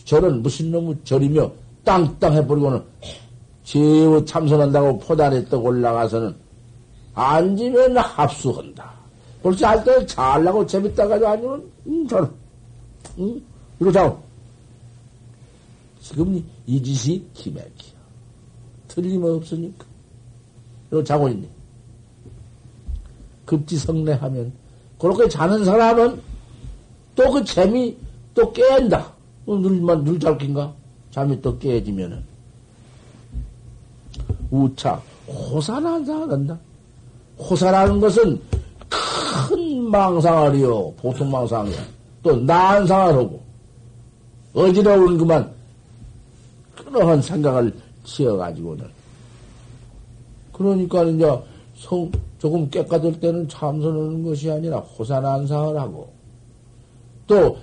절은 0.05 0.43
무슨 0.43 0.71
놈의 0.71 0.97
절이며 1.03 1.51
땅땅 1.83 2.33
해버리고는 2.33 2.83
제우 3.63 4.23
참선한다고 4.23 4.99
포단했다고 4.99 5.63
올라가서는 5.63 6.35
앉으면 7.15 7.97
합수한다. 7.97 8.96
벌써 9.41 9.67
할때 9.67 10.05
잘나고 10.05 10.65
재밌다가도 10.65 11.27
아니면, 11.27 11.71
음, 11.87 12.07
저는, 12.07 12.29
음, 13.19 13.41
이러자고. 13.79 14.21
지금 16.01 16.43
이 16.65 16.81
짓이 16.81 17.23
기맥이야. 17.33 17.97
틀림없으니까. 18.87 19.85
이러고 20.89 21.03
자고 21.03 21.29
있네. 21.29 21.47
급지성례하면, 23.45 24.51
그렇게 24.99 25.27
자는 25.29 25.63
사람은 25.65 26.21
또 27.15 27.31
그 27.31 27.43
재미 27.43 27.97
또 28.33 28.51
깨인다. 28.53 29.11
어, 29.47 29.55
늘만, 29.55 30.03
늘잘 30.03 30.37
낀가? 30.37 30.73
잠이 31.11 31.41
또 31.41 31.57
깨지면은. 31.57 32.23
우차, 34.51 35.01
호산한다 35.27 36.13
한다. 36.13 36.57
호산하는 37.39 37.99
것은 37.99 38.39
큰 38.89 39.83
망상을이요. 39.83 40.93
보통 40.93 41.31
망상이야. 41.31 41.77
또 42.23 42.35
난상을 42.35 43.13
하고 43.15 43.41
어지러운 44.53 45.17
그만 45.17 45.49
그러한 46.75 47.21
생각을 47.21 47.73
지어가지고는 48.03 48.85
그러니까 50.51 51.03
이제 51.03 51.43
성 51.75 52.11
조금 52.39 52.69
깨끗할 52.69 53.19
때는 53.19 53.47
참선하는 53.47 54.23
것이 54.23 54.49
아니라 54.49 54.79
호산한상을 54.79 55.79
하고 55.79 56.17
또, 57.27 57.57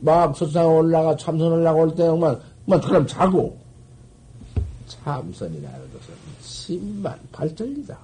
막 0.00 0.34
서상 0.36 0.66
올라가, 0.76 1.14
참선 1.16 1.52
올라올 1.52 1.94
때, 1.94 2.08
그만, 2.08 2.40
그만, 2.64 2.80
그럼 2.80 3.06
자고. 3.06 3.56
참선이라는 4.88 5.78
것은 5.92 6.14
심만 6.40 7.18
발전이다. 7.30 7.96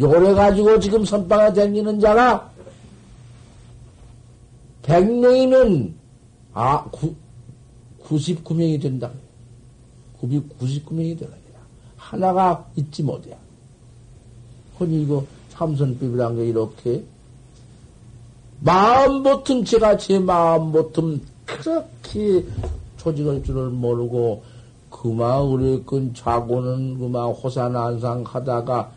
요래 0.00 0.32
가지고 0.32 0.80
지금 0.80 1.04
선방에 1.04 1.52
다니는 1.52 2.00
자가 2.00 2.50
100명이면, 4.82 5.92
아, 6.54 6.84
구, 6.90 7.14
99명이 8.04 8.80
된다. 8.80 9.10
99명이 10.22 11.18
되는 11.18 11.30
거다. 11.30 11.60
하나가 11.96 12.66
잊지 12.76 13.02
못해. 13.02 13.36
흔히 14.78 15.02
이거 15.02 15.24
참선법이란 15.50 16.36
게 16.36 16.46
이렇게 16.48 17.04
마음 18.60 19.22
보틈 19.22 19.64
제가 19.64 19.98
제 19.98 20.18
마음 20.18 20.72
보틈 20.72 21.20
그렇게 21.44 22.44
조직할 22.96 23.42
줄을 23.44 23.68
모르고 23.68 24.42
그마 24.88 25.40
우리끈 25.40 26.14
자고는 26.14 26.98
그마 26.98 27.26
호산안상 27.26 28.24
하다가 28.26 28.92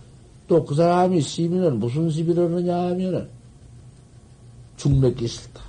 또 0.48 0.66
그 0.66 0.76
사람이 0.76 1.22
시비는 1.22 1.80
무슨 1.80 2.10
시비를 2.10 2.46
하느냐 2.46 2.76
하면은 2.90 3.30
죽 4.78 4.92
먹기 5.00 5.28
싫다. 5.28 5.62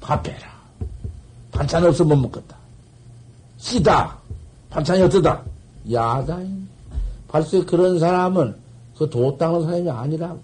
밥 0.00 0.26
해라. 0.26 0.48
반찬 1.50 1.84
없으면 1.84 2.08
못 2.18 2.28
먹겠다. 2.28 2.56
쓰다. 3.58 4.18
반찬이 4.68 5.02
어떠다. 5.02 5.42
야다인. 5.90 6.68
벌써 7.28 7.64
그런 7.64 7.98
사람은 7.98 8.54
그도 8.96 9.36
닦는 9.38 9.64
사람이 9.64 9.90
아니라고. 9.90 10.40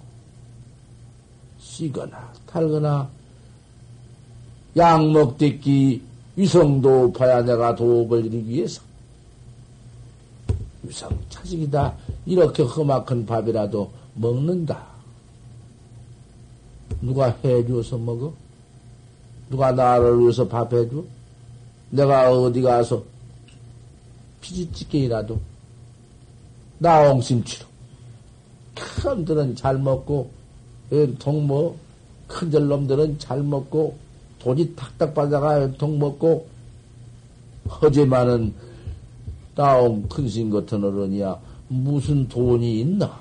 쓰거나 1.61 2.32
탈거나 2.46 3.09
약 4.76 5.11
먹듣기 5.11 6.02
위성도 6.36 7.12
봐야 7.12 7.42
내가 7.42 7.74
도업을 7.74 8.26
이루기 8.26 8.48
위해서 8.50 8.80
위성 10.82 11.11
차식이다 11.28 11.94
이렇게 12.26 12.62
험악한 12.64 13.24
밥이라도 13.24 13.90
먹는다. 14.14 14.84
누가 17.00 17.36
해줘서 17.44 17.96
먹어? 17.96 18.32
누가 19.48 19.70
나를 19.72 20.18
위해서 20.20 20.46
밥 20.46 20.72
해줘? 20.72 21.04
내가 21.90 22.30
어디 22.30 22.60
가서 22.60 23.02
피지찌개이라도 24.40 25.38
나옹심치로 26.78 27.66
큰들은 28.74 29.56
잘 29.56 29.78
먹고 29.78 30.30
통뭐 31.18 31.78
큰절 32.26 32.66
놈들은 32.66 33.18
잘 33.18 33.42
먹고 33.42 33.96
돈이 34.40 34.74
탁탁 34.74 35.14
받아가 35.14 35.70
통 35.72 35.98
먹고 35.98 36.46
허지만은 37.68 38.52
나옹 39.54 40.08
큰신 40.08 40.50
같은 40.50 40.84
어른이야 40.84 41.45
무슨 41.68 42.28
돈이 42.28 42.80
있나? 42.80 43.18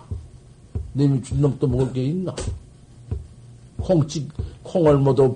내미 0.94 1.22
준 1.22 1.42
놈도 1.42 1.68
먹을 1.68 1.92
게 1.94 2.06
있나? 2.06 2.36
콩찍 3.78 4.30
콩을 4.64 4.98
모두 4.98 5.36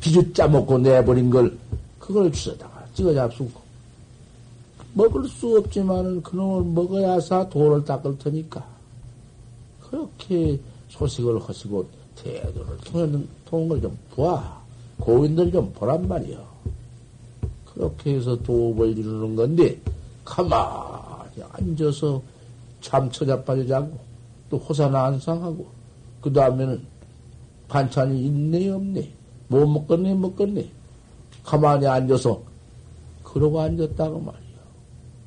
비주 0.00 0.32
짜먹고 0.32 0.78
내버린 0.78 1.30
걸 1.30 1.56
그걸 1.98 2.32
주워다가 2.32 2.84
찍어 2.94 3.14
잡수고 3.14 3.60
먹을 4.94 5.28
수 5.28 5.58
없지만은 5.58 6.22
그놈을 6.22 6.64
먹어야사 6.72 7.48
돈을 7.48 7.84
닦을 7.84 8.18
테니까 8.18 8.64
그렇게 9.82 10.58
소식을 10.88 11.40
하시고 11.40 11.86
태도를 12.16 12.78
통하는 12.78 13.28
통을 13.44 13.80
좀 13.80 13.96
봐. 14.14 14.60
고인들 14.98 15.52
좀 15.52 15.72
보란 15.74 16.08
말이요. 16.08 16.44
그렇게 17.66 18.14
해서 18.14 18.34
도업을 18.42 18.96
이루는 18.96 19.36
건데 19.36 19.78
가만히 20.24 21.42
앉아서 21.52 22.22
참 22.86 23.10
처자빠져 23.10 23.66
자고 23.66 23.98
또 24.48 24.58
호사나 24.58 25.06
안상하고 25.06 25.66
그 26.20 26.32
다음에는 26.32 26.80
반찬이 27.66 28.26
있네 28.26 28.70
없네 28.70 29.10
뭐 29.48 29.66
먹겠네 29.66 30.14
먹겠네 30.14 30.70
가만히 31.42 31.88
앉아서 31.88 32.40
그러고 33.24 33.60
앉았다고 33.60 34.20
말이요. 34.20 34.56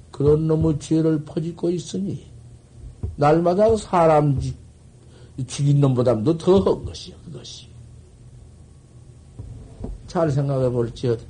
그런 0.10 0.48
놈의 0.48 0.80
죄를 0.80 1.26
퍼짓고 1.26 1.70
있으니 1.72 2.26
날마다 3.18 3.76
사람 3.76 4.40
죽인 5.48 5.82
놈보다도 5.82 6.38
더한 6.38 6.86
것이요, 6.86 7.16
그것이. 7.26 7.68
잘 10.08 10.32
생각해 10.32 10.70
볼지어다. 10.70 11.24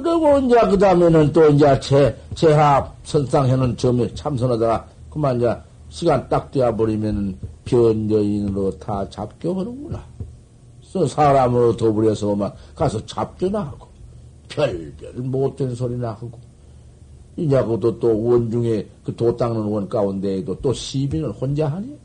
그러고 0.00 0.38
이제 0.38 0.56
그 0.68 0.78
다음에는 0.78 1.32
또 1.32 1.48
이제 1.50 1.78
제, 1.80 2.16
제합 2.34 2.94
선상해는 3.04 3.76
점에 3.76 4.12
참선하다가 4.14 4.86
그만 5.10 5.36
이제 5.36 5.54
시간 5.88 6.28
딱 6.28 6.50
되어버리면 6.50 7.38
변여인으로 7.64 8.78
다 8.78 9.08
잡교하는구나. 9.10 10.04
사람으로 11.08 11.76
더불어서만 11.76 12.52
가서 12.74 13.04
잡교나 13.04 13.60
하고 13.60 13.88
별별 14.48 15.12
못된 15.14 15.74
소리나 15.74 16.10
하고 16.10 16.38
이냐고도 17.36 17.98
또 17.98 18.24
원중에 18.24 18.86
그 19.04 19.16
도 19.16 19.36
닦는 19.36 19.60
원 19.64 19.88
가운데에도 19.88 20.56
또 20.60 20.72
시비를 20.72 21.32
혼자 21.32 21.66
하니? 21.66 21.96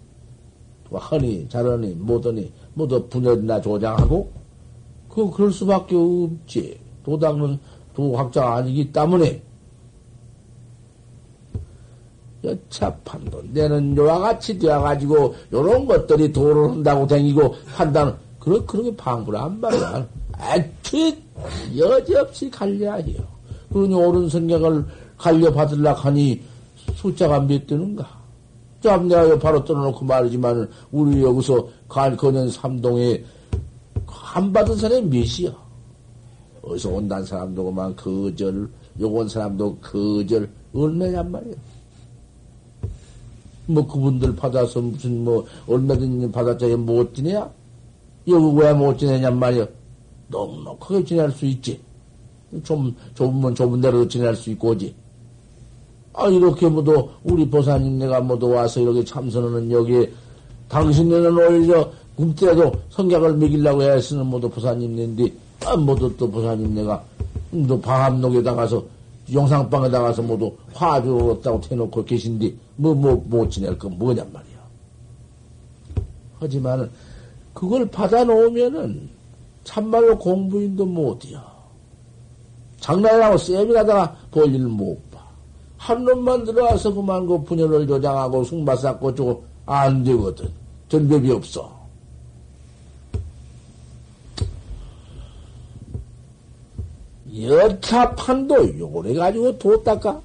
또 0.90 0.98
하니, 0.98 1.48
잘하니, 1.48 1.94
못하니, 1.96 2.52
모두 2.74 3.08
분열이나 3.08 3.62
조장하고? 3.62 4.32
그, 5.08 5.30
그럴 5.30 5.52
수밖에 5.52 5.96
없지. 5.96 6.80
도 7.04 7.18
닦는 7.18 7.60
도학자가 8.00 8.56
아니기 8.56 8.92
때문에. 8.92 9.42
여차판도 12.42 13.44
내는 13.52 13.98
요와 13.98 14.20
같이 14.20 14.58
되어가지고, 14.58 15.36
요런 15.52 15.86
것들이 15.86 16.32
도를 16.32 16.72
한다고 16.72 17.06
다니고 17.06 17.56
판단, 17.76 18.18
그런, 18.40 18.66
그런 18.66 18.86
게 18.86 18.96
방부란 18.96 19.60
말이야. 19.60 20.08
애초에 20.42 21.18
여지없이 21.78 22.50
갈려야 22.50 22.96
해요. 22.96 23.20
그러니 23.74 23.94
옳은 23.94 24.30
성격을 24.30 24.86
갈려 25.18 25.52
받으려 25.52 25.92
하니 25.92 26.42
숫자가 26.96 27.42
몇 27.42 27.68
되는가? 27.68 28.08
참 28.82 29.10
내가 29.10 29.38
바로 29.38 29.64
떠놓고 29.66 30.06
말이지만 30.06 30.70
우리 30.92 31.22
여기서 31.22 31.68
갈거년 31.90 32.50
삼동에 32.50 33.22
한 34.08 34.54
받은 34.54 34.78
사람이 34.78 35.02
몇이야? 35.10 35.69
어디서 36.70 36.90
온다는 36.90 37.26
사람도 37.26 37.66
그만 37.66 37.96
거절, 37.96 38.70
요건 39.00 39.28
사람도 39.28 39.78
거절, 39.78 40.48
얼마냔 40.74 41.32
말이야. 41.32 41.54
뭐 43.66 43.86
그분들 43.88 44.36
받아서 44.36 44.82
무슨 44.82 45.24
뭐 45.24 45.46
얼마든지 45.68 46.32
받았자에 46.32 46.76
못 46.76 47.14
지내야? 47.14 47.50
여기 48.28 48.58
왜 48.58 48.74
못 48.74 48.98
지내냔 48.98 49.38
말이야. 49.38 49.68
넉넉하게 50.28 51.04
지낼 51.06 51.32
수 51.32 51.46
있지. 51.46 51.80
좀 52.64 52.96
좁으면 53.14 53.54
좁은 53.54 53.82
대로 53.82 54.08
지낼 54.08 54.36
수 54.36 54.50
있고 54.52 54.70
오지. 54.70 54.94
아, 56.14 56.28
이렇게 56.28 56.68
모두 56.68 57.08
우리 57.24 57.48
보사님 57.48 58.00
네가 58.00 58.22
모두 58.22 58.50
와서 58.50 58.80
이렇게 58.80 59.04
참선하는 59.04 59.72
여기에 59.72 60.12
당신네는 60.68 61.38
오히려 61.38 61.92
굶더라도 62.16 62.72
성격을 62.90 63.38
먹이려고 63.38 63.84
애쓰는 63.84 64.26
모두 64.26 64.50
보사님 64.50 64.96
네인데, 64.96 65.32
아, 65.66 65.76
모두 65.76 66.16
또 66.18 66.30
보사님네가 66.30 67.04
또 67.68 67.80
방암록에 67.82 68.44
다 68.44 68.56
가서 68.56 68.84
영상방에 69.32 69.90
다 69.90 70.02
가서 70.02 70.22
모두 70.22 70.52
화주로 70.74 71.32
없다고 71.32 71.62
해놓고 71.70 72.06
계신데, 72.06 72.54
뭐, 72.78 72.96
뭐, 72.96 73.24
못 73.28 73.50
지낼 73.50 73.78
건 73.78 73.98
뭐냔 73.98 74.32
말이야. 74.34 74.58
하지만은, 76.40 76.90
그걸 77.54 77.90
받아놓으면은, 77.90 79.10
참말로 79.64 80.18
공부인도 80.18 80.86
못이야. 80.86 81.46
장난이라고 82.80 83.38
쌤이라다가 83.38 84.16
볼일 84.32 84.62
못한 84.68 86.06
놈만 86.06 86.46
들어와서 86.46 86.94
그만 86.94 87.28
그 87.28 87.44
분열을 87.44 87.86
조장하고 87.86 88.44
숭바 88.44 88.76
쌓고 88.76 89.14
저거 89.14 89.42
안 89.66 90.04
되거든. 90.04 90.50
전법이 90.88 91.32
없어. 91.32 91.79
여차 97.42 98.16
판도 98.16 98.80
요래 98.80 99.14
가지고 99.14 99.58
도 99.58 99.84
닦아. 99.84 100.20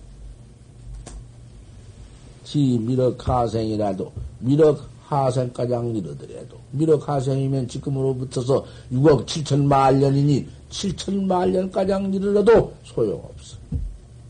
지 2.44 2.78
미륵 2.80 3.26
하생이라도 3.26 4.12
미륵 4.40 4.82
하생가장 5.06 5.94
이르더라도 5.96 6.56
미륵 6.72 7.08
하생이면 7.08 7.68
지금으로부터서 7.68 8.64
6억 8.92 9.26
7천만 9.26 9.96
년이니 9.96 10.46
7천만 10.70 11.50
년가장 11.50 12.12
이르러도 12.12 12.72
소용없어. 12.84 13.56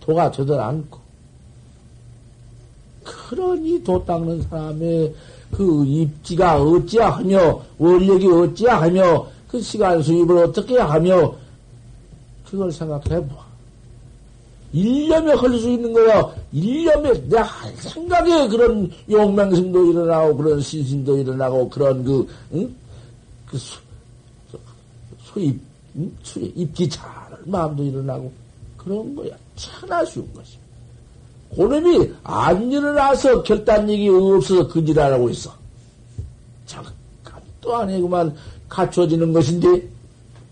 도가 0.00 0.30
되들 0.30 0.60
않고 0.60 0.98
그러니 3.04 3.82
도 3.82 4.04
닦는 4.04 4.42
사람의 4.42 5.14
그 5.50 5.84
입지가 5.86 6.62
어찌하며 6.62 7.62
원력이 7.78 8.26
어찌하며 8.26 9.26
그 9.48 9.60
시간 9.60 10.02
수입을 10.02 10.38
어떻게 10.38 10.78
하며 10.78 11.34
그걸 12.54 12.70
생각해 12.70 13.26
봐. 13.28 13.44
일념에 14.72 15.34
걸릴 15.34 15.60
수 15.60 15.70
있는 15.70 15.92
거야. 15.92 16.32
일념에 16.52 17.12
내 17.28 17.36
생각에 17.78 18.48
그런 18.48 18.90
용맹심도 19.10 19.90
일어나고 19.90 20.36
그런 20.36 20.60
신심도 20.60 21.18
일어나고 21.18 21.68
그런 21.68 22.04
그, 22.04 22.26
응? 22.52 22.74
그 23.46 23.58
수, 23.58 23.78
수입, 25.20 25.60
응? 25.96 26.16
수입, 26.22 26.52
입기 26.56 26.88
잘 26.88 27.04
마음도 27.44 27.82
일어나고 27.82 28.32
그런 28.76 29.14
거야. 29.16 29.36
천하 29.56 30.04
쉬운 30.04 30.32
것이. 30.32 30.56
고놈이 31.50 32.10
안 32.22 32.70
일어나서 32.70 33.42
결단력이 33.42 34.08
없어서 34.08 34.66
그지랄하고 34.68 35.28
있어. 35.30 35.52
잠깐도 36.66 37.76
아니구만 37.76 38.34
갖춰지는 38.68 39.32
것인데, 39.32 39.88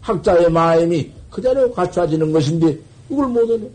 학자의 0.01 0.51
마음이 0.51 1.22
그대로 1.33 1.73
갖춰지는 1.73 2.31
것인데, 2.31 2.79
이걸 3.09 3.29
못하네. 3.29 3.71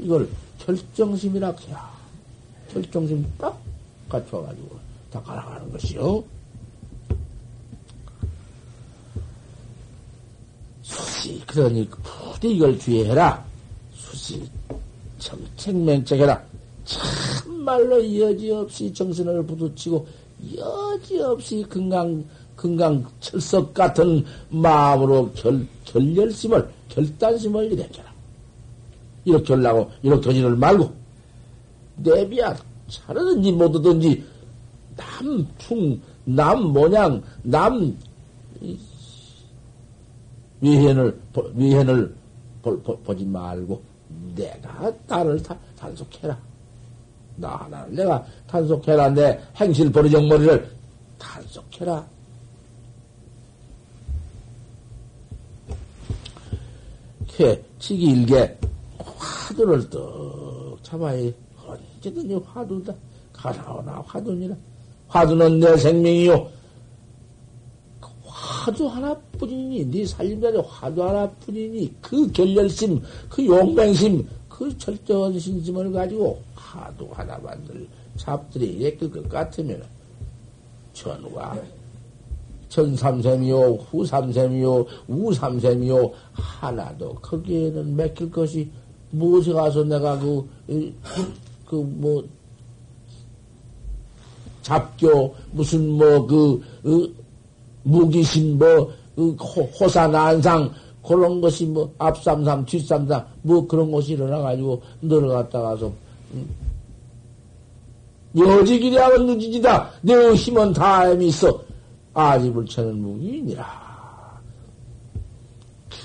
이걸 0.00 0.28
결정심이라 0.58 1.54
해야. 1.66 1.90
결정심 2.72 3.26
딱 3.38 3.58
갖춰가지고 4.08 4.76
다 5.10 5.22
가라가는 5.22 5.72
것이요. 5.72 6.22
수시, 10.82 11.40
그러니 11.46 11.88
부디 12.02 12.54
이걸 12.54 12.78
주의해라. 12.78 13.42
수시, 13.94 14.46
정책맹책해라. 15.18 16.42
참말로 16.84 18.20
여지없이 18.20 18.92
정신을 18.92 19.46
부딪히고 19.46 20.06
여지없이 20.56 21.64
건강, 21.70 22.22
건강 22.62 23.04
철석 23.18 23.74
같은 23.74 24.24
마음으로 24.50 25.32
결, 25.32 25.66
결렬심을, 25.84 26.68
결단심을 26.88 27.72
일으켜라. 27.72 28.08
이렇게 29.24 29.54
하려고, 29.54 29.90
이렇게 30.02 30.28
하지를 30.28 30.54
말고, 30.54 30.92
내비야, 31.96 32.56
차르든지 32.88 33.50
못하든지, 33.50 34.24
남, 34.96 35.46
충, 35.58 36.00
남, 36.24 36.72
모양, 36.72 37.20
남, 37.42 37.96
위hen을, 40.60 41.20
위hen을 41.54 42.14
보, 42.62 42.80
보, 42.80 42.96
보지 42.98 43.24
말고, 43.24 43.82
내가 44.36 44.92
나를 45.08 45.42
다, 45.42 45.58
단속해라. 45.76 46.38
나 47.34 47.56
하나를 47.56 47.96
내가 47.96 48.24
단속해라. 48.46 49.10
내 49.10 49.40
행실 49.56 49.90
버리정머리를 49.90 50.70
단속해라. 51.18 52.11
그, 57.36 57.64
치기 57.78 58.04
일개 58.10 58.56
화두를 58.98 59.88
떡 59.88 60.78
잡아야 60.82 61.30
언제든지 61.66 62.34
화두다. 62.46 62.94
가나오나 63.32 64.02
화두니라. 64.06 64.54
화두는 65.08 65.60
내 65.60 65.76
생명이요. 65.76 66.48
그 68.00 68.08
화두 68.24 68.86
하나뿐이니, 68.86 69.90
네 69.90 70.06
살림자리 70.06 70.58
화두 70.58 71.02
하나뿐이니, 71.02 71.94
그 72.00 72.30
결렬심, 72.32 73.02
그 73.28 73.46
용맹심, 73.46 74.28
그 74.48 74.76
철저한 74.78 75.38
신심을 75.38 75.90
가지고 75.92 76.40
화두 76.54 77.08
하나 77.12 77.38
만들 77.38 77.86
잡들이 78.16 78.66
이랬을 78.66 79.10
것 79.10 79.28
같으면, 79.28 79.82
전우가 80.92 81.58
전삼샘이요, 82.72 83.84
후삼샘이요, 83.90 84.86
우삼샘이요, 85.06 86.10
하나도 86.32 87.14
거기에는 87.16 87.94
맡길 87.94 88.30
것이 88.30 88.70
무엇에 89.10 89.52
가서 89.52 89.84
내가 89.84 90.18
그, 90.18 90.48
그, 91.66 91.74
뭐, 91.74 92.24
잡교, 94.62 95.34
무슨 95.50 95.86
뭐, 95.98 96.26
그, 96.26 96.62
그 96.82 97.14
무기심, 97.82 98.58
뭐, 98.58 98.90
그 99.14 99.32
호사난상, 99.32 100.72
그런 101.06 101.42
것이 101.42 101.66
뭐, 101.66 101.92
앞삼삼, 101.98 102.64
뒷삼삼, 102.64 103.22
뭐 103.42 103.66
그런 103.66 103.92
것이 103.92 104.12
일어나가지고, 104.12 104.80
너를 105.00 105.28
갖다 105.28 105.60
가서, 105.60 105.92
음, 106.32 106.48
여지기리 108.34 108.96
하면 108.96 109.26
늦지다. 109.26 109.90
내 110.00 110.32
힘은 110.32 110.72
다함이 110.72 111.26
있어. 111.26 111.71
아지불체는 112.14 113.00
무기이니라. 113.00 113.92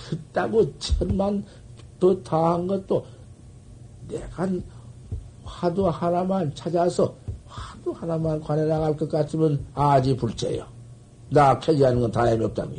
그따고 0.10 0.78
천만 0.80 1.44
더 2.00 2.16
다한 2.24 2.68
것도 2.68 3.06
내가 4.08 4.48
화두 5.44 5.88
하나만 5.88 6.54
찾아서 6.56 7.14
화두 7.48 7.92
하나만 7.92 8.40
관해 8.40 8.64
나갈 8.66 8.96
것 8.96 9.10
같으면 9.10 9.66
아지불체요. 9.74 10.66
나 11.30 11.58
캐지하는 11.60 12.02
건 12.02 12.12
다함이 12.12 12.46
없다며. 12.46 12.76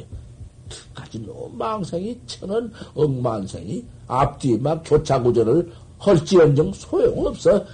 가지 0.94 1.18
너무 1.24 1.50
망생이 1.54 2.18
천원 2.26 2.72
억만생이 2.94 3.84
앞뒤 4.06 4.58
막 4.58 4.82
교차구전을 4.84 5.72
헐지언정 6.04 6.72
소용없어. 6.72 7.64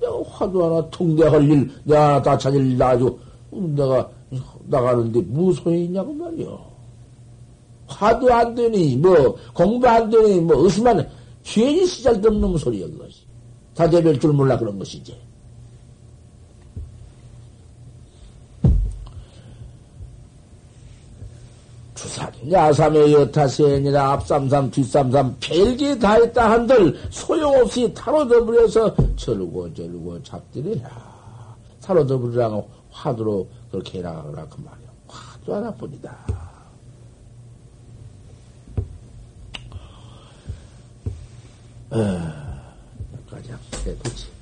내가 0.00 0.22
화두 0.30 0.64
하나 0.64 0.88
통대 0.90 1.26
헐일 1.26 1.70
내가 1.84 2.20
다 2.22 2.36
찾을 2.36 2.72
일 2.72 2.82
아주 2.82 3.18
내가 3.50 4.10
나가는데 4.70 5.20
무소용이 5.20 5.84
있냐고 5.86 6.12
말이요. 6.12 6.70
화도 7.86 8.32
안 8.32 8.54
되니, 8.54 8.96
뭐, 8.96 9.36
공부 9.52 9.86
안 9.88 10.08
되니, 10.08 10.40
뭐, 10.40 10.56
의심만, 10.64 11.06
괜히 11.42 11.84
시잘도 11.84 12.28
없는 12.28 12.56
소리야, 12.56 12.86
그것이. 12.86 13.20
다 13.74 13.90
대별 13.90 14.18
줄 14.18 14.32
몰라 14.32 14.56
그런 14.56 14.78
것이지. 14.78 15.16
주산, 21.94 22.32
야삼의 22.50 23.12
여타세니라 23.12 24.12
앞삼삼, 24.12 24.70
뒷삼삼, 24.70 25.36
별게 25.38 25.98
다 25.98 26.14
했다 26.14 26.50
한들 26.50 26.98
소용없이 27.10 27.92
타로 27.92 28.26
더불여서 28.26 28.94
저르고 29.16 29.74
저르고 29.74 30.22
잡들이라. 30.22 30.88
타로 31.82 32.06
더불이라고 32.06 32.68
화두로 32.90 33.46
그렇게 33.70 33.98
해나가라 33.98 34.46
그 34.48 34.60
말이야. 34.60 34.90
화두 35.08 35.54
하나뿐이다. 35.54 36.16
어, 41.90 41.96
여기까지 43.14 43.52
해, 43.52 43.96
그치. 43.96 44.39